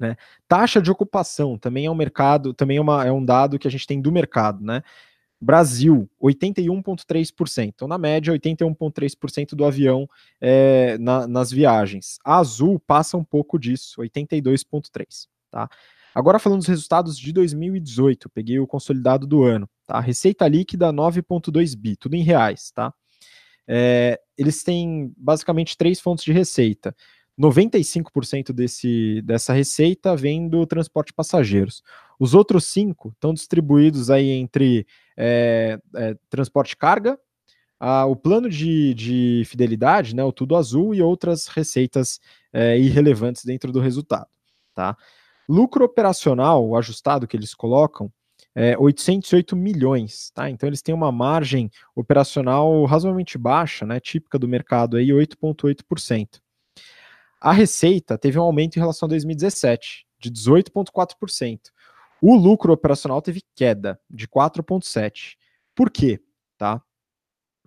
Né? 0.00 0.16
Taxa 0.48 0.80
de 0.80 0.90
ocupação 0.90 1.58
também 1.58 1.84
é 1.84 1.90
um 1.90 1.94
mercado, 1.94 2.54
também 2.54 2.78
é, 2.78 2.80
uma, 2.80 3.04
é 3.04 3.12
um 3.12 3.22
dado 3.22 3.58
que 3.58 3.68
a 3.68 3.70
gente 3.70 3.86
tem 3.86 4.00
do 4.00 4.10
mercado, 4.10 4.64
né? 4.64 4.82
Brasil, 5.40 6.08
81,3%. 6.22 7.72
Então, 7.74 7.88
na 7.88 7.96
média, 7.96 8.32
81,3% 8.32 9.54
do 9.54 9.64
avião 9.64 10.08
é, 10.40 10.98
na, 10.98 11.26
nas 11.26 11.50
viagens. 11.50 12.18
A 12.24 12.38
Azul 12.38 12.78
passa 12.78 13.16
um 13.16 13.24
pouco 13.24 13.58
disso, 13.58 14.02
82,3%. 14.02 15.28
Tá? 15.50 15.68
Agora, 16.14 16.38
falando 16.38 16.58
dos 16.58 16.68
resultados 16.68 17.18
de 17.18 17.32
2018, 17.32 18.28
peguei 18.28 18.58
o 18.58 18.66
consolidado 18.66 19.26
do 19.26 19.42
ano. 19.42 19.68
Tá? 19.86 19.98
Receita 19.98 20.46
líquida, 20.46 20.92
9,2 20.92 21.74
bi, 21.76 21.96
tudo 21.96 22.14
em 22.16 22.22
reais. 22.22 22.70
Tá? 22.72 22.92
É, 23.66 24.20
eles 24.36 24.62
têm 24.62 25.12
basicamente 25.16 25.76
três 25.76 26.00
fontes 26.00 26.24
de 26.24 26.32
receita. 26.32 26.94
95% 27.40 28.52
desse, 28.52 29.22
dessa 29.22 29.54
receita 29.54 30.14
vem 30.14 30.46
do 30.46 30.66
transporte 30.66 31.08
de 31.08 31.14
passageiros. 31.14 31.82
Os 32.18 32.34
outros 32.34 32.66
cinco 32.66 33.08
estão 33.14 33.32
distribuídos 33.32 34.10
aí 34.10 34.28
entre 34.28 34.86
é, 35.22 35.78
é, 35.96 36.16
transporte 36.30 36.74
carga, 36.74 37.18
a, 37.78 38.06
o 38.06 38.16
plano 38.16 38.48
de, 38.48 38.94
de, 38.94 39.42
fidelidade, 39.46 40.16
né, 40.16 40.24
o 40.24 40.32
Tudo 40.32 40.56
Azul 40.56 40.94
e 40.94 41.02
outras 41.02 41.46
receitas 41.46 42.18
é, 42.52 42.78
irrelevantes 42.78 43.44
dentro 43.44 43.70
do 43.70 43.80
resultado. 43.80 44.28
Tá? 44.74 44.96
Lucro 45.46 45.84
operacional, 45.84 46.74
ajustado 46.74 47.26
que 47.26 47.36
eles 47.36 47.54
colocam, 47.54 48.10
é 48.54 48.76
808 48.78 49.54
milhões, 49.54 50.30
tá? 50.34 50.50
Então 50.50 50.68
eles 50.68 50.82
têm 50.82 50.94
uma 50.94 51.12
margem 51.12 51.70
operacional 51.94 52.84
razoavelmente 52.84 53.38
baixa, 53.38 53.86
né, 53.86 54.00
típica 54.00 54.38
do 54.38 54.48
mercado 54.48 54.96
aí, 54.96 55.08
8,8%. 55.08 56.40
A 57.40 57.52
receita 57.52 58.18
teve 58.18 58.38
um 58.38 58.42
aumento 58.42 58.76
em 58.76 58.80
relação 58.80 59.06
a 59.06 59.10
2017, 59.10 60.06
de 60.18 60.30
18,4%. 60.30 61.58
O 62.22 62.36
lucro 62.36 62.72
operacional 62.72 63.22
teve 63.22 63.42
queda 63.54 64.00
de 64.08 64.28
4,7%. 64.28 65.36
Por 65.74 65.90
quê? 65.90 66.20
Tá? 66.58 66.82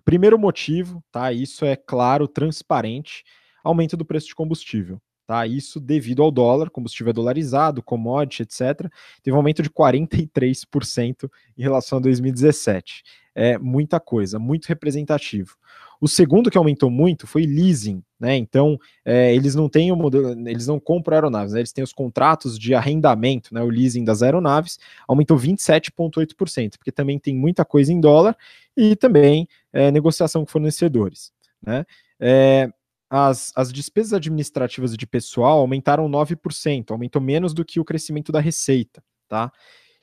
Primeiro 0.04 0.38
motivo, 0.38 1.02
tá? 1.10 1.32
Isso 1.32 1.64
é 1.64 1.74
claro, 1.74 2.28
transparente, 2.28 3.24
aumento 3.64 3.96
do 3.96 4.04
preço 4.04 4.28
de 4.28 4.34
combustível. 4.34 5.00
Tá? 5.26 5.46
Isso 5.46 5.80
devido 5.80 6.22
ao 6.22 6.30
dólar, 6.30 6.68
combustível 6.68 7.10
é 7.10 7.14
dolarizado, 7.14 7.82
commodity, 7.82 8.42
etc. 8.42 8.90
Teve 9.22 9.34
um 9.34 9.38
aumento 9.38 9.62
de 9.62 9.70
43% 9.70 11.30
em 11.56 11.62
relação 11.62 11.98
a 11.98 12.00
2017. 12.02 13.02
É 13.34 13.56
muita 13.56 13.98
coisa, 13.98 14.38
muito 14.38 14.66
representativo. 14.66 15.56
O 16.00 16.08
segundo 16.08 16.50
que 16.50 16.58
aumentou 16.58 16.90
muito 16.90 17.26
foi 17.26 17.46
leasing, 17.46 18.02
né? 18.18 18.36
Então, 18.36 18.78
é, 19.04 19.34
eles 19.34 19.54
não 19.54 19.68
têm 19.68 19.92
o 19.92 19.96
modelo, 19.96 20.30
eles 20.48 20.66
não 20.66 20.78
compram 20.78 21.16
aeronaves, 21.16 21.52
né? 21.52 21.60
eles 21.60 21.72
têm 21.72 21.84
os 21.84 21.92
contratos 21.92 22.58
de 22.58 22.74
arrendamento, 22.74 23.54
né? 23.54 23.62
O 23.62 23.68
leasing 23.68 24.04
das 24.04 24.22
aeronaves 24.22 24.78
aumentou 25.06 25.36
27,8%, 25.36 26.76
porque 26.76 26.92
também 26.92 27.18
tem 27.18 27.34
muita 27.34 27.64
coisa 27.64 27.92
em 27.92 28.00
dólar 28.00 28.36
e 28.76 28.96
também 28.96 29.48
é, 29.72 29.90
negociação 29.90 30.44
com 30.44 30.50
fornecedores, 30.50 31.32
né? 31.64 31.84
É, 32.20 32.70
as, 33.08 33.52
as 33.54 33.72
despesas 33.72 34.12
administrativas 34.12 34.96
de 34.96 35.06
pessoal 35.06 35.60
aumentaram 35.60 36.08
9%, 36.08 36.90
aumentou 36.90 37.22
menos 37.22 37.54
do 37.54 37.64
que 37.64 37.78
o 37.78 37.84
crescimento 37.84 38.32
da 38.32 38.40
receita, 38.40 39.02
tá? 39.28 39.52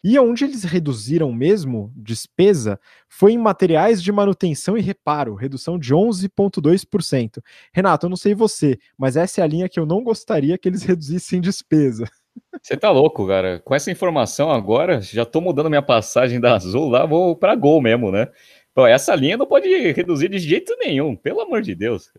E 0.03 0.17
onde 0.17 0.43
eles 0.43 0.63
reduziram 0.63 1.31
mesmo 1.31 1.91
despesa 1.95 2.79
foi 3.07 3.33
em 3.33 3.37
materiais 3.37 4.01
de 4.01 4.11
manutenção 4.11 4.77
e 4.77 4.81
reparo, 4.81 5.35
redução 5.35 5.77
de 5.77 5.93
11,2%. 5.93 7.41
Renato, 7.71 8.05
eu 8.05 8.09
não 8.09 8.17
sei 8.17 8.33
você, 8.33 8.79
mas 8.97 9.15
essa 9.15 9.41
é 9.41 9.43
a 9.43 9.47
linha 9.47 9.69
que 9.69 9.79
eu 9.79 9.85
não 9.85 10.03
gostaria 10.03 10.57
que 10.57 10.67
eles 10.67 10.81
reduzissem 10.83 11.39
despesa. 11.39 12.09
Você 12.61 12.77
tá 12.77 12.89
louco, 12.89 13.27
cara. 13.27 13.59
Com 13.59 13.75
essa 13.75 13.91
informação 13.91 14.51
agora, 14.51 15.01
já 15.01 15.25
tô 15.25 15.41
mudando 15.41 15.69
minha 15.69 15.81
passagem 15.81 16.39
da 16.39 16.55
Azul 16.55 16.89
lá, 16.89 17.05
vou 17.05 17.35
para 17.35 17.55
Gol 17.55 17.81
mesmo, 17.81 18.11
né? 18.11 18.27
Pô, 18.73 18.87
essa 18.87 19.13
linha 19.13 19.35
não 19.35 19.45
pode 19.45 19.67
reduzir 19.91 20.29
de 20.29 20.39
jeito 20.39 20.73
nenhum, 20.79 21.13
pelo 21.13 21.41
amor 21.41 21.61
de 21.61 21.75
Deus. 21.75 22.09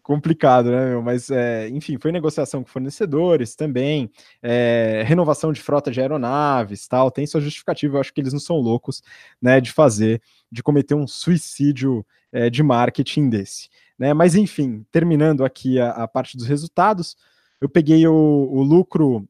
Complicado, 0.00 0.70
né, 0.70 0.90
meu? 0.90 1.02
Mas, 1.02 1.28
é, 1.28 1.68
enfim, 1.70 1.98
foi 1.98 2.12
negociação 2.12 2.62
com 2.62 2.68
fornecedores 2.68 3.56
também, 3.56 4.08
é, 4.40 5.02
renovação 5.04 5.52
de 5.52 5.60
frota 5.60 5.90
de 5.90 6.00
aeronaves, 6.00 6.86
tal. 6.86 7.10
Tem 7.10 7.26
sua 7.26 7.40
justificativa, 7.40 7.96
eu 7.96 8.00
acho 8.00 8.14
que 8.14 8.20
eles 8.20 8.32
não 8.32 8.38
são 8.38 8.58
loucos, 8.58 9.02
né, 9.42 9.60
de 9.60 9.72
fazer, 9.72 10.22
de 10.52 10.62
cometer 10.62 10.94
um 10.94 11.06
suicídio 11.06 12.06
é, 12.30 12.48
de 12.48 12.62
marketing 12.62 13.28
desse. 13.28 13.68
Né? 13.98 14.14
Mas, 14.14 14.36
enfim, 14.36 14.86
terminando 14.92 15.44
aqui 15.44 15.80
a, 15.80 15.90
a 15.90 16.06
parte 16.06 16.36
dos 16.36 16.46
resultados, 16.46 17.16
eu 17.60 17.68
peguei 17.68 18.06
o, 18.06 18.14
o 18.14 18.62
lucro 18.62 19.28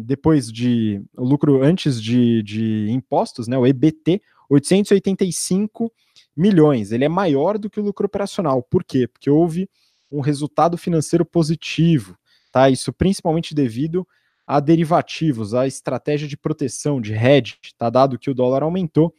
depois 0.00 0.50
de. 0.50 1.02
O 1.14 1.22
lucro 1.22 1.62
antes 1.62 2.02
de, 2.02 2.42
de 2.42 2.90
impostos, 2.90 3.46
né? 3.46 3.58
O 3.58 3.66
EBT 3.66 4.22
885 4.50 5.92
milhões. 6.36 6.92
Ele 6.92 7.04
é 7.04 7.08
maior 7.08 7.56
do 7.56 7.70
que 7.70 7.80
o 7.80 7.82
lucro 7.82 8.06
operacional. 8.06 8.62
Por 8.62 8.84
quê? 8.84 9.06
Porque 9.06 9.30
houve 9.30 9.70
um 10.10 10.20
resultado 10.20 10.76
financeiro 10.76 11.24
positivo, 11.24 12.18
tá? 12.50 12.68
Isso 12.68 12.92
principalmente 12.92 13.54
devido 13.54 14.06
a 14.46 14.58
derivativos, 14.58 15.54
a 15.54 15.66
estratégia 15.66 16.26
de 16.26 16.36
proteção, 16.36 17.00
de 17.00 17.14
hedge, 17.14 17.58
tá? 17.78 17.88
Dado 17.88 18.18
que 18.18 18.28
o 18.28 18.34
dólar 18.34 18.64
aumentou, 18.64 19.14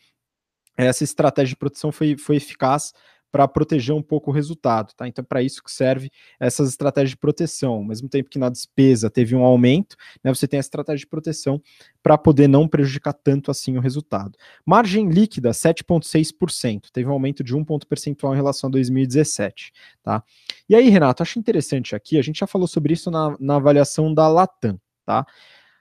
essa 0.78 1.04
estratégia 1.04 1.52
de 1.52 1.58
proteção 1.58 1.92
foi, 1.92 2.18
foi 2.18 2.36
eficaz 2.36 2.94
para 3.32 3.48
proteger 3.48 3.96
um 3.96 4.02
pouco 4.02 4.30
o 4.30 4.34
resultado, 4.34 4.94
tá? 4.94 5.08
Então, 5.08 5.24
para 5.24 5.42
isso 5.42 5.64
que 5.64 5.72
serve 5.72 6.12
essas 6.40 6.70
estratégias 6.70 7.12
de 7.12 7.18
proteção. 7.18 7.74
Ao 7.74 7.84
mesmo 7.84 8.10
tempo 8.10 8.30
que 8.30 8.38
na 8.38 8.50
despesa 8.50 9.10
teve 9.10 9.36
um 9.36 9.44
aumento, 9.44 9.96
né, 10.24 10.34
você 10.34 10.48
tem 10.48 10.58
a 10.58 10.62
estratégia 10.62 11.00
de 11.00 11.08
proteção 11.08 11.62
para 12.04 12.18
poder 12.18 12.48
não 12.48 12.68
prejudicar 12.68 13.14
tanto 13.14 13.50
assim 13.50 13.78
o 13.78 13.82
resultado. 13.82 14.38
Margem 14.66 15.10
líquida, 15.10 15.52
7,6%, 15.52 16.90
teve 16.92 17.08
um 17.08 17.14
aumento 17.14 17.44
de 17.44 17.56
um 17.56 17.64
ponto 17.64 17.88
percentual 17.88 18.34
em 18.34 18.38
relação 18.38 18.68
a 18.68 18.72
2017, 18.72 19.72
tá? 20.04 20.24
E 20.68 20.76
aí, 20.76 20.90
Renato, 20.90 21.24
acho 21.24 21.40
interessante 21.40 21.96
aqui, 21.96 22.18
a 22.18 22.22
gente 22.22 22.40
já 22.40 22.48
falou 22.48 22.68
sobre 22.68 22.94
isso 22.94 23.10
na, 23.10 23.36
na 23.40 23.56
avaliação 23.56 24.14
da 24.14 24.28
Latam, 24.28 24.80
tá? 25.06 25.26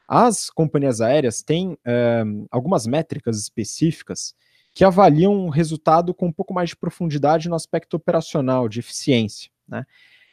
As 0.06 0.50
companhias 0.50 1.00
aéreas 1.00 1.42
têm 1.42 1.78
é, 1.84 2.22
algumas 2.50 2.86
métricas 2.86 3.38
específicas 3.38 4.34
que 4.72 4.84
avaliam 4.84 5.32
um 5.32 5.48
resultado 5.48 6.14
com 6.14 6.26
um 6.26 6.32
pouco 6.32 6.54
mais 6.54 6.70
de 6.70 6.76
profundidade 6.76 7.48
no 7.48 7.54
aspecto 7.54 7.94
operacional, 7.94 8.68
de 8.68 8.80
eficiência. 8.80 9.50
Né? 9.68 9.84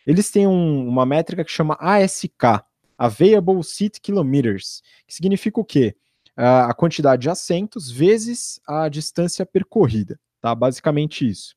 Eles 0.05 0.29
têm 0.29 0.47
um, 0.47 0.87
uma 0.87 1.05
métrica 1.05 1.43
que 1.43 1.51
chama 1.51 1.77
ASK, 1.79 2.63
Available 2.97 3.63
Seat 3.63 3.99
Kilometers, 4.01 4.81
que 5.07 5.13
significa 5.13 5.59
o 5.59 5.65
quê? 5.65 5.95
a 6.37 6.71
quantidade 6.73 7.23
de 7.23 7.29
assentos 7.31 7.89
vezes 7.89 8.61
a 8.67 8.87
distância 8.87 9.43
percorrida, 9.43 10.19
tá? 10.39 10.53
Basicamente 10.53 11.27
isso. 11.27 11.55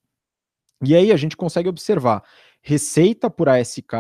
E 0.83 0.97
aí 0.97 1.13
a 1.13 1.17
gente 1.17 1.37
consegue 1.37 1.69
observar 1.69 2.25
receita 2.63 3.29
por 3.29 3.49
ASK, 3.49 3.93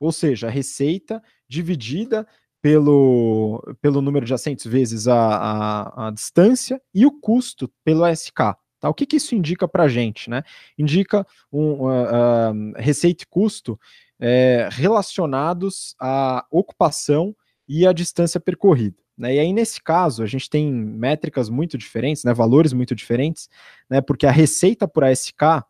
ou 0.00 0.10
seja, 0.10 0.46
a 0.46 0.50
receita 0.50 1.22
dividida 1.46 2.26
pelo, 2.60 3.62
pelo 3.80 4.02
número 4.02 4.26
de 4.26 4.34
assentos 4.34 4.66
vezes 4.66 5.06
a, 5.06 5.16
a, 5.16 6.08
a 6.08 6.10
distância 6.10 6.80
e 6.94 7.06
o 7.06 7.12
custo 7.12 7.70
pelo 7.84 8.06
SK. 8.12 8.56
Tá? 8.80 8.88
O 8.88 8.94
que, 8.94 9.06
que 9.06 9.16
isso 9.16 9.34
indica 9.34 9.66
para 9.66 9.84
a 9.84 9.88
gente? 9.88 10.28
Né? 10.28 10.42
Indica 10.78 11.26
um, 11.52 11.82
uh, 11.82 11.90
uh, 11.90 12.72
receita 12.76 13.24
e 13.24 13.26
custo 13.26 13.78
é, 14.18 14.68
relacionados 14.70 15.94
à 16.00 16.44
ocupação 16.50 17.34
e 17.68 17.86
à 17.86 17.92
distância 17.92 18.40
percorrida. 18.40 18.96
Né? 19.16 19.36
E 19.36 19.38
aí, 19.38 19.52
nesse 19.52 19.82
caso, 19.82 20.22
a 20.22 20.26
gente 20.26 20.48
tem 20.48 20.72
métricas 20.72 21.48
muito 21.48 21.78
diferentes, 21.78 22.24
né? 22.24 22.34
valores 22.34 22.72
muito 22.72 22.94
diferentes, 22.94 23.48
né? 23.88 24.00
porque 24.00 24.26
a 24.26 24.30
receita 24.30 24.86
por 24.86 25.04
ASK 25.04 25.64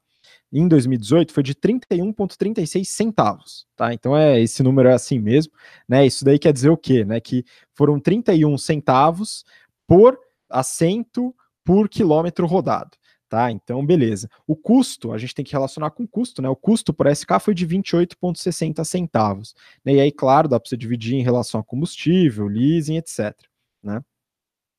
em 0.58 0.68
2018 0.68 1.32
foi 1.32 1.42
de 1.42 1.54
31,36 1.54 2.84
centavos, 2.84 3.66
tá? 3.76 3.92
Então 3.92 4.16
é 4.16 4.40
esse 4.40 4.62
número 4.62 4.88
é 4.88 4.92
assim 4.92 5.18
mesmo, 5.18 5.52
né? 5.88 6.06
Isso 6.06 6.24
daí 6.24 6.38
quer 6.38 6.52
dizer 6.52 6.70
o 6.70 6.76
quê, 6.76 7.04
né? 7.04 7.20
Que 7.20 7.44
foram 7.74 8.00
31 8.00 8.56
centavos 8.58 9.44
por 9.86 10.18
assento 10.48 11.34
por 11.64 11.88
quilômetro 11.88 12.46
rodado. 12.46 12.96
Tá, 13.28 13.50
então 13.50 13.84
beleza. 13.84 14.30
O 14.46 14.54
custo, 14.54 15.12
a 15.12 15.18
gente 15.18 15.34
tem 15.34 15.44
que 15.44 15.50
relacionar 15.50 15.90
com 15.90 16.04
o 16.04 16.08
custo, 16.08 16.40
né? 16.40 16.48
O 16.48 16.54
custo 16.54 16.94
por 16.94 17.08
SK 17.08 17.40
foi 17.40 17.54
de 17.54 17.66
28,60 17.66 18.84
centavos. 18.84 19.54
Né? 19.84 19.94
E 19.94 20.00
aí, 20.00 20.12
claro, 20.12 20.48
dá 20.48 20.60
para 20.60 20.68
você 20.68 20.76
dividir 20.76 21.16
em 21.16 21.24
relação 21.24 21.60
a 21.60 21.64
combustível, 21.64 22.46
leasing, 22.46 22.96
etc. 22.98 23.34
Né? 23.82 24.00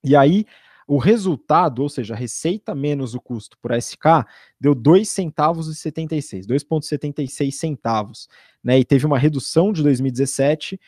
E 0.01 0.15
aí, 0.15 0.45
O 0.88 0.97
resultado, 0.97 1.83
ou 1.83 1.89
seja, 1.89 2.13
a 2.13 2.17
receita 2.17 2.73
menos 2.73 3.13
o 3.13 3.19
custo 3.19 3.57
por 3.61 3.71
SK, 3.77 4.25
deu 4.59 4.73
2 4.73 5.07
centavos 5.07 5.67
e 5.67 5.75
76, 5.75 6.47
2,76 6.47 7.51
centavos, 7.51 8.29
né? 8.63 8.79
E 8.79 8.85
teve 8.85 9.05
uma 9.05 9.19
redução 9.19 9.73
de 9.73 9.83
2017 9.83 10.79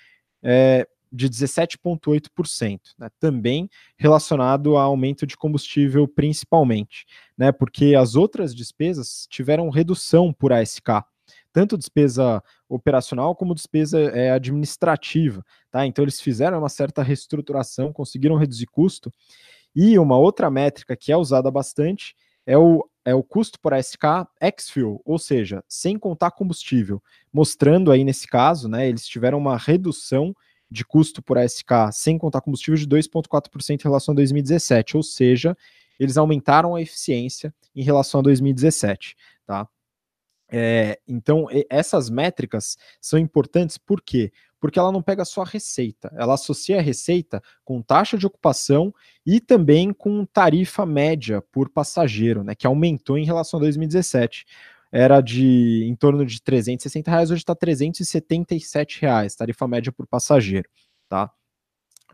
é, 0.42 0.88
de 1.12 1.28
17,8%, 1.30 2.80
né? 2.98 3.10
também 3.20 3.70
relacionado 3.98 4.78
a 4.78 4.84
aumento 4.84 5.26
de 5.26 5.36
combustível, 5.36 6.08
principalmente, 6.08 7.06
né? 7.38 7.52
Porque 7.52 7.96
as 7.96 8.16
outras 8.16 8.54
despesas 8.56 9.28
tiveram 9.30 9.70
redução 9.70 10.32
por 10.32 10.54
ASK, 10.54 11.04
tanto 11.52 11.78
despesa 11.78 12.44
operacional 12.68 13.36
como 13.36 13.56
despesa 13.56 14.00
é, 14.00 14.32
administrativa, 14.32 15.44
tá? 15.72 15.86
Então 15.86 16.04
eles 16.04 16.22
fizeram 16.22 16.60
uma 16.60 16.70
certa 16.70 17.02
reestruturação, 17.02 17.92
conseguiram 17.92 18.36
reduzir 18.36 18.68
custo. 18.68 19.12
E 19.76 19.98
uma 20.00 20.18
outra 20.18 20.50
métrica 20.50 20.96
que 20.96 21.12
é 21.12 21.18
usada 21.18 21.50
bastante 21.52 22.16
é 22.46 22.58
o, 22.58 22.88
é 23.06 23.14
o 23.14 23.24
custo 23.24 23.60
por 23.60 23.74
ASK 23.74 24.04
ex-fuel, 24.42 25.02
ou 25.06 25.20
seja, 25.20 25.64
sem 25.68 25.98
contar 25.98 26.32
combustível, 26.32 27.02
mostrando 27.32 27.92
aí 27.92 28.04
nesse 28.04 28.28
caso, 28.28 28.68
né, 28.68 28.88
eles 28.88 29.06
tiveram 29.06 29.38
uma 29.38 29.58
redução 29.58 30.36
de 30.70 30.86
custo 30.86 31.22
por 31.22 31.38
ASK 31.38 31.70
sem 31.92 32.18
contar 32.18 32.42
combustível 32.42 32.78
de 32.78 32.88
2,4% 32.88 33.80
em 33.80 33.84
relação 33.84 34.14
a 34.14 34.16
2017, 34.16 34.98
ou 34.98 35.04
seja, 35.04 35.58
eles 36.00 36.18
aumentaram 36.18 36.76
a 36.76 36.82
eficiência 36.82 37.54
em 37.76 37.84
relação 37.84 38.20
a 38.20 38.24
2017, 38.24 39.16
tá? 39.46 39.68
É, 40.52 41.00
então, 41.08 41.46
essas 41.70 42.10
métricas 42.10 42.76
são 43.00 43.20
importantes 43.20 43.78
por 43.78 44.02
quê? 44.02 44.32
Porque 44.60 44.78
ela 44.78 44.92
não 44.92 45.02
pega 45.02 45.24
só 45.24 45.42
a 45.42 45.46
receita, 45.46 46.12
ela 46.16 46.34
associa 46.34 46.80
a 46.80 46.82
receita 46.82 47.42
com 47.64 47.82
taxa 47.82 48.18
de 48.18 48.28
ocupação 48.28 48.94
e 49.26 49.40
também 49.40 49.94
com 49.94 50.26
tarifa 50.26 50.86
média 50.86 51.42
por 51.52 51.70
passageiro, 51.70 52.44
né, 52.44 52.54
que 52.56 52.68
aumentou 52.68 53.18
em 53.18 53.26
relação 53.26 53.58
a 53.60 53.62
2017. 53.62 54.46
Era 54.92 55.22
de 55.22 55.86
em 55.86 55.96
torno 55.96 56.26
de 56.26 56.42
360 56.42 57.12
reais, 57.12 57.32
hoje 57.32 57.42
está 57.42 57.56
377 57.56 59.02
reais, 59.02 59.36
tarifa 59.36 59.68
média 59.68 59.92
por 59.92 60.08
passageiro, 60.08 60.68
tá? 61.08 61.32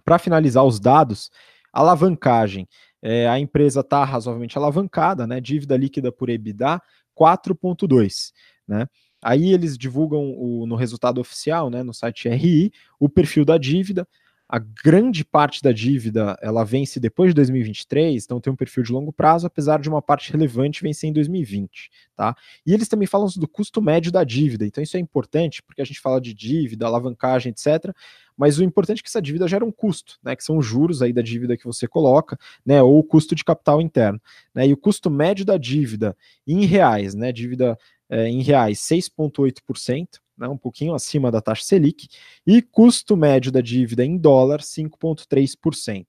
Para 0.04 0.20
finalizar 0.20 0.64
os 0.66 0.80
dados, 0.80 1.32
alavancagem. 1.72 2.68
É, 3.02 3.28
a 3.28 3.40
empresa 3.40 3.80
está 3.80 4.04
razoavelmente 4.04 4.58
alavancada, 4.58 5.26
né? 5.26 5.40
Dívida 5.40 5.78
líquida 5.78 6.12
por 6.12 6.30
EBITDA 6.30 6.82
4,2, 7.16 8.32
né? 8.68 8.88
Aí 9.26 9.52
eles 9.52 9.76
divulgam 9.76 10.36
o, 10.38 10.68
no 10.68 10.76
resultado 10.76 11.20
oficial, 11.20 11.72
né, 11.72 11.82
no 11.82 11.96
site 11.96 12.30
RI, 12.30 12.72
o 13.00 13.10
perfil 13.10 13.44
da 13.44 13.58
dívida. 13.58 14.08
A 14.48 14.60
grande 14.60 15.26
parte 15.26 15.64
da 15.64 15.72
dívida 15.72 16.38
ela 16.40 16.64
vence 16.64 17.00
depois 17.00 17.32
de 17.32 17.34
2023, 17.34 18.24
então 18.24 18.40
tem 18.40 18.54
um 18.54 18.56
perfil 18.56 18.84
de 18.84 18.92
longo 18.92 19.12
prazo, 19.12 19.48
apesar 19.48 19.82
de 19.82 19.90
uma 19.90 20.04
parte 20.04 20.32
relevante 20.32 20.84
vencer 20.84 21.10
em 21.10 21.14
2020, 21.14 21.90
tá? 22.16 22.36
E 22.64 22.72
eles 22.72 22.88
também 22.88 23.08
falam 23.08 23.28
do 23.36 23.48
custo 23.48 23.82
médio 23.82 24.12
da 24.12 24.24
dívida, 24.24 24.64
então 24.64 24.84
isso 24.84 24.96
é 24.96 25.00
importante, 25.00 25.64
porque 25.64 25.82
a 25.82 25.86
gente 25.86 26.00
fala 26.00 26.22
de 26.22 26.32
dívida, 26.32 26.86
alavancagem, 26.86 27.50
etc. 27.50 27.92
Mas 28.38 28.60
o 28.60 28.64
importante 28.64 29.00
é 29.00 29.02
que 29.02 29.08
essa 29.08 29.22
dívida 29.22 29.48
gera 29.48 29.66
um 29.66 29.72
custo, 29.72 30.20
né? 30.22 30.36
Que 30.36 30.44
são 30.44 30.58
os 30.58 30.66
juros 30.66 31.02
aí 31.02 31.14
da 31.14 31.22
dívida 31.22 31.58
que 31.58 31.66
você 31.66 31.88
coloca, 31.88 32.38
né? 32.66 32.84
Ou 32.84 33.00
o 33.00 33.04
custo 33.04 33.34
de 33.34 33.44
capital 33.44 33.82
interno. 33.82 34.22
Né, 34.54 34.68
e 34.68 34.74
o 34.74 34.78
custo 34.78 35.10
médio 35.10 35.46
da 35.46 35.58
dívida 35.58 36.16
em 36.46 36.66
reais, 36.66 37.16
né? 37.16 37.32
Dívida 37.32 37.78
é, 38.10 38.28
em 38.28 38.42
reais 38.42 38.80
6,8%, 38.80 40.20
né, 40.38 40.48
um 40.48 40.58
pouquinho 40.58 40.94
acima 40.94 41.32
da 41.32 41.42
taxa 41.42 41.64
Selic, 41.64 42.08
e 42.46 42.62
custo 42.62 43.16
médio 43.16 43.52
da 43.52 43.62
dívida 43.62 44.04
em 44.04 44.18
dólar, 44.18 44.62
5,3%. 44.62 46.06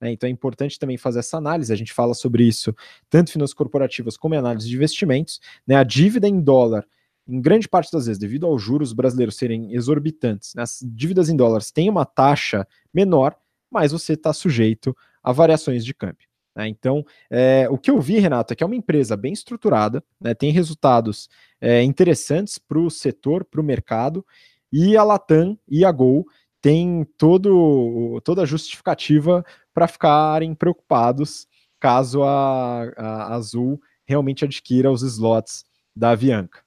Né, 0.00 0.12
então 0.12 0.28
é 0.28 0.30
importante 0.30 0.78
também 0.78 0.96
fazer 0.96 1.20
essa 1.20 1.36
análise, 1.36 1.72
a 1.72 1.76
gente 1.76 1.92
fala 1.92 2.14
sobre 2.14 2.44
isso 2.44 2.74
tanto 3.08 3.30
em 3.30 3.32
finanças 3.32 3.54
corporativas 3.54 4.16
como 4.16 4.34
em 4.34 4.38
análise 4.38 4.68
de 4.68 4.76
investimentos. 4.76 5.40
Né, 5.66 5.76
a 5.76 5.84
dívida 5.84 6.28
em 6.28 6.40
dólar, 6.40 6.86
em 7.26 7.40
grande 7.40 7.68
parte 7.68 7.92
das 7.92 8.06
vezes, 8.06 8.18
devido 8.18 8.46
aos 8.46 8.62
juros 8.62 8.92
brasileiros 8.92 9.36
serem 9.36 9.74
exorbitantes, 9.74 10.54
né, 10.54 10.62
as 10.62 10.80
dívidas 10.82 11.28
em 11.28 11.36
dólares 11.36 11.70
têm 11.70 11.88
uma 11.88 12.04
taxa 12.04 12.66
menor, 12.92 13.36
mas 13.70 13.92
você 13.92 14.14
está 14.14 14.32
sujeito 14.32 14.96
a 15.22 15.32
variações 15.32 15.84
de 15.84 15.94
câmbio. 15.94 16.29
Né? 16.54 16.68
Então, 16.68 17.04
é, 17.30 17.68
o 17.70 17.78
que 17.78 17.90
eu 17.90 18.00
vi, 18.00 18.18
Renato, 18.18 18.52
é 18.52 18.56
que 18.56 18.62
é 18.62 18.66
uma 18.66 18.76
empresa 18.76 19.16
bem 19.16 19.32
estruturada, 19.32 20.02
né, 20.20 20.34
tem 20.34 20.50
resultados 20.52 21.28
é, 21.60 21.82
interessantes 21.82 22.58
para 22.58 22.78
o 22.78 22.90
setor, 22.90 23.44
para 23.44 23.60
o 23.60 23.64
mercado, 23.64 24.24
e 24.72 24.96
a 24.96 25.02
Latam 25.02 25.58
e 25.68 25.84
a 25.84 25.92
Gol 25.92 26.26
têm 26.60 27.06
todo, 27.16 28.20
toda 28.22 28.42
a 28.42 28.46
justificativa 28.46 29.44
para 29.72 29.88
ficarem 29.88 30.54
preocupados 30.54 31.48
caso 31.80 32.22
a, 32.22 32.92
a 32.96 33.34
Azul 33.34 33.80
realmente 34.04 34.44
adquira 34.44 34.90
os 34.90 35.02
slots 35.02 35.64
da 35.96 36.10
Avianca. 36.10 36.60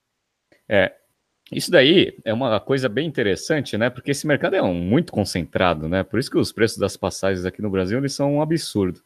É, 0.67 0.93
isso 1.51 1.69
daí 1.69 2.17
é 2.25 2.33
uma 2.33 2.59
coisa 2.59 2.89
bem 2.89 3.07
interessante, 3.07 3.77
né? 3.77 3.89
Porque 3.89 4.11
esse 4.11 4.25
mercado 4.25 4.55
é 4.55 4.61
um, 4.61 4.73
muito 4.73 5.13
concentrado, 5.13 5.87
né? 5.87 6.03
Por 6.03 6.19
isso 6.19 6.31
que 6.31 6.37
os 6.37 6.51
preços 6.51 6.77
das 6.77 6.97
passagens 6.97 7.45
aqui 7.45 7.61
no 7.61 7.69
Brasil 7.69 7.97
eles 7.97 8.13
são 8.13 8.35
um 8.35 8.41
absurdo. 8.41 9.01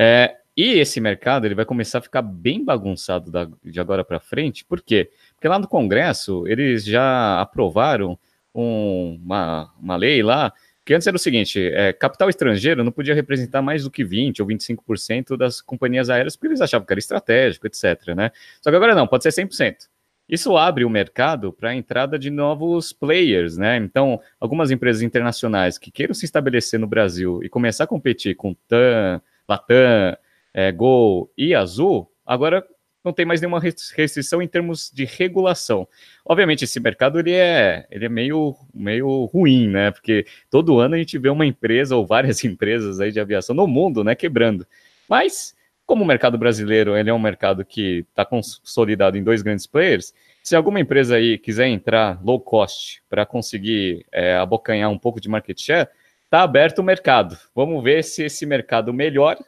É, 0.00 0.36
e 0.56 0.78
esse 0.78 1.00
mercado 1.00 1.44
ele 1.44 1.56
vai 1.56 1.64
começar 1.64 1.98
a 1.98 2.02
ficar 2.02 2.22
bem 2.22 2.64
bagunçado 2.64 3.32
da, 3.32 3.48
de 3.64 3.80
agora 3.80 4.04
para 4.04 4.20
frente. 4.20 4.64
Por 4.64 4.80
quê? 4.80 5.10
Porque 5.34 5.48
lá 5.48 5.58
no 5.58 5.66
Congresso 5.66 6.46
eles 6.46 6.84
já 6.84 7.40
aprovaram 7.40 8.16
um, 8.54 9.20
uma, 9.24 9.72
uma 9.80 9.96
lei 9.96 10.22
lá 10.22 10.52
que 10.84 10.94
antes 10.94 11.06
era 11.06 11.16
o 11.16 11.20
seguinte: 11.20 11.60
é, 11.60 11.92
capital 11.92 12.30
estrangeiro 12.30 12.84
não 12.84 12.92
podia 12.92 13.14
representar 13.14 13.60
mais 13.60 13.82
do 13.82 13.90
que 13.90 14.04
20 14.04 14.40
ou 14.40 14.48
25% 14.48 15.36
das 15.36 15.60
companhias 15.60 16.08
aéreas, 16.08 16.36
porque 16.36 16.46
eles 16.46 16.60
achavam 16.60 16.86
que 16.86 16.92
era 16.92 17.00
estratégico, 17.00 17.66
etc. 17.66 18.14
Né? 18.16 18.30
Só 18.62 18.70
que 18.70 18.76
agora 18.76 18.94
não, 18.94 19.06
pode 19.06 19.24
ser 19.24 19.30
100%. 19.30 19.88
Isso 20.28 20.56
abre 20.56 20.84
o 20.84 20.90
mercado 20.90 21.52
para 21.52 21.70
a 21.70 21.74
entrada 21.74 22.18
de 22.18 22.30
novos 22.30 22.92
players, 22.92 23.56
né? 23.56 23.78
Então, 23.78 24.20
algumas 24.38 24.70
empresas 24.70 25.02
internacionais 25.02 25.78
que 25.78 25.90
queiram 25.90 26.14
se 26.14 26.26
estabelecer 26.26 26.78
no 26.78 26.86
Brasil 26.86 27.42
e 27.42 27.48
começar 27.48 27.84
a 27.84 27.86
competir 27.86 28.34
com 28.34 28.54
TAM, 28.68 29.22
Latam, 29.48 30.16
é, 30.52 30.72
Gol 30.72 31.32
e 31.36 31.54
Azul, 31.54 32.10
agora 32.26 32.64
não 33.04 33.12
tem 33.12 33.24
mais 33.24 33.40
nenhuma 33.40 33.60
restrição 33.60 34.42
em 34.42 34.48
termos 34.48 34.90
de 34.92 35.04
regulação. 35.04 35.88
Obviamente, 36.24 36.64
esse 36.64 36.78
mercado 36.78 37.18
ele 37.18 37.32
é, 37.32 37.86
ele 37.90 38.04
é 38.04 38.08
meio, 38.08 38.54
meio 38.74 39.24
ruim, 39.26 39.68
né? 39.68 39.90
Porque 39.90 40.26
todo 40.50 40.78
ano 40.78 40.94
a 40.94 40.98
gente 40.98 41.16
vê 41.16 41.28
uma 41.28 41.46
empresa 41.46 41.96
ou 41.96 42.06
várias 42.06 42.42
empresas 42.44 43.00
aí 43.00 43.10
de 43.10 43.20
aviação 43.20 43.54
no 43.54 43.66
mundo, 43.66 44.04
né, 44.04 44.14
quebrando. 44.14 44.66
Mas, 45.08 45.54
como 45.86 46.04
o 46.04 46.06
mercado 46.06 46.36
brasileiro 46.36 46.96
ele 46.96 47.08
é 47.08 47.14
um 47.14 47.18
mercado 47.18 47.64
que 47.64 48.04
está 48.10 48.24
consolidado 48.24 49.16
em 49.16 49.24
dois 49.24 49.42
grandes 49.42 49.66
players, 49.66 50.12
se 50.42 50.54
alguma 50.54 50.80
empresa 50.80 51.16
aí 51.16 51.38
quiser 51.38 51.68
entrar 51.68 52.22
low 52.22 52.40
cost 52.40 53.02
para 53.08 53.24
conseguir 53.24 54.04
é, 54.12 54.36
abocanhar 54.36 54.90
um 54.90 54.98
pouco 54.98 55.20
de 55.20 55.28
market 55.28 55.58
share, 55.60 55.88
tá 56.30 56.42
aberto 56.42 56.80
o 56.80 56.84
mercado. 56.84 57.38
Vamos 57.54 57.82
ver 57.82 58.04
se 58.04 58.24
esse 58.24 58.44
mercado 58.44 58.92
melhora. 58.92 59.38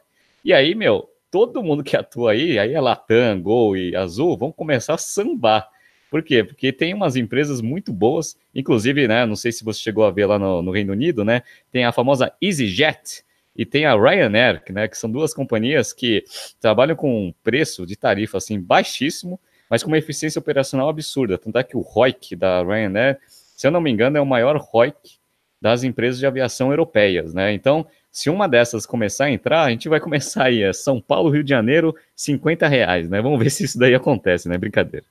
E 0.43 0.53
aí, 0.53 0.73
meu, 0.73 1.09
todo 1.29 1.63
mundo 1.63 1.83
que 1.83 1.95
atua 1.95 2.31
aí, 2.31 2.59
aí 2.59 2.73
é 2.73 2.81
Latam, 2.81 3.41
Gol 3.41 3.77
e 3.77 3.95
Azul, 3.95 4.37
vão 4.37 4.51
começar 4.51 4.95
a 4.95 4.97
sambar. 4.97 5.67
Por 6.09 6.21
quê? 6.21 6.43
Porque 6.43 6.73
tem 6.73 6.93
umas 6.93 7.15
empresas 7.15 7.61
muito 7.61 7.93
boas, 7.93 8.35
inclusive, 8.53 9.07
né, 9.07 9.25
não 9.25 9.35
sei 9.37 9.51
se 9.53 9.63
você 9.63 9.79
chegou 9.79 10.03
a 10.03 10.11
ver 10.11 10.25
lá 10.25 10.37
no, 10.37 10.61
no 10.61 10.69
Reino 10.69 10.91
Unido, 10.91 11.23
né, 11.23 11.41
tem 11.71 11.85
a 11.85 11.93
famosa 11.93 12.33
EasyJet 12.41 13.23
e 13.55 13.65
tem 13.65 13.85
a 13.85 13.95
Ryanair, 13.95 14.61
né, 14.71 14.89
que 14.89 14.97
são 14.97 15.09
duas 15.09 15.33
companhias 15.33 15.93
que 15.93 16.25
trabalham 16.59 16.97
com 16.97 17.27
um 17.27 17.33
preço 17.41 17.85
de 17.85 17.95
tarifa, 17.95 18.39
assim, 18.39 18.59
baixíssimo, 18.59 19.39
mas 19.69 19.83
com 19.83 19.87
uma 19.87 19.97
eficiência 19.97 20.37
operacional 20.37 20.89
absurda. 20.89 21.37
Tanto 21.37 21.57
é 21.57 21.63
que 21.63 21.77
o 21.77 21.81
ROIC 21.81 22.35
da 22.35 22.61
Ryanair, 22.61 23.17
se 23.29 23.65
eu 23.65 23.71
não 23.71 23.79
me 23.79 23.89
engano, 23.89 24.17
é 24.17 24.21
o 24.21 24.25
maior 24.25 24.57
ROIC 24.57 25.20
das 25.61 25.83
empresas 25.83 26.19
de 26.19 26.25
aviação 26.25 26.71
europeias, 26.71 27.33
né? 27.33 27.53
Então, 27.53 27.85
se 28.11 28.29
uma 28.29 28.47
dessas 28.47 28.85
começar 28.85 29.25
a 29.25 29.31
entrar, 29.31 29.63
a 29.63 29.69
gente 29.69 29.87
vai 29.87 29.99
começar 29.99 30.45
aí, 30.45 30.63
é 30.63 30.73
São 30.73 30.99
Paulo, 30.99 31.29
Rio 31.29 31.43
de 31.43 31.49
Janeiro, 31.49 31.95
50 32.15 32.67
reais, 32.67 33.09
né? 33.09 33.21
Vamos 33.21 33.39
ver 33.39 33.51
se 33.51 33.63
isso 33.63 33.77
daí 33.77 33.93
acontece, 33.93 34.49
né? 34.49 34.57
Brincadeira. 34.57 35.05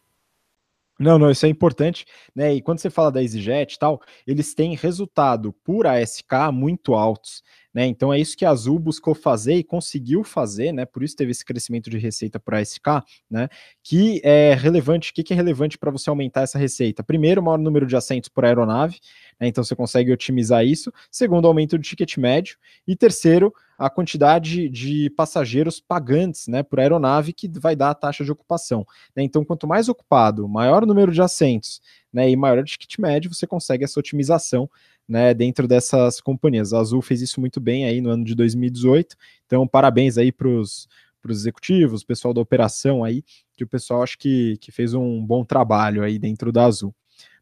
Não, 0.98 1.18
não, 1.18 1.30
isso 1.30 1.46
é 1.46 1.48
importante, 1.48 2.04
né? 2.34 2.52
E 2.52 2.60
quando 2.60 2.78
você 2.78 2.90
fala 2.90 3.10
da 3.10 3.22
EasyJet 3.22 3.74
e 3.74 3.78
tal, 3.78 4.02
eles 4.26 4.52
têm 4.52 4.76
resultado 4.76 5.50
por 5.64 5.86
ASK 5.86 6.52
muito 6.52 6.92
altos. 6.92 7.42
Né? 7.72 7.86
Então 7.86 8.12
é 8.12 8.18
isso 8.18 8.36
que 8.36 8.44
a 8.44 8.50
Azul 8.50 8.78
buscou 8.78 9.14
fazer 9.14 9.54
e 9.54 9.64
conseguiu 9.64 10.24
fazer, 10.24 10.72
né? 10.72 10.84
Por 10.84 11.02
isso 11.02 11.16
teve 11.16 11.30
esse 11.30 11.44
crescimento 11.44 11.88
de 11.88 11.98
receita 11.98 12.38
para 12.38 12.58
a 12.58 12.64
SK, 12.64 13.02
né? 13.30 13.48
Que 13.82 14.20
é 14.24 14.54
relevante. 14.54 15.10
O 15.10 15.14
que, 15.14 15.22
que 15.22 15.32
é 15.32 15.36
relevante 15.36 15.78
para 15.78 15.90
você 15.90 16.10
aumentar 16.10 16.42
essa 16.42 16.58
receita? 16.58 17.02
Primeiro, 17.02 17.42
maior 17.42 17.58
número 17.58 17.86
de 17.86 17.96
assentos 17.96 18.28
por 18.28 18.44
aeronave, 18.44 18.98
né? 19.40 19.48
Então 19.48 19.64
você 19.64 19.74
consegue 19.74 20.12
otimizar 20.12 20.64
isso. 20.64 20.92
Segundo, 21.10 21.48
aumento 21.48 21.78
do 21.78 21.82
ticket 21.82 22.18
médio. 22.18 22.58
E 22.86 22.94
terceiro, 22.94 23.52
a 23.78 23.88
quantidade 23.88 24.68
de 24.68 25.08
passageiros 25.10 25.80
pagantes 25.80 26.46
né, 26.46 26.62
por 26.62 26.78
aeronave 26.78 27.32
que 27.32 27.48
vai 27.58 27.74
dar 27.74 27.90
a 27.90 27.94
taxa 27.94 28.22
de 28.22 28.30
ocupação. 28.30 28.86
Né? 29.16 29.22
Então, 29.22 29.42
quanto 29.42 29.66
mais 29.66 29.88
ocupado, 29.88 30.46
maior 30.46 30.84
número 30.84 31.10
de 31.10 31.22
assentos, 31.22 31.80
né, 32.12 32.28
e 32.28 32.36
maior 32.36 32.58
o 32.58 32.64
ticket 32.64 32.98
médio, 32.98 33.32
você 33.32 33.46
consegue 33.46 33.84
essa 33.84 33.98
otimização 33.98 34.68
né, 35.08 35.32
dentro 35.32 35.66
dessas 35.66 36.20
companhias. 36.20 36.74
A 36.74 36.78
Azul 36.78 37.00
fez 37.00 37.22
isso 37.22 37.40
muito 37.40 37.58
bem 37.58 37.86
aí 37.86 38.00
no 38.02 38.10
ano 38.10 38.24
de 38.24 38.34
2018, 38.34 39.16
então 39.46 39.66
parabéns 39.66 40.18
aí 40.18 40.30
para 40.30 40.46
os 40.48 40.86
executivos, 41.28 42.04
pessoal 42.04 42.34
da 42.34 42.40
operação 42.40 43.02
aí, 43.02 43.24
que 43.56 43.64
o 43.64 43.68
pessoal 43.68 44.02
acho 44.02 44.18
que, 44.18 44.56
que 44.58 44.70
fez 44.70 44.94
um 44.94 45.24
bom 45.24 45.44
trabalho 45.44 46.02
aí 46.02 46.18
dentro 46.18 46.52
da 46.52 46.66
Azul. 46.66 46.94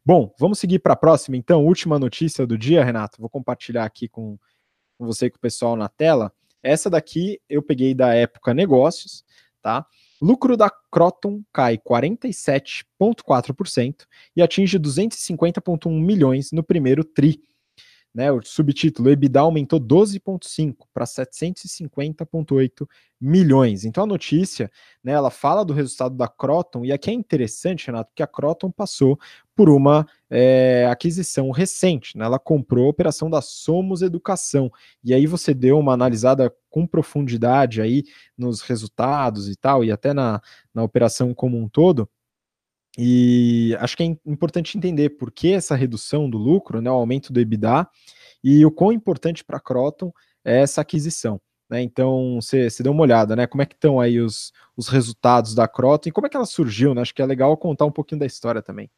Bom, 0.09 0.33
vamos 0.39 0.57
seguir 0.57 0.79
para 0.79 0.93
a 0.93 0.95
próxima, 0.95 1.37
então, 1.37 1.63
última 1.63 1.99
notícia 1.99 2.47
do 2.47 2.57
dia, 2.57 2.83
Renato, 2.83 3.21
vou 3.21 3.29
compartilhar 3.29 3.85
aqui 3.85 4.07
com, 4.07 4.39
você 4.97 5.27
e 5.27 5.29
com 5.29 5.37
o 5.37 5.39
pessoal 5.39 5.75
na 5.75 5.87
tela. 5.87 6.33
Essa 6.63 6.89
daqui 6.89 7.39
eu 7.47 7.61
peguei 7.61 7.93
da 7.93 8.11
época 8.15 8.51
negócios, 8.51 9.23
tá? 9.61 9.85
Lucro 10.19 10.57
da 10.57 10.67
Croton 10.91 11.43
cai 11.53 11.77
47,4% 11.77 14.07
e 14.35 14.41
atinge 14.41 14.79
250,1 14.79 16.03
milhões 16.03 16.51
no 16.51 16.63
primeiro 16.63 17.03
TRI. 17.03 17.39
Né, 18.13 18.31
o 18.31 18.41
subtítulo 18.41 19.11
EBITDA 19.11 19.39
aumentou 19.39 19.79
12,5 19.79 20.87
para 20.91 21.05
750,8 21.05 22.87
milhões. 23.21 23.85
Então 23.85 24.03
a 24.03 24.07
notícia, 24.07 24.71
né, 25.03 25.11
ela 25.11 25.29
fala 25.29 25.63
do 25.63 25.73
resultado 25.73 26.15
da 26.15 26.27
Croton 26.27 26.83
e 26.83 26.91
aqui 26.91 27.11
é 27.11 27.13
interessante, 27.13 27.85
Renato, 27.85 28.11
que 28.15 28.23
a 28.23 28.27
Croton 28.27 28.71
passou 28.71 29.19
por 29.55 29.69
uma 29.69 30.07
é, 30.27 30.87
aquisição 30.89 31.51
recente. 31.51 32.17
Né, 32.17 32.25
ela 32.25 32.39
comprou 32.39 32.87
a 32.87 32.89
operação 32.89 33.29
da 33.29 33.41
Somos 33.41 34.01
Educação 34.01 34.71
e 35.03 35.13
aí 35.13 35.27
você 35.27 35.53
deu 35.53 35.77
uma 35.77 35.93
analisada 35.93 36.51
com 36.67 36.87
profundidade 36.87 37.79
aí 37.79 38.03
nos 38.35 38.61
resultados 38.61 39.47
e 39.47 39.55
tal 39.55 39.83
e 39.83 39.91
até 39.91 40.13
na, 40.13 40.41
na 40.73 40.81
operação 40.81 41.31
como 41.33 41.57
um 41.57 41.69
todo. 41.69 42.09
E 43.01 43.77
acho 43.79 43.95
que 43.95 44.03
é 44.03 44.05
importante 44.25 44.77
entender 44.77 45.11
por 45.11 45.31
que 45.31 45.53
essa 45.53 45.73
redução 45.73 46.29
do 46.29 46.37
lucro, 46.37 46.81
né, 46.81 46.91
o 46.91 46.95
aumento 46.95 47.31
do 47.31 47.39
EBITDA, 47.39 47.87
e 48.43 48.65
o 48.65 48.71
quão 48.71 48.91
importante 48.91 49.41
para 49.41 49.55
a 49.55 49.61
Croton 49.61 50.11
é 50.43 50.59
essa 50.59 50.81
aquisição. 50.81 51.39
Né? 51.69 51.81
Então, 51.81 52.39
você 52.41 52.67
deu 52.83 52.91
uma 52.91 53.03
olhada, 53.03 53.37
né? 53.37 53.47
Como 53.47 53.61
é 53.61 53.65
que 53.65 53.75
estão 53.75 54.01
aí 54.01 54.19
os, 54.19 54.51
os 54.75 54.89
resultados 54.89 55.55
da 55.55 55.65
Croton 55.65 56.09
e 56.09 56.11
como 56.11 56.27
é 56.27 56.29
que 56.29 56.35
ela 56.35 56.45
surgiu, 56.45 56.93
né? 56.93 57.01
Acho 57.01 57.15
que 57.15 57.21
é 57.21 57.25
legal 57.25 57.55
contar 57.55 57.85
um 57.85 57.91
pouquinho 57.91 58.19
da 58.19 58.25
história 58.25 58.61
também. 58.61 58.89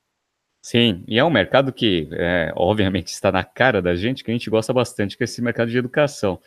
Sim, 0.63 1.03
e 1.07 1.19
é 1.19 1.23
um 1.23 1.29
mercado 1.29 1.71
que, 1.71 2.09
é, 2.13 2.51
obviamente, 2.55 3.07
está 3.07 3.31
na 3.31 3.43
cara 3.43 3.83
da 3.83 3.95
gente, 3.95 4.23
que 4.23 4.31
a 4.31 4.33
gente 4.33 4.49
gosta 4.49 4.73
bastante, 4.73 5.15
que 5.15 5.23
é 5.23 5.25
esse 5.25 5.43
mercado 5.43 5.69
de 5.69 5.77
educação. 5.77 6.39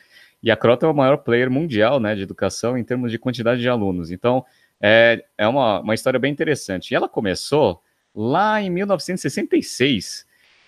E 0.43 0.51
a 0.51 0.57
Croton 0.57 0.87
é 0.87 0.91
o 0.91 0.95
maior 0.95 1.19
player 1.19 1.51
mundial 1.51 2.01
né, 2.01 2.17
de 2.17 2.23
educação 2.23 2.77
em 2.77 2.83
termos 2.83 3.13
de 3.13 3.19
quantidade 3.19 3.61
de 3.61 3.69
alunos. 3.69 4.11
Então, 4.11 4.45
é, 4.87 5.25
é 5.39 5.49
uma, 5.49 5.81
uma 5.81 5.95
história 5.95 6.21
bem 6.21 6.31
interessante. 6.31 6.91
E 6.91 6.95
ela 6.95 7.09
começou 7.09 7.83
lá 8.15 8.61
em 8.61 8.69
1966 8.69 10.27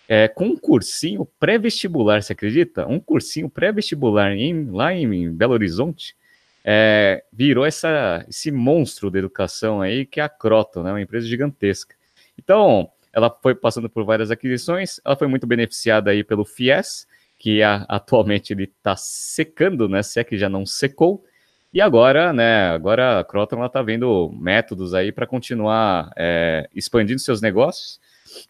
é, 0.09 0.27
com 0.27 0.47
um 0.47 0.57
cursinho 0.57 1.29
pré-vestibular, 1.39 2.23
você 2.23 2.33
acredita? 2.33 2.87
Um 2.87 2.99
cursinho 2.99 3.51
pré-vestibular 3.51 4.35
lá 4.71 4.95
em 4.95 5.31
Belo 5.31 5.53
Horizonte. 5.53 6.17
É, 6.65 7.25
virou 7.31 7.67
essa, 7.67 8.25
esse 8.27 8.51
monstro 8.51 9.11
da 9.11 9.19
educação 9.19 9.83
aí, 9.83 10.07
que 10.07 10.19
é 10.19 10.23
a 10.23 10.31
Croton, 10.31 10.83
né, 10.83 10.93
uma 10.93 11.03
empresa 11.03 11.27
gigantesca. 11.27 11.95
Então, 12.39 12.91
ela 13.13 13.31
foi 13.43 13.55
passando 13.55 13.91
por 13.91 14.03
várias 14.03 14.31
aquisições, 14.31 14.99
ela 15.05 15.15
foi 15.15 15.29
muito 15.29 15.47
beneficiada 15.47 16.11
aí 16.11 16.25
pelo 16.25 16.45
FIES, 16.45 17.07
que 17.39 17.63
a, 17.63 17.85
atualmente 17.87 18.55
ele 18.55 18.65
está 18.65 18.97
secando, 18.97 19.91
né, 19.91 20.03
se 20.03 20.19
é 20.19 20.25
que 20.25 20.39
já 20.39 20.49
não 20.49 20.65
secou, 20.65 21.23
e 21.73 21.81
agora, 21.81 22.33
né, 22.33 22.69
agora 22.69 23.21
a 23.21 23.25
Croton 23.25 23.65
está 23.65 23.83
vendo 23.83 24.31
métodos 24.39 24.95
aí 24.95 25.13
para 25.13 25.27
continuar 25.27 26.11
é, 26.17 26.69
expandindo 26.75 27.21
seus 27.21 27.41
negócios 27.41 28.01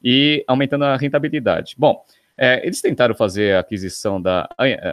e 0.03 0.45
aumentando 0.47 0.85
a 0.85 0.97
rentabilidade. 0.97 1.75
Bom, 1.79 2.05
é, 2.37 2.65
eles 2.65 2.81
tentaram 2.81 3.15
fazer 3.15 3.55
a 3.55 3.61
aquisição 3.61 4.21
da 4.21 4.49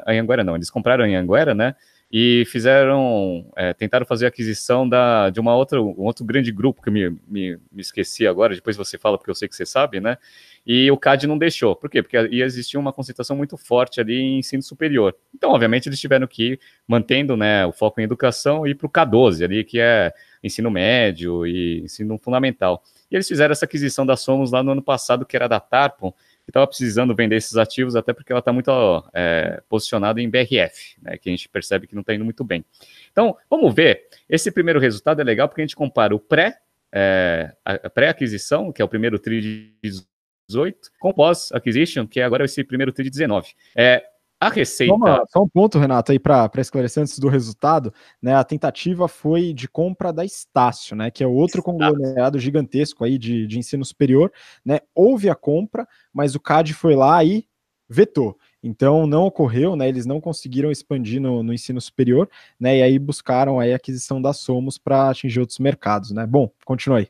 Anhanguera, 0.08 0.44
não, 0.44 0.56
eles 0.56 0.70
compraram 0.70 1.04
a 1.04 1.08
Anhanguera, 1.08 1.54
né, 1.54 1.76
e 2.12 2.46
fizeram, 2.46 3.46
é, 3.56 3.74
tentaram 3.74 4.06
fazer 4.06 4.26
a 4.26 4.30
aquisição 4.30 4.88
da, 4.88 5.30
de 5.30 5.40
uma 5.40 5.56
outra, 5.56 5.82
um 5.82 6.04
outro 6.04 6.24
grande 6.24 6.52
grupo 6.52 6.82
que 6.82 6.92
me, 6.92 7.10
me, 7.28 7.58
me 7.72 7.82
esqueci 7.82 8.28
agora, 8.28 8.54
depois 8.54 8.78
você 8.78 8.98
fala 8.98 9.18
porque 9.18 9.32
eu 9.32 9.36
sei 9.36 9.48
que 9.48 9.56
você 9.56 9.66
sabe, 9.66 10.00
né, 10.00 10.18
e 10.66 10.90
o 10.90 10.98
CAD 10.98 11.28
não 11.28 11.38
deixou. 11.38 11.76
Por 11.76 11.90
quê? 11.90 12.02
Porque 12.02 12.18
ia 12.18 12.46
existir 12.46 12.78
uma 12.78 12.94
concentração 12.94 13.36
muito 13.36 13.58
forte 13.58 14.00
ali 14.00 14.18
em 14.18 14.40
ensino 14.40 14.64
superior. 14.64 15.16
Então, 15.36 15.52
obviamente, 15.52 15.90
eles 15.90 16.00
tiveram 16.00 16.26
que 16.26 16.54
ir 16.54 16.60
mantendo 16.88 17.36
né, 17.36 17.66
o 17.66 17.74
foco 17.74 18.00
em 18.00 18.04
educação 18.04 18.66
e 18.66 18.72
ir 18.72 18.76
para 18.76 18.88
o 18.88 18.90
K12 18.90 19.44
ali, 19.44 19.64
que 19.64 19.80
é 19.80 20.14
ensino 20.42 20.72
médio 20.72 21.46
e 21.46 21.82
ensino 21.82 22.18
fundamental. 22.18 22.82
E 23.12 23.16
eles 23.16 23.28
fizeram 23.28 23.52
essa 23.52 23.66
aquisição 23.66 24.06
da 24.06 24.16
Somos 24.16 24.52
lá 24.52 24.64
no 24.64 24.72
ano 24.72 24.82
passado, 24.82 25.26
que 25.26 25.36
era 25.36 25.48
da 25.48 25.60
Tarpon, 25.60 26.12
que 26.12 26.50
estava 26.50 26.68
precisando 26.68 27.16
vender 27.16 27.36
esses 27.36 27.56
ativos, 27.56 27.96
até 27.96 28.14
porque 28.14 28.32
ela 28.32 28.40
está 28.40 28.52
muito 28.52 28.72
é, 29.14 29.62
posicionada 29.70 30.22
em 30.22 30.30
BRF, 30.30 30.96
né, 31.02 31.18
que 31.18 31.30
a 31.30 31.32
gente 31.32 31.48
percebe 31.48 31.88
que 31.88 31.96
não 31.96 32.02
está 32.02 32.14
indo 32.14 32.26
muito 32.26 32.44
bem. 32.44 32.66
Então, 33.12 33.38
vamos 33.50 33.74
ver. 33.74 34.08
Esse 34.30 34.52
primeiro 34.52 34.80
resultado 34.80 35.22
é 35.22 35.24
legal 35.24 35.48
porque 35.48 35.62
a 35.62 35.66
gente 35.66 35.76
compara 35.76 36.16
o 36.16 36.20
pré, 36.20 36.58
é, 36.92 37.54
pré-aquisição, 37.94 38.72
que 38.72 38.82
é 38.82 38.86
o 38.86 38.90
primeiro 38.90 39.18
tri 39.20 39.42
de 39.42 40.04
18, 40.48 40.92
com 41.00 41.14
pós-acquisition, 41.14 42.08
que 42.08 42.20
é 42.20 42.24
agora 42.24 42.46
esse 42.46 42.64
primeiro 42.64 42.92
TRI 42.92 43.06
de 43.06 43.12
19. 43.12 43.50
É, 43.76 44.04
a 44.44 44.50
receita. 44.50 44.94
Só, 44.94 45.24
só, 45.30 45.44
um 45.44 45.48
ponto, 45.48 45.80
Renato, 45.80 46.12
aí 46.12 46.20
para 46.20 46.50
esclarecer 46.58 47.02
antes 47.02 47.18
do 47.18 47.30
resultado, 47.30 47.94
né? 48.22 48.36
A 48.36 48.44
tentativa 48.44 49.08
foi 49.08 49.54
de 49.54 49.70
compra 49.70 50.12
da 50.12 50.26
Estácio, 50.26 50.96
né? 50.96 51.10
Que 51.10 51.24
é 51.24 51.28
outro 51.28 51.60
Estácio. 51.60 51.64
conglomerado 51.64 52.38
gigantesco 52.38 53.06
aí 53.06 53.18
de, 53.18 53.48
de 53.48 53.58
ensino 53.58 53.86
superior, 53.86 54.32
né? 54.66 54.80
Houve 54.94 55.30
a 55.30 55.36
compra, 55.36 55.88
mas 56.14 56.36
o 56.36 56.42
CAD 56.42 56.74
foi 56.74 56.96
lá 56.96 57.24
e 57.24 57.48
vetou. 57.88 58.38
Então 58.62 59.08
não 59.08 59.24
ocorreu, 59.24 59.78
né? 59.78 59.88
Eles 59.88 60.06
não 60.06 60.20
conseguiram 60.20 60.72
expandir 60.72 61.22
no, 61.22 61.42
no 61.42 61.54
ensino 61.54 61.80
superior, 61.80 62.30
né? 62.60 62.78
E 62.78 62.84
aí 62.84 63.00
buscaram 63.00 63.60
aí 63.62 63.72
a 63.72 63.78
aquisição 63.78 64.22
da 64.22 64.34
Somos 64.34 64.78
para 64.78 65.10
atingir 65.10 65.40
outros 65.40 65.60
mercados, 65.60 66.12
né? 66.12 66.26
Bom, 66.26 66.52
continue 66.66 67.00
aí. 67.00 67.08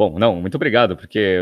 Bom, 0.00 0.18
não, 0.18 0.36
muito 0.36 0.54
obrigado, 0.54 0.96
porque 0.96 1.36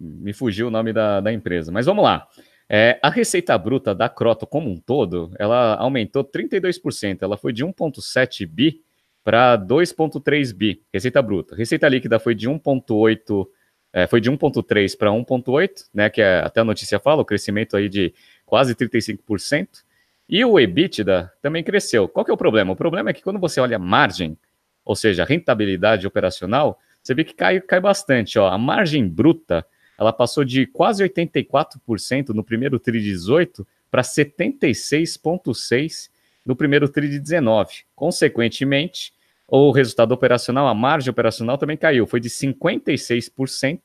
me 0.00 0.32
fugiu 0.32 0.68
o 0.68 0.70
nome 0.70 0.92
da, 0.92 1.20
da 1.20 1.32
empresa. 1.32 1.72
Mas 1.72 1.84
vamos 1.84 2.04
lá. 2.04 2.28
É, 2.68 2.96
a 3.02 3.10
receita 3.10 3.58
bruta 3.58 3.92
da 3.92 4.08
Croto 4.08 4.46
como 4.46 4.70
um 4.70 4.76
todo, 4.76 5.32
ela 5.36 5.74
aumentou 5.74 6.22
32%. 6.22 7.22
Ela 7.22 7.36
foi 7.36 7.52
de 7.52 7.64
1,7 7.64 8.46
bi 8.46 8.82
para 9.24 9.58
2,3 9.58 10.54
bi, 10.54 10.80
receita 10.92 11.20
bruta. 11.20 11.56
Receita 11.56 11.88
líquida 11.88 12.20
foi 12.20 12.36
de 12.36 12.48
1,8 12.48 13.48
é, 13.92 14.06
foi 14.06 14.20
de 14.20 14.30
1,3 14.30 14.96
para 14.96 15.10
1,8, 15.10 15.88
né? 15.92 16.08
Que 16.08 16.22
é, 16.22 16.38
até 16.38 16.60
a 16.60 16.64
notícia 16.64 17.00
fala, 17.00 17.22
o 17.22 17.24
crescimento 17.24 17.76
aí 17.76 17.88
de 17.88 18.14
quase 18.46 18.76
35%. 18.76 19.82
E 20.28 20.44
o 20.44 20.60
EBITDA 20.60 21.32
também 21.42 21.64
cresceu. 21.64 22.06
Qual 22.06 22.24
que 22.24 22.30
é 22.30 22.34
o 22.34 22.36
problema? 22.36 22.74
O 22.74 22.76
problema 22.76 23.10
é 23.10 23.12
que 23.12 23.24
quando 23.24 23.40
você 23.40 23.58
olha 23.60 23.76
margem, 23.76 24.38
ou 24.84 24.94
seja, 24.94 25.24
rentabilidade 25.24 26.06
operacional, 26.06 26.78
você 27.04 27.14
vê 27.14 27.22
que 27.22 27.34
cai, 27.34 27.60
cai 27.60 27.80
bastante. 27.80 28.38
Ó. 28.38 28.48
A 28.48 28.56
margem 28.56 29.06
bruta 29.06 29.66
ela 29.98 30.10
passou 30.12 30.44
de 30.44 30.66
quase 30.66 31.04
84% 31.04 32.30
no 32.30 32.42
primeiro 32.42 32.80
TRI 32.80 33.00
de 33.00 33.12
18 33.12 33.64
para 33.90 34.02
76,6% 34.02 36.10
no 36.44 36.56
primeiro 36.56 36.88
TRI 36.88 37.08
de 37.08 37.20
19. 37.20 37.84
Consequentemente, 37.94 39.14
o 39.46 39.70
resultado 39.70 40.10
operacional, 40.12 40.66
a 40.66 40.74
margem 40.74 41.10
operacional 41.10 41.56
também 41.56 41.76
caiu, 41.76 42.04
foi 42.06 42.18
de 42.20 42.28
56% 42.28 43.80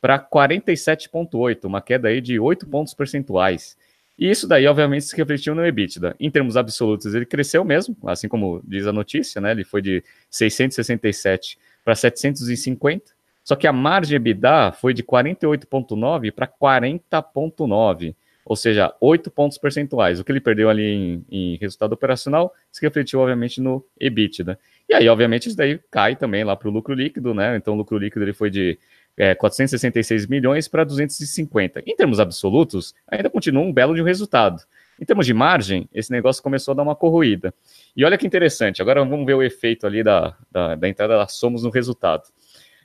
para 0.00 0.18
47,8%, 0.18 1.64
uma 1.64 1.82
queda 1.82 2.08
aí 2.08 2.20
de 2.20 2.40
8 2.40 2.66
pontos 2.66 2.94
percentuais. 2.94 3.76
E 4.18 4.30
isso 4.30 4.48
daí, 4.48 4.66
obviamente, 4.66 5.04
se 5.04 5.16
refletiu 5.16 5.54
no 5.54 5.64
EBITDA. 5.64 6.16
Em 6.18 6.28
termos 6.30 6.56
absolutos, 6.56 7.14
ele 7.14 7.26
cresceu 7.26 7.64
mesmo, 7.64 7.96
assim 8.06 8.28
como 8.28 8.60
diz 8.64 8.86
a 8.86 8.92
notícia, 8.92 9.40
né? 9.40 9.52
Ele 9.52 9.64
foi 9.64 9.80
de 9.82 10.02
667 10.30 11.58
para 11.84 11.94
750. 11.94 13.12
Só 13.44 13.56
que 13.56 13.66
a 13.66 13.72
margem 13.72 14.16
EBITDA 14.16 14.72
foi 14.72 14.94
de 14.94 15.02
48,9 15.02 16.32
para 16.32 16.46
40,9, 16.46 18.14
ou 18.44 18.56
seja, 18.56 18.94
8 19.00 19.30
pontos 19.30 19.58
percentuais. 19.58 20.20
O 20.20 20.24
que 20.24 20.30
ele 20.30 20.40
perdeu 20.40 20.70
ali 20.70 20.82
em, 20.82 21.24
em, 21.30 21.56
resultado 21.56 21.92
operacional 21.92 22.52
se 22.70 22.80
refletiu, 22.82 23.20
obviamente, 23.20 23.60
no 23.60 23.84
EBITDA. 23.98 24.58
E 24.88 24.94
aí, 24.94 25.08
obviamente, 25.08 25.48
isso 25.48 25.56
daí 25.56 25.80
cai 25.90 26.14
também 26.14 26.44
lá 26.44 26.54
para 26.56 26.68
o 26.68 26.72
lucro 26.72 26.94
líquido, 26.94 27.34
né? 27.34 27.56
Então, 27.56 27.74
o 27.74 27.76
lucro 27.76 27.98
líquido 27.98 28.24
ele 28.24 28.32
foi 28.32 28.50
de 28.50 28.78
é, 29.16 29.34
466 29.34 30.26
milhões 30.26 30.68
para 30.68 30.84
250. 30.84 31.82
Em 31.86 31.96
termos 31.96 32.20
absolutos, 32.20 32.94
ainda 33.08 33.28
continua 33.28 33.62
um 33.62 33.72
belo 33.72 33.94
de 33.94 34.02
um 34.02 34.04
resultado. 34.04 34.62
Em 35.00 35.04
termos 35.04 35.26
de 35.26 35.34
margem, 35.34 35.88
esse 35.92 36.10
negócio 36.12 36.42
começou 36.42 36.72
a 36.72 36.74
dar 36.76 36.82
uma 36.82 36.94
corroída. 36.94 37.52
E 37.96 38.04
olha 38.04 38.18
que 38.18 38.26
interessante, 38.26 38.80
agora 38.80 39.04
vamos 39.04 39.26
ver 39.26 39.34
o 39.34 39.42
efeito 39.42 39.86
ali 39.86 40.02
da, 40.02 40.36
da, 40.50 40.74
da 40.74 40.88
entrada 40.88 41.16
da 41.16 41.26
Somos 41.26 41.62
no 41.62 41.70
resultado. 41.70 42.24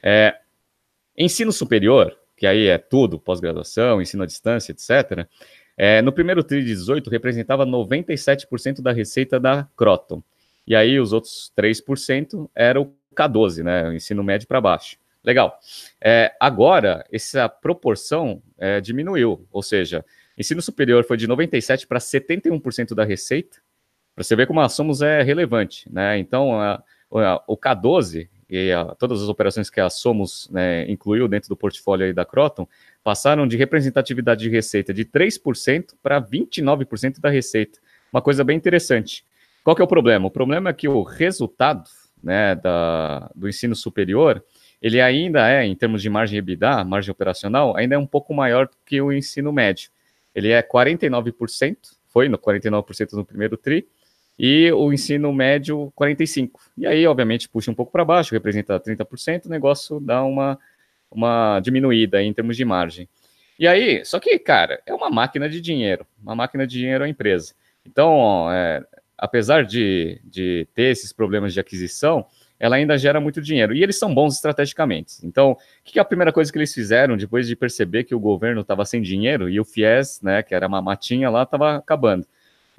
É, 0.01 0.35
ensino 1.17 1.51
superior, 1.51 2.17
que 2.35 2.47
aí 2.47 2.67
é 2.67 2.77
tudo, 2.77 3.19
pós-graduação, 3.19 4.01
ensino 4.01 4.23
à 4.23 4.25
distância, 4.25 4.71
etc., 4.71 5.27
é, 5.79 6.01
no 6.01 6.11
primeiro 6.11 6.43
TRI 6.43 6.61
de 6.61 6.69
18 6.69 7.07
representava 7.07 7.63
97% 7.63 8.81
da 8.81 8.91
receita 8.91 9.39
da 9.39 9.67
Croton. 9.77 10.23
E 10.65 10.75
aí 10.75 10.99
os 10.99 11.13
outros 11.13 11.53
3% 11.55 12.49
era 12.55 12.81
o 12.81 12.91
K12, 13.15 13.63
né, 13.63 13.89
o 13.89 13.93
ensino 13.93 14.23
médio 14.23 14.47
para 14.47 14.59
baixo. 14.59 14.97
Legal. 15.23 15.59
É, 16.01 16.33
agora, 16.39 17.05
essa 17.11 17.47
proporção 17.47 18.41
é, 18.57 18.81
diminuiu, 18.81 19.45
ou 19.51 19.61
seja, 19.61 20.03
ensino 20.37 20.61
superior 20.61 21.03
foi 21.03 21.17
de 21.17 21.27
97% 21.27 21.87
para 21.87 21.99
71% 21.99 22.93
da 22.93 23.03
receita, 23.03 23.57
para 24.15 24.23
você 24.23 24.35
ver 24.35 24.47
como 24.47 24.61
a 24.61 24.69
Somos 24.69 25.01
é 25.01 25.21
relevante. 25.21 25.91
Né? 25.91 26.17
Então, 26.17 26.59
a, 26.59 26.83
a, 27.11 27.43
o 27.47 27.57
K12 27.57 28.27
e 28.49 28.71
a, 28.71 28.85
todas 28.95 29.21
as 29.21 29.29
operações 29.29 29.69
que 29.69 29.79
a 29.79 29.89
Somos 29.89 30.49
né, 30.51 30.89
incluiu 30.89 31.27
dentro 31.27 31.49
do 31.49 31.55
portfólio 31.55 32.13
da 32.13 32.25
Croton 32.25 32.67
passaram 33.03 33.47
de 33.47 33.57
representatividade 33.57 34.41
de 34.41 34.49
receita 34.49 34.93
de 34.93 35.05
3% 35.05 35.93
para 36.01 36.21
29% 36.21 37.19
da 37.19 37.29
receita. 37.29 37.79
Uma 38.11 38.21
coisa 38.21 38.43
bem 38.43 38.57
interessante. 38.57 39.25
Qual 39.63 39.75
que 39.75 39.81
é 39.81 39.85
o 39.85 39.87
problema? 39.87 40.27
O 40.27 40.31
problema 40.31 40.69
é 40.69 40.73
que 40.73 40.87
o 40.87 41.03
resultado 41.03 41.83
né, 42.23 42.55
da, 42.55 43.29
do 43.35 43.47
ensino 43.47 43.75
superior 43.75 44.43
ele 44.81 45.01
ainda 45.01 45.49
é, 45.49 45.65
em 45.65 45.75
termos 45.75 46.01
de 46.01 46.09
margem 46.09 46.37
EBITDA, 46.37 46.83
margem 46.83 47.11
operacional, 47.11 47.75
ainda 47.75 47.95
é 47.95 47.97
um 47.97 48.05
pouco 48.05 48.33
maior 48.33 48.69
que 48.85 49.01
o 49.01 49.11
ensino 49.11 49.51
médio. 49.51 49.89
Ele 50.37 50.51
é 50.51 50.61
49%, 50.61 51.75
foi 52.05 52.29
no 52.29 52.37
49% 52.37 53.13
no 53.13 53.25
primeiro 53.25 53.57
TRI, 53.57 53.87
e 54.37 54.71
o 54.71 54.93
ensino 54.93 55.33
médio 55.33 55.91
45%. 55.99 56.51
E 56.77 56.85
aí, 56.85 57.07
obviamente, 57.07 57.49
puxa 57.49 57.71
um 57.71 57.73
pouco 57.73 57.91
para 57.91 58.05
baixo, 58.05 58.35
representa 58.35 58.79
30%, 58.79 59.47
o 59.47 59.49
negócio 59.49 59.99
dá 59.99 60.23
uma, 60.23 60.59
uma 61.09 61.59
diminuída 61.59 62.21
em 62.21 62.31
termos 62.31 62.55
de 62.55 62.63
margem. 62.63 63.09
E 63.57 63.67
aí, 63.67 64.05
só 64.05 64.19
que, 64.19 64.37
cara, 64.37 64.79
é 64.85 64.93
uma 64.93 65.09
máquina 65.09 65.49
de 65.49 65.59
dinheiro, 65.59 66.05
uma 66.21 66.35
máquina 66.35 66.67
de 66.67 66.77
dinheiro 66.77 67.03
a 67.03 67.09
empresa. 67.09 67.55
Então, 67.83 68.51
é, 68.51 68.85
apesar 69.17 69.65
de, 69.65 70.21
de 70.23 70.67
ter 70.75 70.91
esses 70.91 71.11
problemas 71.11 71.51
de 71.51 71.59
aquisição, 71.59 72.27
ela 72.59 72.75
ainda 72.75 72.97
gera 72.97 73.19
muito 73.19 73.41
dinheiro. 73.41 73.75
E 73.75 73.83
eles 73.83 73.97
são 73.97 74.13
bons 74.13 74.35
estrategicamente. 74.35 75.17
Então, 75.23 75.51
o 75.51 75.57
que 75.83 75.99
é 75.99 76.01
a 76.01 76.05
primeira 76.05 76.31
coisa 76.31 76.51
que 76.51 76.57
eles 76.57 76.73
fizeram 76.73 77.15
depois 77.15 77.47
de 77.47 77.55
perceber 77.55 78.03
que 78.03 78.15
o 78.15 78.19
governo 78.19 78.61
estava 78.61 78.83
sem 78.85 79.01
dinheiro 79.01 79.49
e 79.49 79.59
o 79.59 79.65
FIES, 79.65 80.21
né, 80.21 80.41
que 80.41 80.55
era 80.55 80.67
uma 80.67 80.81
matinha 80.81 81.29
lá, 81.29 81.43
estava 81.43 81.77
acabando? 81.77 82.25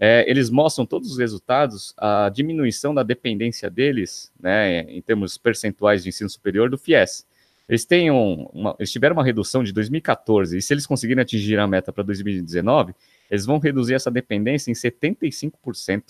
É, 0.01 0.25
eles 0.31 0.49
mostram 0.49 0.87
todos 0.87 1.11
os 1.11 1.19
resultados, 1.19 1.93
a 1.97 2.29
diminuição 2.29 2.95
da 2.95 3.03
dependência 3.03 3.69
deles, 3.69 4.33
né, 4.41 4.83
em 4.83 5.03
termos 5.03 5.37
percentuais 5.37 6.05
de 6.05 6.09
ensino 6.09 6.31
superior, 6.31 6.71
do 6.71 6.79
FIES. 6.79 7.27
Eles, 7.69 7.85
têm 7.85 8.11
um, 8.11 8.49
uma, 8.53 8.77
eles 8.79 8.91
tiveram 8.91 9.15
uma 9.15 9.25
redução 9.25 9.63
de 9.63 9.73
2014, 9.73 10.57
e 10.57 10.63
se 10.63 10.73
eles 10.73 10.87
conseguirem 10.87 11.21
atingir 11.21 11.59
a 11.59 11.67
meta 11.67 11.93
para 11.93 12.05
2019, 12.05 12.95
eles 13.31 13.45
vão 13.45 13.59
reduzir 13.59 13.95
essa 13.95 14.11
dependência 14.11 14.71
em 14.71 14.75
75%. 14.75 16.03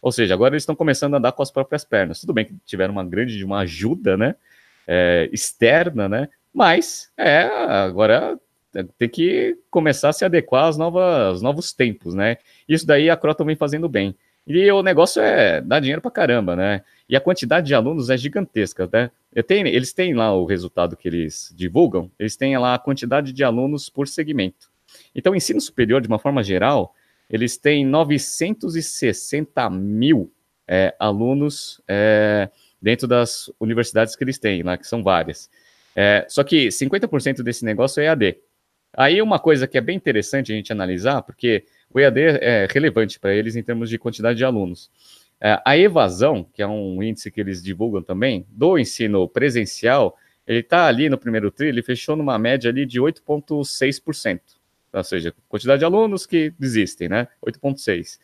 Ou 0.00 0.12
seja, 0.12 0.34
agora 0.34 0.54
eles 0.54 0.62
estão 0.62 0.76
começando 0.76 1.14
a 1.14 1.18
andar 1.18 1.32
com 1.32 1.42
as 1.42 1.50
próprias 1.50 1.84
pernas. 1.84 2.20
Tudo 2.20 2.32
bem 2.32 2.44
que 2.44 2.54
tiveram 2.64 2.92
uma 2.92 3.04
grande 3.04 3.42
uma 3.44 3.60
ajuda, 3.60 4.16
né? 4.16 4.34
É, 4.86 5.28
externa, 5.32 6.08
né? 6.08 6.28
Mas 6.52 7.10
é, 7.16 7.42
agora 7.42 8.38
tem 8.98 9.08
que 9.08 9.58
começar 9.70 10.10
a 10.10 10.12
se 10.12 10.24
adequar 10.24 10.64
aos, 10.64 10.76
novas, 10.76 11.26
aos 11.28 11.42
novos 11.42 11.72
tempos, 11.72 12.14
né? 12.14 12.36
Isso 12.68 12.86
daí 12.86 13.08
a 13.08 13.16
Croton 13.16 13.44
vem 13.44 13.56
fazendo 13.56 13.88
bem. 13.88 14.14
E 14.46 14.70
o 14.70 14.82
negócio 14.82 15.20
é 15.20 15.60
dar 15.60 15.80
dinheiro 15.80 16.00
para 16.00 16.10
caramba, 16.10 16.54
né? 16.54 16.82
E 17.08 17.16
a 17.16 17.20
quantidade 17.20 17.66
de 17.66 17.74
alunos 17.74 18.10
é 18.10 18.16
gigantesca, 18.16 18.88
né? 18.92 19.10
Tenho, 19.46 19.66
eles 19.66 19.92
têm 19.92 20.14
lá 20.14 20.34
o 20.34 20.44
resultado 20.44 20.96
que 20.96 21.08
eles 21.08 21.52
divulgam, 21.54 22.10
eles 22.18 22.36
têm 22.36 22.56
lá 22.56 22.74
a 22.74 22.78
quantidade 22.78 23.32
de 23.32 23.44
alunos 23.44 23.88
por 23.88 24.08
segmento. 24.08 24.70
Então, 25.14 25.32
o 25.32 25.36
ensino 25.36 25.60
superior, 25.60 26.00
de 26.00 26.08
uma 26.08 26.18
forma 26.18 26.42
geral, 26.42 26.94
eles 27.28 27.56
têm 27.56 27.84
960 27.84 29.68
mil 29.70 30.32
é, 30.66 30.94
alunos 30.98 31.80
é, 31.86 32.48
dentro 32.80 33.06
das 33.06 33.50
universidades 33.58 34.14
que 34.14 34.24
eles 34.24 34.38
têm, 34.38 34.62
lá, 34.62 34.76
que 34.76 34.86
são 34.86 35.02
várias. 35.02 35.50
É, 35.94 36.26
só 36.28 36.44
que 36.44 36.68
50% 36.68 37.42
desse 37.42 37.64
negócio 37.64 38.00
é 38.00 38.06
EAD. 38.06 38.38
Aí 38.92 39.20
uma 39.20 39.38
coisa 39.38 39.66
que 39.66 39.76
é 39.76 39.80
bem 39.80 39.96
interessante 39.96 40.52
a 40.52 40.56
gente 40.56 40.72
analisar, 40.72 41.22
porque 41.22 41.64
o 41.92 42.00
EAD 42.00 42.20
é 42.20 42.68
relevante 42.70 43.18
para 43.18 43.34
eles 43.34 43.56
em 43.56 43.62
termos 43.62 43.90
de 43.90 43.98
quantidade 43.98 44.38
de 44.38 44.44
alunos. 44.44 44.90
É, 45.40 45.60
a 45.64 45.76
evasão, 45.76 46.44
que 46.44 46.62
é 46.62 46.66
um 46.66 47.02
índice 47.02 47.30
que 47.30 47.40
eles 47.40 47.62
divulgam 47.62 48.02
também, 48.02 48.46
do 48.48 48.78
ensino 48.78 49.28
presencial, 49.28 50.16
ele 50.46 50.60
está 50.60 50.86
ali 50.86 51.08
no 51.08 51.18
primeiro 51.18 51.50
tri, 51.50 51.68
ele 51.68 51.82
fechou 51.82 52.16
numa 52.16 52.38
média 52.38 52.70
ali 52.70 52.86
de 52.86 53.00
8,6% 53.00 54.55
ou 54.98 55.04
seja, 55.04 55.34
quantidade 55.48 55.80
de 55.80 55.84
alunos 55.84 56.26
que 56.26 56.52
desistem, 56.58 57.08
né? 57.08 57.28
8,6. 57.44 58.18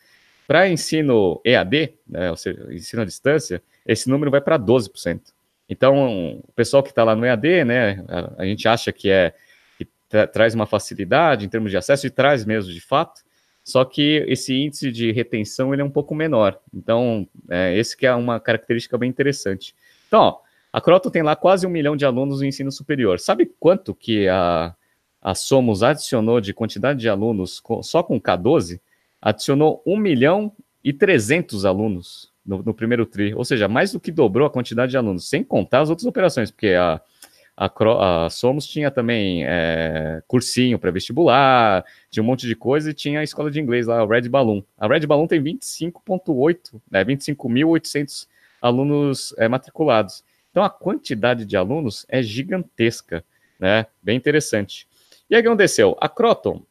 Para 0.47 0.67
ensino 0.67 1.41
EAD, 1.45 1.93
né, 2.07 2.29
ou 2.29 2.35
seja, 2.35 2.67
ensino 2.73 3.01
à 3.01 3.05
distância, 3.05 3.61
esse 3.85 4.09
número 4.09 4.29
vai 4.29 4.41
para 4.41 4.59
12%. 4.59 5.21
Então, 5.69 6.41
o 6.47 6.51
pessoal 6.53 6.83
que 6.83 6.89
está 6.89 7.03
lá 7.03 7.15
no 7.15 7.25
EAD, 7.25 7.63
né, 7.63 8.03
a, 8.07 8.41
a, 8.43 8.45
gente 8.45 8.67
acha 8.67 8.91
que 8.91 9.09
é 9.09 9.33
que 9.77 9.87
tra 10.09 10.27
traz 10.27 10.53
uma 10.53 10.65
facilidade 10.65 11.45
em 11.45 11.49
termos 11.49 11.71
de 11.71 11.77
acesso 11.77 12.05
e 12.05 12.09
traz 12.09 12.45
mesmo 12.45 12.73
de 12.73 12.81
fato, 12.81 13.21
só 13.63 13.85
que 13.85 14.25
esse 14.27 14.53
índice 14.53 14.91
de 14.91 15.11
retenção 15.11 15.73
ele 15.73 15.81
é 15.81 15.85
um 15.85 15.89
pouco 15.89 16.13
menor. 16.13 16.59
Então, 16.73 17.27
é, 17.49 17.77
esse 17.77 17.95
que 17.95 18.05
é 18.05 18.13
uma 18.13 18.39
característica 18.39 18.97
bem 18.97 19.09
interessante. 19.09 19.73
Então, 20.07 20.19
ó, 20.19 20.39
a 20.73 20.81
Croton 20.81 21.09
tem 21.09 21.21
lá 21.21 21.35
quase 21.35 21.65
um 21.65 21.69
milhão 21.69 21.95
de 21.95 22.03
alunos 22.03 22.41
no 22.41 22.45
ensino 22.45 22.71
superior. 22.71 23.19
Sabe 23.19 23.49
quanto 23.59 23.95
que 23.95 24.27
a, 24.27 24.75
a 25.23 25.33
Somos 25.33 25.81
adicionou 25.81 26.41
de 26.41 26.53
quantidade 26.53 26.99
de 26.99 27.07
alunos 27.07 27.63
só 27.81 28.03
com 28.03 28.19
K12, 28.19 28.81
adicionou 29.21 29.81
1 29.87 29.97
milhão 29.97 30.51
e 30.83 30.91
300 30.91 31.63
alunos 31.63 32.29
no, 32.45 32.61
no, 32.61 32.73
primeiro 32.73 33.05
TRI, 33.05 33.33
ou 33.33 33.45
seja, 33.45 33.69
mais 33.69 33.93
do 33.93 34.01
que 34.01 34.11
dobrou 34.11 34.45
a 34.45 34.49
quantidade 34.49 34.91
de 34.91 34.97
alunos, 34.97 35.29
sem 35.29 35.41
contar 35.41 35.79
as 35.79 35.89
outras 35.89 36.05
operações, 36.05 36.51
porque 36.51 36.73
a, 36.73 36.99
a, 37.55 38.25
a 38.25 38.29
Somos 38.29 38.67
tinha 38.67 38.91
também 38.91 39.45
é, 39.45 40.21
cursinho 40.27 40.77
para 40.77 40.91
vestibular, 40.91 41.85
tinha 42.11 42.21
um 42.21 42.25
monte 42.25 42.45
de 42.45 42.53
coisa 42.53 42.91
e 42.91 42.93
tinha 42.93 43.21
a 43.21 43.23
escola 43.23 43.49
de 43.49 43.61
inglês 43.61 43.87
lá, 43.87 44.01
a 44.01 44.05
Red 44.05 44.27
Balloon. 44.27 44.61
A 44.77 44.87
Red 44.87 45.07
Balloon 45.07 45.27
tem 45.27 45.41
25,8, 45.41 46.81
né, 46.91 47.05
25.800 47.05 48.27
alunos 48.61 49.33
é, 49.37 49.47
matriculados. 49.47 50.21
Então 50.51 50.65
a 50.65 50.69
quantidade 50.69 51.45
de 51.45 51.55
alunos 51.55 52.05
é 52.09 52.21
gigantesca, 52.21 53.23
né? 53.57 53.85
Bem 54.03 54.17
interessante. 54.17 54.85
E 55.29 55.35
aí 55.35 55.41
o 55.41 55.43
que 55.43 55.47
aconteceu? 55.47 55.97
A 55.99 56.09
Croton, 56.09 56.63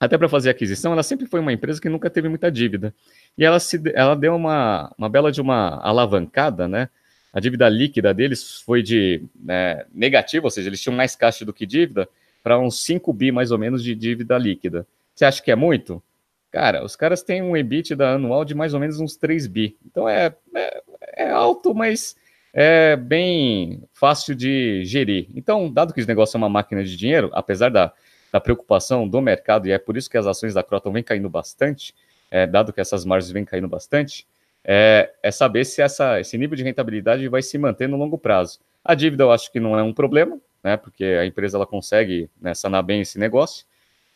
até 0.00 0.16
para 0.16 0.28
fazer 0.28 0.50
aquisição, 0.50 0.92
ela 0.92 1.02
sempre 1.02 1.26
foi 1.26 1.40
uma 1.40 1.52
empresa 1.52 1.80
que 1.80 1.88
nunca 1.88 2.08
teve 2.08 2.28
muita 2.28 2.50
dívida. 2.50 2.94
E 3.36 3.44
ela, 3.44 3.58
se, 3.58 3.80
ela 3.94 4.14
deu 4.14 4.34
uma, 4.34 4.94
uma 4.96 5.08
bela 5.08 5.32
de 5.32 5.40
uma 5.40 5.80
alavancada, 5.82 6.68
né? 6.68 6.88
A 7.32 7.40
dívida 7.40 7.68
líquida 7.68 8.14
deles 8.14 8.60
foi 8.60 8.82
de 8.82 9.22
né, 9.38 9.84
negativa, 9.92 10.46
ou 10.46 10.50
seja, 10.50 10.68
eles 10.68 10.80
tinham 10.80 10.96
mais 10.96 11.14
caixa 11.14 11.44
do 11.44 11.52
que 11.52 11.66
dívida, 11.66 12.08
para 12.42 12.58
uns 12.58 12.82
5 12.84 13.12
bi 13.12 13.30
mais 13.30 13.50
ou 13.50 13.58
menos 13.58 13.82
de 13.82 13.94
dívida 13.94 14.38
líquida. 14.38 14.86
Você 15.14 15.24
acha 15.24 15.42
que 15.42 15.50
é 15.50 15.56
muito? 15.56 16.02
Cara, 16.50 16.82
os 16.84 16.96
caras 16.96 17.22
têm 17.22 17.42
um 17.42 17.56
EBITDA 17.56 18.14
anual 18.14 18.44
de 18.44 18.54
mais 18.54 18.72
ou 18.72 18.80
menos 18.80 18.98
uns 19.00 19.16
3 19.16 19.46
bi. 19.46 19.76
Então 19.84 20.08
é, 20.08 20.34
é, 20.54 20.82
é 21.16 21.30
alto, 21.30 21.74
mas 21.74 22.16
é 22.52 22.96
bem 22.96 23.82
fácil 23.92 24.34
de 24.34 24.84
gerir. 24.84 25.28
Então, 25.34 25.70
dado 25.72 25.92
que 25.92 26.00
esse 26.00 26.08
negócio 26.08 26.36
é 26.36 26.38
uma 26.38 26.48
máquina 26.48 26.82
de 26.82 26.96
dinheiro, 26.96 27.30
apesar 27.32 27.70
da, 27.70 27.92
da 28.32 28.40
preocupação 28.40 29.08
do 29.08 29.20
mercado, 29.20 29.68
e 29.68 29.72
é 29.72 29.78
por 29.78 29.96
isso 29.96 30.10
que 30.10 30.18
as 30.18 30.26
ações 30.26 30.54
da 30.54 30.62
Croton 30.62 30.92
vêm 30.92 31.02
caindo 31.02 31.28
bastante, 31.28 31.94
é, 32.30 32.46
dado 32.46 32.72
que 32.72 32.80
essas 32.80 33.04
margens 33.04 33.30
vêm 33.30 33.44
caindo 33.44 33.68
bastante, 33.68 34.26
é, 34.64 35.12
é 35.22 35.30
saber 35.30 35.64
se 35.64 35.80
essa, 35.80 36.20
esse 36.20 36.36
nível 36.36 36.56
de 36.56 36.62
rentabilidade 36.62 37.26
vai 37.28 37.42
se 37.42 37.56
manter 37.56 37.88
no 37.88 37.96
longo 37.96 38.18
prazo. 38.18 38.60
A 38.84 38.94
dívida 38.94 39.24
eu 39.24 39.32
acho 39.32 39.50
que 39.50 39.60
não 39.60 39.78
é 39.78 39.82
um 39.82 39.92
problema, 39.92 40.38
né, 40.62 40.76
porque 40.76 41.04
a 41.04 41.24
empresa 41.24 41.56
ela 41.56 41.66
consegue 41.66 42.28
né, 42.40 42.54
sanar 42.54 42.82
bem 42.82 43.00
esse 43.00 43.18
negócio, 43.18 43.64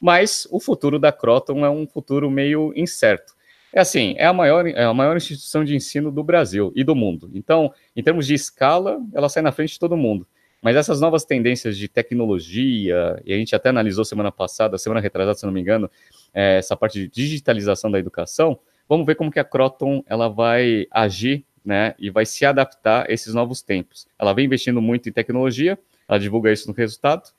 mas 0.00 0.46
o 0.50 0.58
futuro 0.58 0.98
da 0.98 1.12
Croton 1.12 1.64
é 1.64 1.70
um 1.70 1.86
futuro 1.86 2.30
meio 2.30 2.72
incerto. 2.74 3.34
É 3.74 3.80
assim, 3.80 4.14
é 4.18 4.26
a 4.26 4.32
maior, 4.32 4.66
é 4.66 4.84
a 4.84 4.92
maior 4.92 5.16
instituição 5.16 5.64
de 5.64 5.74
ensino 5.74 6.12
do 6.12 6.22
Brasil 6.22 6.72
e 6.76 6.84
do 6.84 6.94
mundo. 6.94 7.30
Então, 7.34 7.72
em 7.96 8.02
termos 8.02 8.26
de 8.26 8.34
escala, 8.34 9.00
ela 9.14 9.28
sai 9.28 9.42
na 9.42 9.50
frente 9.50 9.72
de 9.72 9.78
todo 9.78 9.96
mundo. 9.96 10.26
Mas 10.60 10.76
essas 10.76 11.00
novas 11.00 11.24
tendências 11.24 11.76
de 11.76 11.88
tecnologia, 11.88 13.20
e 13.24 13.32
a 13.32 13.36
gente 13.36 13.56
até 13.56 13.70
analisou 13.70 14.04
semana 14.04 14.30
passada, 14.30 14.78
semana 14.78 15.00
retrasada, 15.00 15.36
se 15.36 15.44
não 15.44 15.52
me 15.52 15.60
engano, 15.60 15.90
é, 16.32 16.58
essa 16.58 16.76
parte 16.76 17.00
de 17.00 17.08
digitalização 17.08 17.90
da 17.90 17.98
educação, 17.98 18.58
vamos 18.88 19.04
ver 19.04 19.16
como 19.16 19.30
que 19.30 19.40
a 19.40 19.44
Croton 19.44 20.04
ela 20.06 20.28
vai 20.28 20.86
agir 20.90 21.44
né, 21.64 21.94
e 21.98 22.10
vai 22.10 22.26
se 22.26 22.44
adaptar 22.44 23.08
a 23.08 23.12
esses 23.12 23.34
novos 23.34 23.62
tempos. 23.62 24.06
Ela 24.18 24.32
vem 24.32 24.44
investindo 24.44 24.80
muito 24.80 25.08
em 25.08 25.12
tecnologia, 25.12 25.78
ela 26.08 26.18
divulga 26.18 26.52
isso 26.52 26.68
no 26.68 26.74
resultado, 26.74 27.30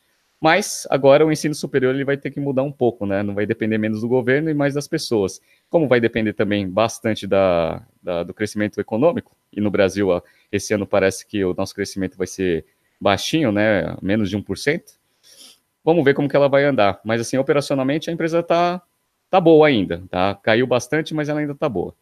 mas 0.44 0.86
agora 0.89 1.26
o 1.26 1.32
ensino 1.32 1.56
superior 1.56 1.96
ele 1.96 2.04
vai 2.04 2.18
ter 2.18 2.30
que 2.30 2.38
mudar 2.38 2.64
um 2.64 2.72
pouco, 2.72 3.06
né? 3.06 3.24
Não 3.24 3.34
vai 3.34 3.46
depender 3.46 3.78
menos 3.78 4.02
do 4.02 4.10
governo 4.10 4.50
e 4.50 4.54
mais 4.54 4.74
das 4.74 4.89
pessoas. 4.89 5.39
Como 5.70 5.88
vai 5.88 6.02
depender 6.02 6.34
também 6.34 6.70
bastante 6.70 7.26
da, 7.26 7.82
da 8.02 8.24
do 8.24 8.34
crescimento 8.34 8.78
econômico, 8.82 9.38
e 9.54 9.62
no 9.62 9.72
Brasil 9.72 10.10
esse 10.52 10.74
ano 10.74 10.86
parece 10.86 11.26
que 11.26 11.46
o 11.46 11.54
nosso 11.54 11.74
crescimento 11.74 12.18
vai 12.18 12.28
ser 12.28 12.66
baixinho, 13.00 13.54
né, 13.54 13.96
menos 14.02 14.30
de 14.30 14.38
1%. 14.38 15.00
Vamos 15.82 16.04
ver 16.04 16.14
como 16.14 16.28
que 16.28 16.36
ela 16.36 16.50
vai 16.50 16.66
andar. 16.66 17.00
Mas 17.06 17.22
assim, 17.22 17.38
operacionalmente 17.38 18.10
a 18.10 18.14
empresa 18.14 18.39
está 18.41 18.82
tá 19.30 19.39
boa 19.39 19.66
ainda, 19.66 20.04
tá? 20.10 20.36
Caiu 20.44 20.68
bastante, 20.68 21.14
mas 21.14 21.30
ela 21.30 21.39
ainda 21.39 21.54
está 21.54 21.70
boa. 21.70 21.96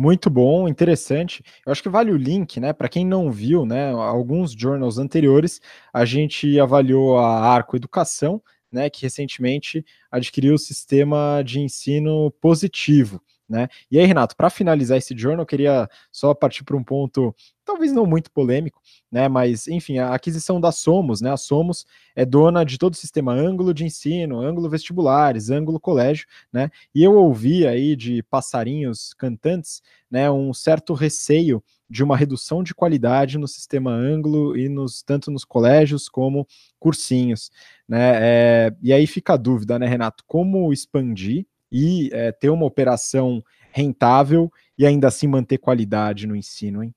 Muito 0.00 0.30
bom, 0.30 0.68
interessante. 0.68 1.42
Eu 1.66 1.72
acho 1.72 1.82
que 1.82 1.88
vale 1.88 2.12
o 2.12 2.16
link, 2.16 2.60
né? 2.60 2.72
Para 2.72 2.88
quem 2.88 3.04
não 3.04 3.32
viu, 3.32 3.66
né? 3.66 3.90
Alguns 3.90 4.52
journals 4.52 4.96
anteriores, 4.96 5.60
a 5.92 6.04
gente 6.04 6.58
avaliou 6.60 7.18
a 7.18 7.40
Arco 7.40 7.74
Educação, 7.76 8.40
né? 8.70 8.88
Que 8.88 9.02
recentemente 9.02 9.84
adquiriu 10.10 10.54
o 10.54 10.58
sistema 10.58 11.42
de 11.44 11.58
ensino 11.60 12.30
positivo. 12.40 13.20
Né? 13.48 13.66
E 13.90 13.98
aí, 13.98 14.04
Renato, 14.04 14.36
para 14.36 14.50
finalizar 14.50 14.98
esse 14.98 15.16
journal, 15.16 15.42
eu 15.42 15.46
queria 15.46 15.88
só 16.12 16.34
partir 16.34 16.64
para 16.64 16.76
um 16.76 16.84
ponto, 16.84 17.34
talvez 17.64 17.92
não 17.92 18.04
muito 18.04 18.30
polêmico, 18.30 18.78
né? 19.10 19.26
Mas, 19.26 19.66
enfim, 19.66 19.96
a 19.98 20.12
aquisição 20.14 20.60
da 20.60 20.70
Somos, 20.70 21.22
né? 21.22 21.32
A 21.32 21.36
Somos 21.38 21.86
é 22.14 22.26
dona 22.26 22.62
de 22.62 22.76
todo 22.76 22.92
o 22.92 22.96
sistema 22.96 23.32
ângulo 23.32 23.72
de 23.72 23.86
ensino, 23.86 24.38
ângulo 24.38 24.68
vestibulares, 24.68 25.48
ângulo 25.48 25.80
colégio, 25.80 26.26
né? 26.52 26.70
E 26.94 27.02
eu 27.02 27.14
ouvi 27.14 27.66
aí 27.66 27.96
de 27.96 28.22
passarinhos 28.24 29.14
cantantes, 29.14 29.80
né? 30.10 30.30
Um 30.30 30.52
certo 30.52 30.92
receio 30.92 31.64
de 31.88 32.04
uma 32.04 32.18
redução 32.18 32.62
de 32.62 32.74
qualidade 32.74 33.38
no 33.38 33.48
sistema 33.48 33.90
ângulo 33.90 34.54
e 34.58 34.68
nos 34.68 35.02
tanto 35.02 35.30
nos 35.30 35.42
colégios 35.42 36.06
como 36.06 36.46
cursinhos, 36.78 37.50
né? 37.88 38.66
É, 38.68 38.74
e 38.82 38.92
aí 38.92 39.06
fica 39.06 39.32
a 39.32 39.36
dúvida, 39.38 39.78
né, 39.78 39.86
Renato? 39.86 40.22
Como 40.26 40.70
expandir 40.70 41.46
e 41.70 42.10
é, 42.12 42.32
ter 42.32 42.50
uma 42.50 42.66
operação 42.66 43.42
rentável 43.70 44.50
e 44.78 44.86
ainda 44.86 45.08
assim 45.08 45.26
manter 45.26 45.58
qualidade 45.58 46.26
no 46.26 46.36
ensino, 46.36 46.82
hein? 46.82 46.94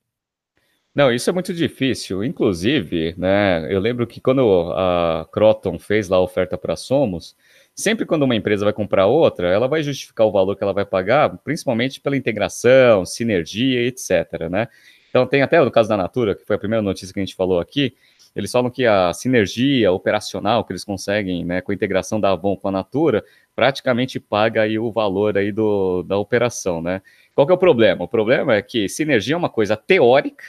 Não, 0.94 1.12
isso 1.12 1.30
é 1.30 1.34
muito 1.34 1.54
difícil. 1.54 2.22
Inclusive, 2.22 3.16
né, 3.18 3.74
eu 3.74 3.80
lembro 3.80 4.06
que 4.06 4.20
quando 4.20 4.74
a 4.74 5.26
Croton 5.32 5.80
fez 5.80 6.10
lá 6.10 6.18
a 6.18 6.22
oferta 6.22 6.58
para 6.58 6.76
Somos, 6.76 7.36
sempre 7.74 8.06
quando 8.06 8.24
uma 8.24 8.36
empresa 8.36 8.66
vai 8.66 8.74
comprar 8.74 9.08
outra, 9.08 9.48
ela 9.48 9.70
vai 9.70 9.82
justificar 9.82 10.28
o 10.28 10.32
valor 10.32 10.56
que 10.56 10.64
ela 10.64 10.74
vai 10.74 10.84
pagar, 10.84 11.38
principalmente 11.46 12.02
pela 12.02 12.18
integração, 12.18 13.06
sinergia, 13.06 13.82
etc. 13.88 14.50
Né? 14.50 14.68
Então 15.10 15.26
tem 15.26 15.42
até 15.42 15.62
o 15.62 15.72
caso 15.72 15.88
da 15.88 15.96
Natura, 15.96 16.36
que 16.36 16.46
foi 16.46 16.58
a 16.58 16.60
primeira 16.60 16.82
notícia 16.82 17.14
que 17.14 17.20
a 17.20 17.24
gente 17.24 17.36
falou 17.36 17.62
aqui, 17.62 17.96
eles 18.36 18.52
falam 18.52 18.70
que 18.70 18.86
a 18.86 19.14
sinergia 19.14 19.92
operacional 19.92 20.64
que 20.64 20.72
eles 20.72 20.86
conseguem 20.86 21.44
né, 21.44 21.62
com 21.62 21.72
a 21.72 21.76
integração 21.76 22.20
da 22.20 22.32
Avon 22.32 22.56
com 22.56 22.68
a 22.68 22.72
Natura 22.72 23.24
praticamente 23.56 24.20
paga 24.20 24.64
aí 24.64 24.80
o 24.80 24.92
valor 24.92 25.38
aí 25.38 25.52
do, 25.52 26.04
da 26.04 26.18
operação, 26.18 26.82
né? 26.82 27.02
Qual 27.36 27.46
que 27.46 27.52
é 27.52 27.56
o 27.56 27.60
problema? 27.60 28.04
O 28.04 28.08
problema 28.08 28.56
é 28.56 28.62
que 28.62 28.88
sinergia 28.90 29.36
é 29.36 29.38
uma 29.38 29.50
coisa 29.50 29.76
teórica, 29.76 30.44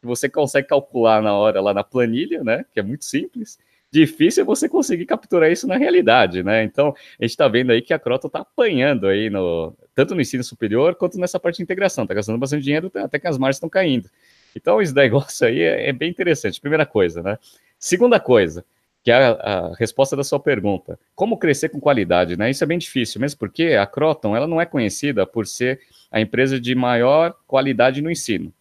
que 0.00 0.06
você 0.06 0.28
consegue 0.28 0.68
calcular 0.68 1.22
na 1.22 1.34
hora 1.34 1.60
lá 1.60 1.74
na 1.74 1.82
planilha, 1.82 2.44
né? 2.44 2.64
Que 2.72 2.80
é 2.80 2.82
muito 2.82 3.04
simples. 3.04 3.58
Difícil 3.90 4.42
é 4.42 4.44
você 4.44 4.68
conseguir 4.68 5.06
capturar 5.06 5.50
isso 5.50 5.66
na 5.66 5.76
realidade, 5.76 6.42
né? 6.42 6.62
Então, 6.62 6.88
a 7.18 7.24
gente 7.24 7.30
está 7.30 7.48
vendo 7.48 7.70
aí 7.72 7.80
que 7.80 7.94
a 7.94 7.98
Croton 7.98 8.26
está 8.26 8.40
apanhando 8.40 9.06
aí, 9.06 9.30
no, 9.30 9.74
tanto 9.94 10.14
no 10.14 10.20
ensino 10.20 10.44
superior 10.44 10.94
quanto 10.94 11.18
nessa 11.18 11.40
parte 11.40 11.56
de 11.56 11.62
integração. 11.62 12.04
Está 12.04 12.14
gastando 12.14 12.38
bastante 12.38 12.62
dinheiro, 12.62 12.92
até 12.94 13.18
que 13.18 13.26
as 13.26 13.38
margens 13.38 13.56
estão 13.56 13.68
caindo. 13.68 14.10
Então, 14.54 14.80
esse 14.82 14.94
negócio 14.94 15.46
aí 15.46 15.62
é, 15.62 15.88
é, 15.88 15.92
bem 15.92 16.10
interessante. 16.10 16.60
Primeira 16.60 16.84
coisa, 16.84 17.22
né? 17.22 17.38
Segunda 17.78 18.20
coisa, 18.20 18.64
que 19.02 19.10
é 19.10 19.14
a, 19.14 19.30
a, 19.30 19.74
resposta 19.74 20.16
da 20.16 20.24
sua 20.24 20.40
pergunta. 20.40 20.98
Como 21.14 21.38
crescer 21.38 21.68
com 21.68 21.80
qualidade, 21.80 22.36
né? 22.36 22.50
Isso 22.50 22.64
é 22.64 22.66
bem 22.66 22.78
difícil, 22.78 23.20
mesmo 23.20 23.38
porque 23.38 23.74
a 23.74 23.86
Croton, 23.86 24.36
ela 24.36 24.46
não 24.46 24.60
é 24.60 24.66
conhecida 24.66 25.26
por 25.26 25.46
ser 25.46 25.80
a 26.10 26.20
empresa 26.20 26.60
de 26.60 26.74
maior 26.74 27.34
qualidade 27.46 28.02
no 28.02 28.10
ensino. 28.10 28.52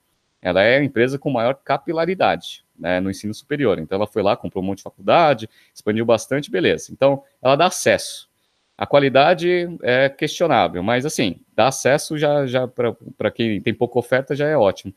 Ela 0.42 0.62
é 0.62 0.78
a 0.78 0.84
empresa 0.84 1.18
com 1.18 1.30
maior 1.30 1.56
capilaridade, 1.56 2.64
né, 2.78 3.00
no 3.00 3.10
ensino 3.10 3.34
superior. 3.34 3.80
Então, 3.80 3.98
ela 3.98 4.08
foi 4.08 4.22
lá, 4.22 4.38
comprou 4.38 4.64
um 4.64 4.68
monte 4.68 4.78
de 4.78 4.84
faculdade, 4.84 5.50
expandiu 5.74 6.06
bastante, 6.06 6.52
beleza. 6.52 6.92
Então, 6.92 7.24
ela 7.42 7.56
dá 7.56 7.66
acesso. 7.66 8.30
A 8.78 8.86
qualidade 8.86 9.68
é 9.82 10.08
questionável, 10.08 10.84
mas 10.84 11.04
assim, 11.04 11.42
dá 11.56 11.68
acesso 11.68 12.16
já, 12.16 12.46
já 12.46 12.68
para 12.68 13.32
quem 13.32 13.60
tem 13.60 13.74
pouca 13.74 13.98
oferta 13.98 14.36
já 14.36 14.48
é 14.48 14.56
ótimo. 14.56 14.94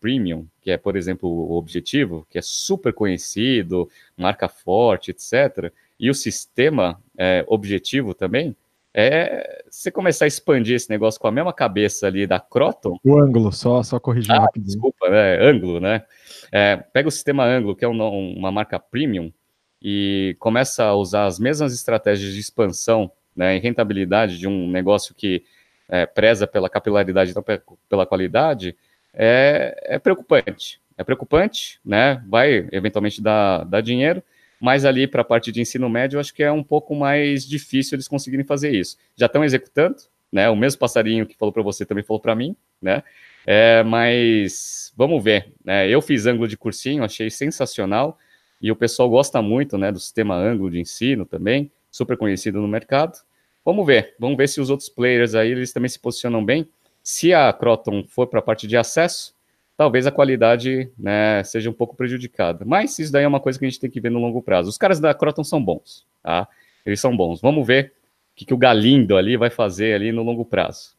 Premium, 0.00 0.46
que 0.60 0.70
é, 0.70 0.76
por 0.76 0.96
exemplo, 0.96 1.28
o 1.28 1.56
Objetivo, 1.56 2.26
que 2.30 2.38
é 2.38 2.42
super 2.42 2.92
conhecido, 2.92 3.88
marca 4.16 4.48
forte, 4.48 5.10
etc. 5.10 5.72
E 5.98 6.10
o 6.10 6.14
sistema 6.14 7.00
é, 7.16 7.44
Objetivo 7.46 8.14
também, 8.14 8.56
é 8.92 9.62
você 9.70 9.90
começar 9.90 10.24
a 10.24 10.28
expandir 10.28 10.74
esse 10.74 10.90
negócio 10.90 11.20
com 11.20 11.28
a 11.28 11.32
mesma 11.32 11.52
cabeça 11.52 12.06
ali 12.06 12.26
da 12.26 12.40
Croton. 12.40 12.98
O 13.04 13.18
ângulo, 13.18 13.52
só, 13.52 13.82
só 13.82 14.00
corrigir 14.00 14.32
ah, 14.32 14.40
rapidinho. 14.40 14.66
Desculpa, 14.66 15.08
né? 15.08 15.38
Ângulo, 15.40 15.80
né? 15.80 16.04
É, 16.50 16.76
pega 16.76 17.08
o 17.08 17.12
sistema 17.12 17.44
ângulo, 17.44 17.76
que 17.76 17.84
é 17.84 17.88
um, 17.88 18.32
uma 18.36 18.50
marca 18.50 18.78
premium, 18.80 19.32
e 19.80 20.36
começa 20.38 20.84
a 20.84 20.94
usar 20.94 21.26
as 21.26 21.38
mesmas 21.38 21.72
estratégias 21.72 22.32
de 22.32 22.40
expansão 22.40 23.10
né, 23.34 23.56
e 23.56 23.60
rentabilidade 23.60 24.38
de 24.38 24.46
um 24.46 24.68
negócio 24.68 25.14
que 25.14 25.42
é, 25.88 26.04
preza 26.04 26.46
pela 26.46 26.68
capilaridade 26.68 27.30
e 27.30 27.34
não 27.34 27.44
pela 27.88 28.06
qualidade, 28.06 28.76
é, 29.14 29.78
é 29.84 29.98
preocupante. 29.98 30.80
É 30.96 31.04
preocupante, 31.04 31.80
né? 31.84 32.22
Vai 32.28 32.68
eventualmente 32.72 33.22
dar, 33.22 33.64
dar 33.64 33.80
dinheiro, 33.80 34.22
mas 34.60 34.84
ali 34.84 35.06
para 35.06 35.22
a 35.22 35.24
parte 35.24 35.50
de 35.50 35.60
ensino 35.60 35.88
médio, 35.88 36.16
eu 36.16 36.20
acho 36.20 36.34
que 36.34 36.42
é 36.42 36.52
um 36.52 36.62
pouco 36.62 36.94
mais 36.94 37.46
difícil 37.46 37.96
eles 37.96 38.06
conseguirem 38.06 38.44
fazer 38.44 38.74
isso. 38.74 38.98
Já 39.16 39.26
estão 39.26 39.42
executando, 39.42 39.96
né? 40.30 40.50
O 40.50 40.56
mesmo 40.56 40.78
passarinho 40.78 41.26
que 41.26 41.36
falou 41.36 41.52
para 41.52 41.62
você 41.62 41.86
também 41.86 42.04
falou 42.04 42.20
para 42.20 42.34
mim, 42.34 42.54
né? 42.80 43.02
É, 43.46 43.82
mas 43.82 44.92
vamos 44.96 45.24
ver, 45.24 45.52
né? 45.64 45.88
Eu 45.88 46.02
fiz 46.02 46.26
ângulo 46.26 46.46
de 46.46 46.56
cursinho, 46.56 47.02
achei 47.02 47.30
sensacional 47.30 48.18
e 48.60 48.70
o 48.70 48.76
pessoal 48.76 49.08
gosta 49.08 49.40
muito, 49.40 49.78
né, 49.78 49.90
do 49.90 49.98
sistema 49.98 50.34
ângulo 50.34 50.70
de 50.70 50.78
ensino 50.78 51.24
também, 51.24 51.72
super 51.90 52.16
conhecido 52.16 52.60
no 52.60 52.68
mercado. 52.68 53.18
Vamos 53.64 53.86
ver, 53.86 54.14
vamos 54.18 54.36
ver 54.36 54.48
se 54.48 54.60
os 54.60 54.68
outros 54.68 54.88
players 54.88 55.34
aí 55.34 55.52
eles 55.52 55.72
também 55.72 55.88
se 55.88 55.98
posicionam 55.98 56.44
bem. 56.44 56.68
Se 57.10 57.34
a 57.34 57.52
Croton 57.52 58.04
for 58.06 58.28
para 58.28 58.38
a 58.38 58.42
parte 58.42 58.68
de 58.68 58.76
acesso, 58.76 59.34
talvez 59.76 60.06
a 60.06 60.12
qualidade 60.12 60.92
né, 60.96 61.42
seja 61.42 61.68
um 61.68 61.72
pouco 61.72 61.96
prejudicada. 61.96 62.64
Mas 62.64 62.96
isso 63.00 63.10
daí 63.10 63.24
é 63.24 63.28
uma 63.28 63.40
coisa 63.40 63.58
que 63.58 63.64
a 63.64 63.68
gente 63.68 63.80
tem 63.80 63.90
que 63.90 64.00
ver 64.00 64.10
no 64.10 64.20
longo 64.20 64.40
prazo. 64.40 64.68
Os 64.68 64.78
caras 64.78 65.00
da 65.00 65.12
Croton 65.12 65.42
são 65.42 65.62
bons, 65.62 66.06
tá? 66.22 66.46
Eles 66.86 67.00
são 67.00 67.16
bons. 67.16 67.40
Vamos 67.40 67.66
ver 67.66 67.94
o 68.32 68.36
que, 68.36 68.44
que 68.44 68.54
o 68.54 68.56
Galindo 68.56 69.16
ali 69.16 69.36
vai 69.36 69.50
fazer 69.50 69.92
ali 69.92 70.12
no 70.12 70.22
longo 70.22 70.44
prazo. 70.44 70.96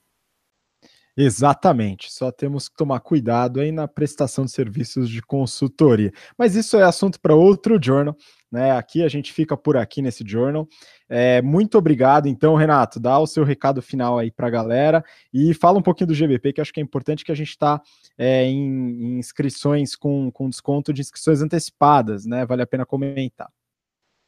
Exatamente, 1.16 2.12
só 2.12 2.30
temos 2.30 2.68
que 2.68 2.76
tomar 2.76 3.00
cuidado 3.00 3.62
aí 3.62 3.72
na 3.72 3.88
prestação 3.88 4.44
de 4.44 4.52
serviços 4.52 5.10
de 5.10 5.22
consultoria. 5.22 6.12
Mas 6.38 6.56
isso 6.56 6.76
é 6.78 6.84
assunto 6.84 7.22
para 7.22 7.36
outro 7.36 7.80
journal, 7.82 8.18
né? 8.52 8.72
Aqui 8.72 9.02
a 9.02 9.08
gente 9.08 9.32
fica 9.32 9.56
por 9.56 9.78
aqui 9.78 10.02
nesse 10.02 10.26
journal. 10.28 10.68
É, 11.14 11.42
muito 11.42 11.78
obrigado, 11.78 12.30
então, 12.30 12.56
Renato. 12.56 12.98
Dá 12.98 13.20
o 13.20 13.28
seu 13.28 13.44
recado 13.44 13.82
final 13.82 14.18
aí 14.18 14.32
para 14.32 14.48
a 14.48 14.50
galera 14.50 15.04
e 15.34 15.54
fala 15.54 15.78
um 15.78 15.82
pouquinho 15.82 16.08
do 16.08 16.14
GBP, 16.14 16.54
que 16.54 16.62
acho 16.62 16.72
que 16.72 16.80
é 16.80 16.84
importante 16.84 17.26
que 17.26 17.34
a 17.34 17.36
gente 17.36 17.50
está 17.50 17.82
é, 18.18 18.46
em, 18.46 18.58
em, 18.58 19.20
inscrições 19.20 19.94
com, 19.94 20.32
com 20.32 20.50
desconto 20.50 20.94
de 20.94 21.02
inscrições 21.02 21.42
antecipadas, 21.42 22.26
né? 22.26 22.46
Vale 22.46 22.62
a 22.62 22.68
pena 22.68 22.86
comentar. 22.86 23.50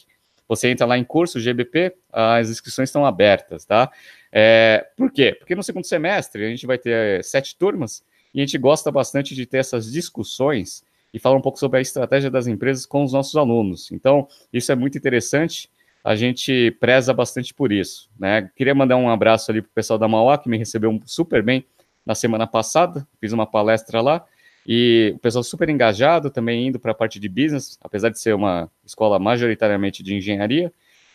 Você 0.48 0.70
entra 0.70 0.86
lá 0.86 0.96
em 0.96 1.04
curso 1.04 1.38
GBP, 1.38 1.94
as 2.10 2.48
inscrições 2.48 2.88
estão 2.88 3.04
abertas, 3.04 3.66
tá? 3.66 3.92
É, 4.32 4.86
por 4.96 5.12
quê? 5.12 5.36
Porque 5.38 5.54
no 5.54 5.62
segundo 5.62 5.84
semestre 5.84 6.42
a 6.44 6.48
gente 6.48 6.66
vai 6.66 6.78
ter 6.78 7.22
sete 7.22 7.54
turmas 7.56 8.02
e 8.32 8.40
a 8.40 8.44
gente 8.44 8.56
gosta 8.58 8.90
bastante 8.90 9.34
de 9.34 9.44
ter 9.46 9.58
essas 9.58 9.92
discussões 9.92 10.82
e 11.12 11.18
falar 11.20 11.36
um 11.36 11.40
pouco 11.40 11.60
sobre 11.60 11.78
a 11.78 11.80
estratégia 11.80 12.28
das 12.28 12.48
empresas 12.48 12.84
com 12.84 13.04
os 13.04 13.12
nossos 13.12 13.36
alunos. 13.36 13.92
Então, 13.92 14.26
isso 14.52 14.72
é 14.72 14.74
muito 14.74 14.98
interessante. 14.98 15.70
A 16.04 16.14
gente 16.14 16.70
preza 16.78 17.14
bastante 17.14 17.54
por 17.54 17.72
isso. 17.72 18.10
Né? 18.18 18.50
Queria 18.54 18.74
mandar 18.74 18.96
um 18.96 19.08
abraço 19.08 19.50
ali 19.50 19.62
para 19.62 19.70
o 19.70 19.74
pessoal 19.74 19.98
da 19.98 20.06
Mauá, 20.06 20.36
que 20.36 20.50
me 20.50 20.58
recebeu 20.58 21.00
super 21.06 21.42
bem 21.42 21.64
na 22.04 22.14
semana 22.14 22.46
passada. 22.46 23.08
Fiz 23.18 23.32
uma 23.32 23.46
palestra 23.46 24.02
lá. 24.02 24.22
E 24.66 25.12
o 25.16 25.18
pessoal 25.18 25.42
super 25.42 25.68
engajado, 25.68 26.30
também 26.30 26.68
indo 26.68 26.78
para 26.78 26.92
a 26.92 26.94
parte 26.94 27.18
de 27.18 27.28
business, 27.28 27.78
apesar 27.82 28.10
de 28.10 28.20
ser 28.20 28.34
uma 28.34 28.70
escola 28.84 29.18
majoritariamente 29.18 30.02
de 30.02 30.14
engenharia. 30.14 30.70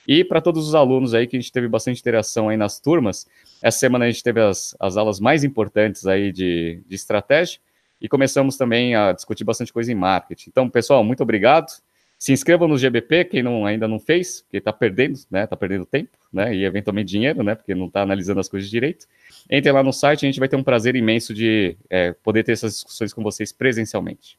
E 0.07 0.23
para 0.23 0.41
todos 0.41 0.67
os 0.67 0.73
alunos 0.73 1.13
aí, 1.13 1.27
que 1.27 1.37
a 1.37 1.39
gente 1.39 1.51
teve 1.51 1.67
bastante 1.67 1.99
interação 1.99 2.49
aí 2.49 2.57
nas 2.57 2.79
turmas, 2.79 3.27
essa 3.61 3.77
semana 3.77 4.05
a 4.05 4.09
gente 4.09 4.23
teve 4.23 4.41
as, 4.41 4.75
as 4.79 4.97
aulas 4.97 5.19
mais 5.19 5.43
importantes 5.43 6.07
aí 6.07 6.31
de, 6.31 6.81
de 6.87 6.95
estratégia 6.95 7.59
e 8.01 8.07
começamos 8.07 8.57
também 8.57 8.95
a 8.95 9.11
discutir 9.11 9.43
bastante 9.43 9.71
coisa 9.73 9.91
em 9.91 9.95
marketing. 9.95 10.49
Então, 10.49 10.69
pessoal, 10.69 11.03
muito 11.03 11.21
obrigado. 11.21 11.71
Se 12.19 12.33
inscrevam 12.33 12.67
no 12.67 12.77
GBP, 12.77 13.23
quem 13.23 13.41
não, 13.41 13.65
ainda 13.65 13.87
não 13.87 13.97
fez, 13.97 14.41
porque 14.41 14.57
está 14.57 14.73
perdendo, 14.73 15.17
né? 15.31 15.45
Está 15.45 15.55
perdendo 15.55 15.85
tempo, 15.85 16.17
né? 16.33 16.53
E 16.53 16.65
eventualmente 16.65 17.09
dinheiro, 17.09 17.41
né? 17.41 17.55
Porque 17.55 17.73
não 17.73 17.87
está 17.87 18.01
analisando 18.01 18.41
as 18.41 18.49
coisas 18.49 18.69
direito. 18.69 19.07
Entrem 19.49 19.73
lá 19.73 19.81
no 19.81 19.93
site, 19.93 20.25
a 20.25 20.27
gente 20.27 20.37
vai 20.37 20.49
ter 20.49 20.57
um 20.57 20.63
prazer 20.63 20.97
imenso 20.97 21.33
de 21.33 21.77
é, 21.89 22.11
poder 22.11 22.43
ter 22.43 22.51
essas 22.51 22.73
discussões 22.73 23.13
com 23.13 23.23
vocês 23.23 23.53
presencialmente. 23.53 24.37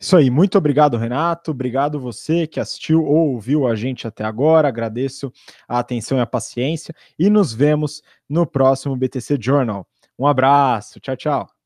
Isso 0.00 0.16
aí, 0.16 0.30
muito 0.30 0.56
obrigado, 0.56 0.96
Renato. 0.96 1.50
Obrigado 1.50 2.00
você 2.00 2.46
que 2.46 2.60
assistiu 2.60 3.04
ou 3.04 3.32
ouviu 3.32 3.66
a 3.66 3.76
gente 3.76 4.06
até 4.06 4.24
agora. 4.24 4.68
Agradeço 4.68 5.30
a 5.68 5.80
atenção 5.80 6.16
e 6.16 6.20
a 6.22 6.26
paciência 6.26 6.94
e 7.18 7.28
nos 7.28 7.52
vemos 7.52 8.02
no 8.26 8.46
próximo 8.46 8.96
BTC 8.96 9.36
Journal. 9.38 9.86
Um 10.18 10.26
abraço, 10.26 10.98
tchau, 10.98 11.16
tchau. 11.16 11.57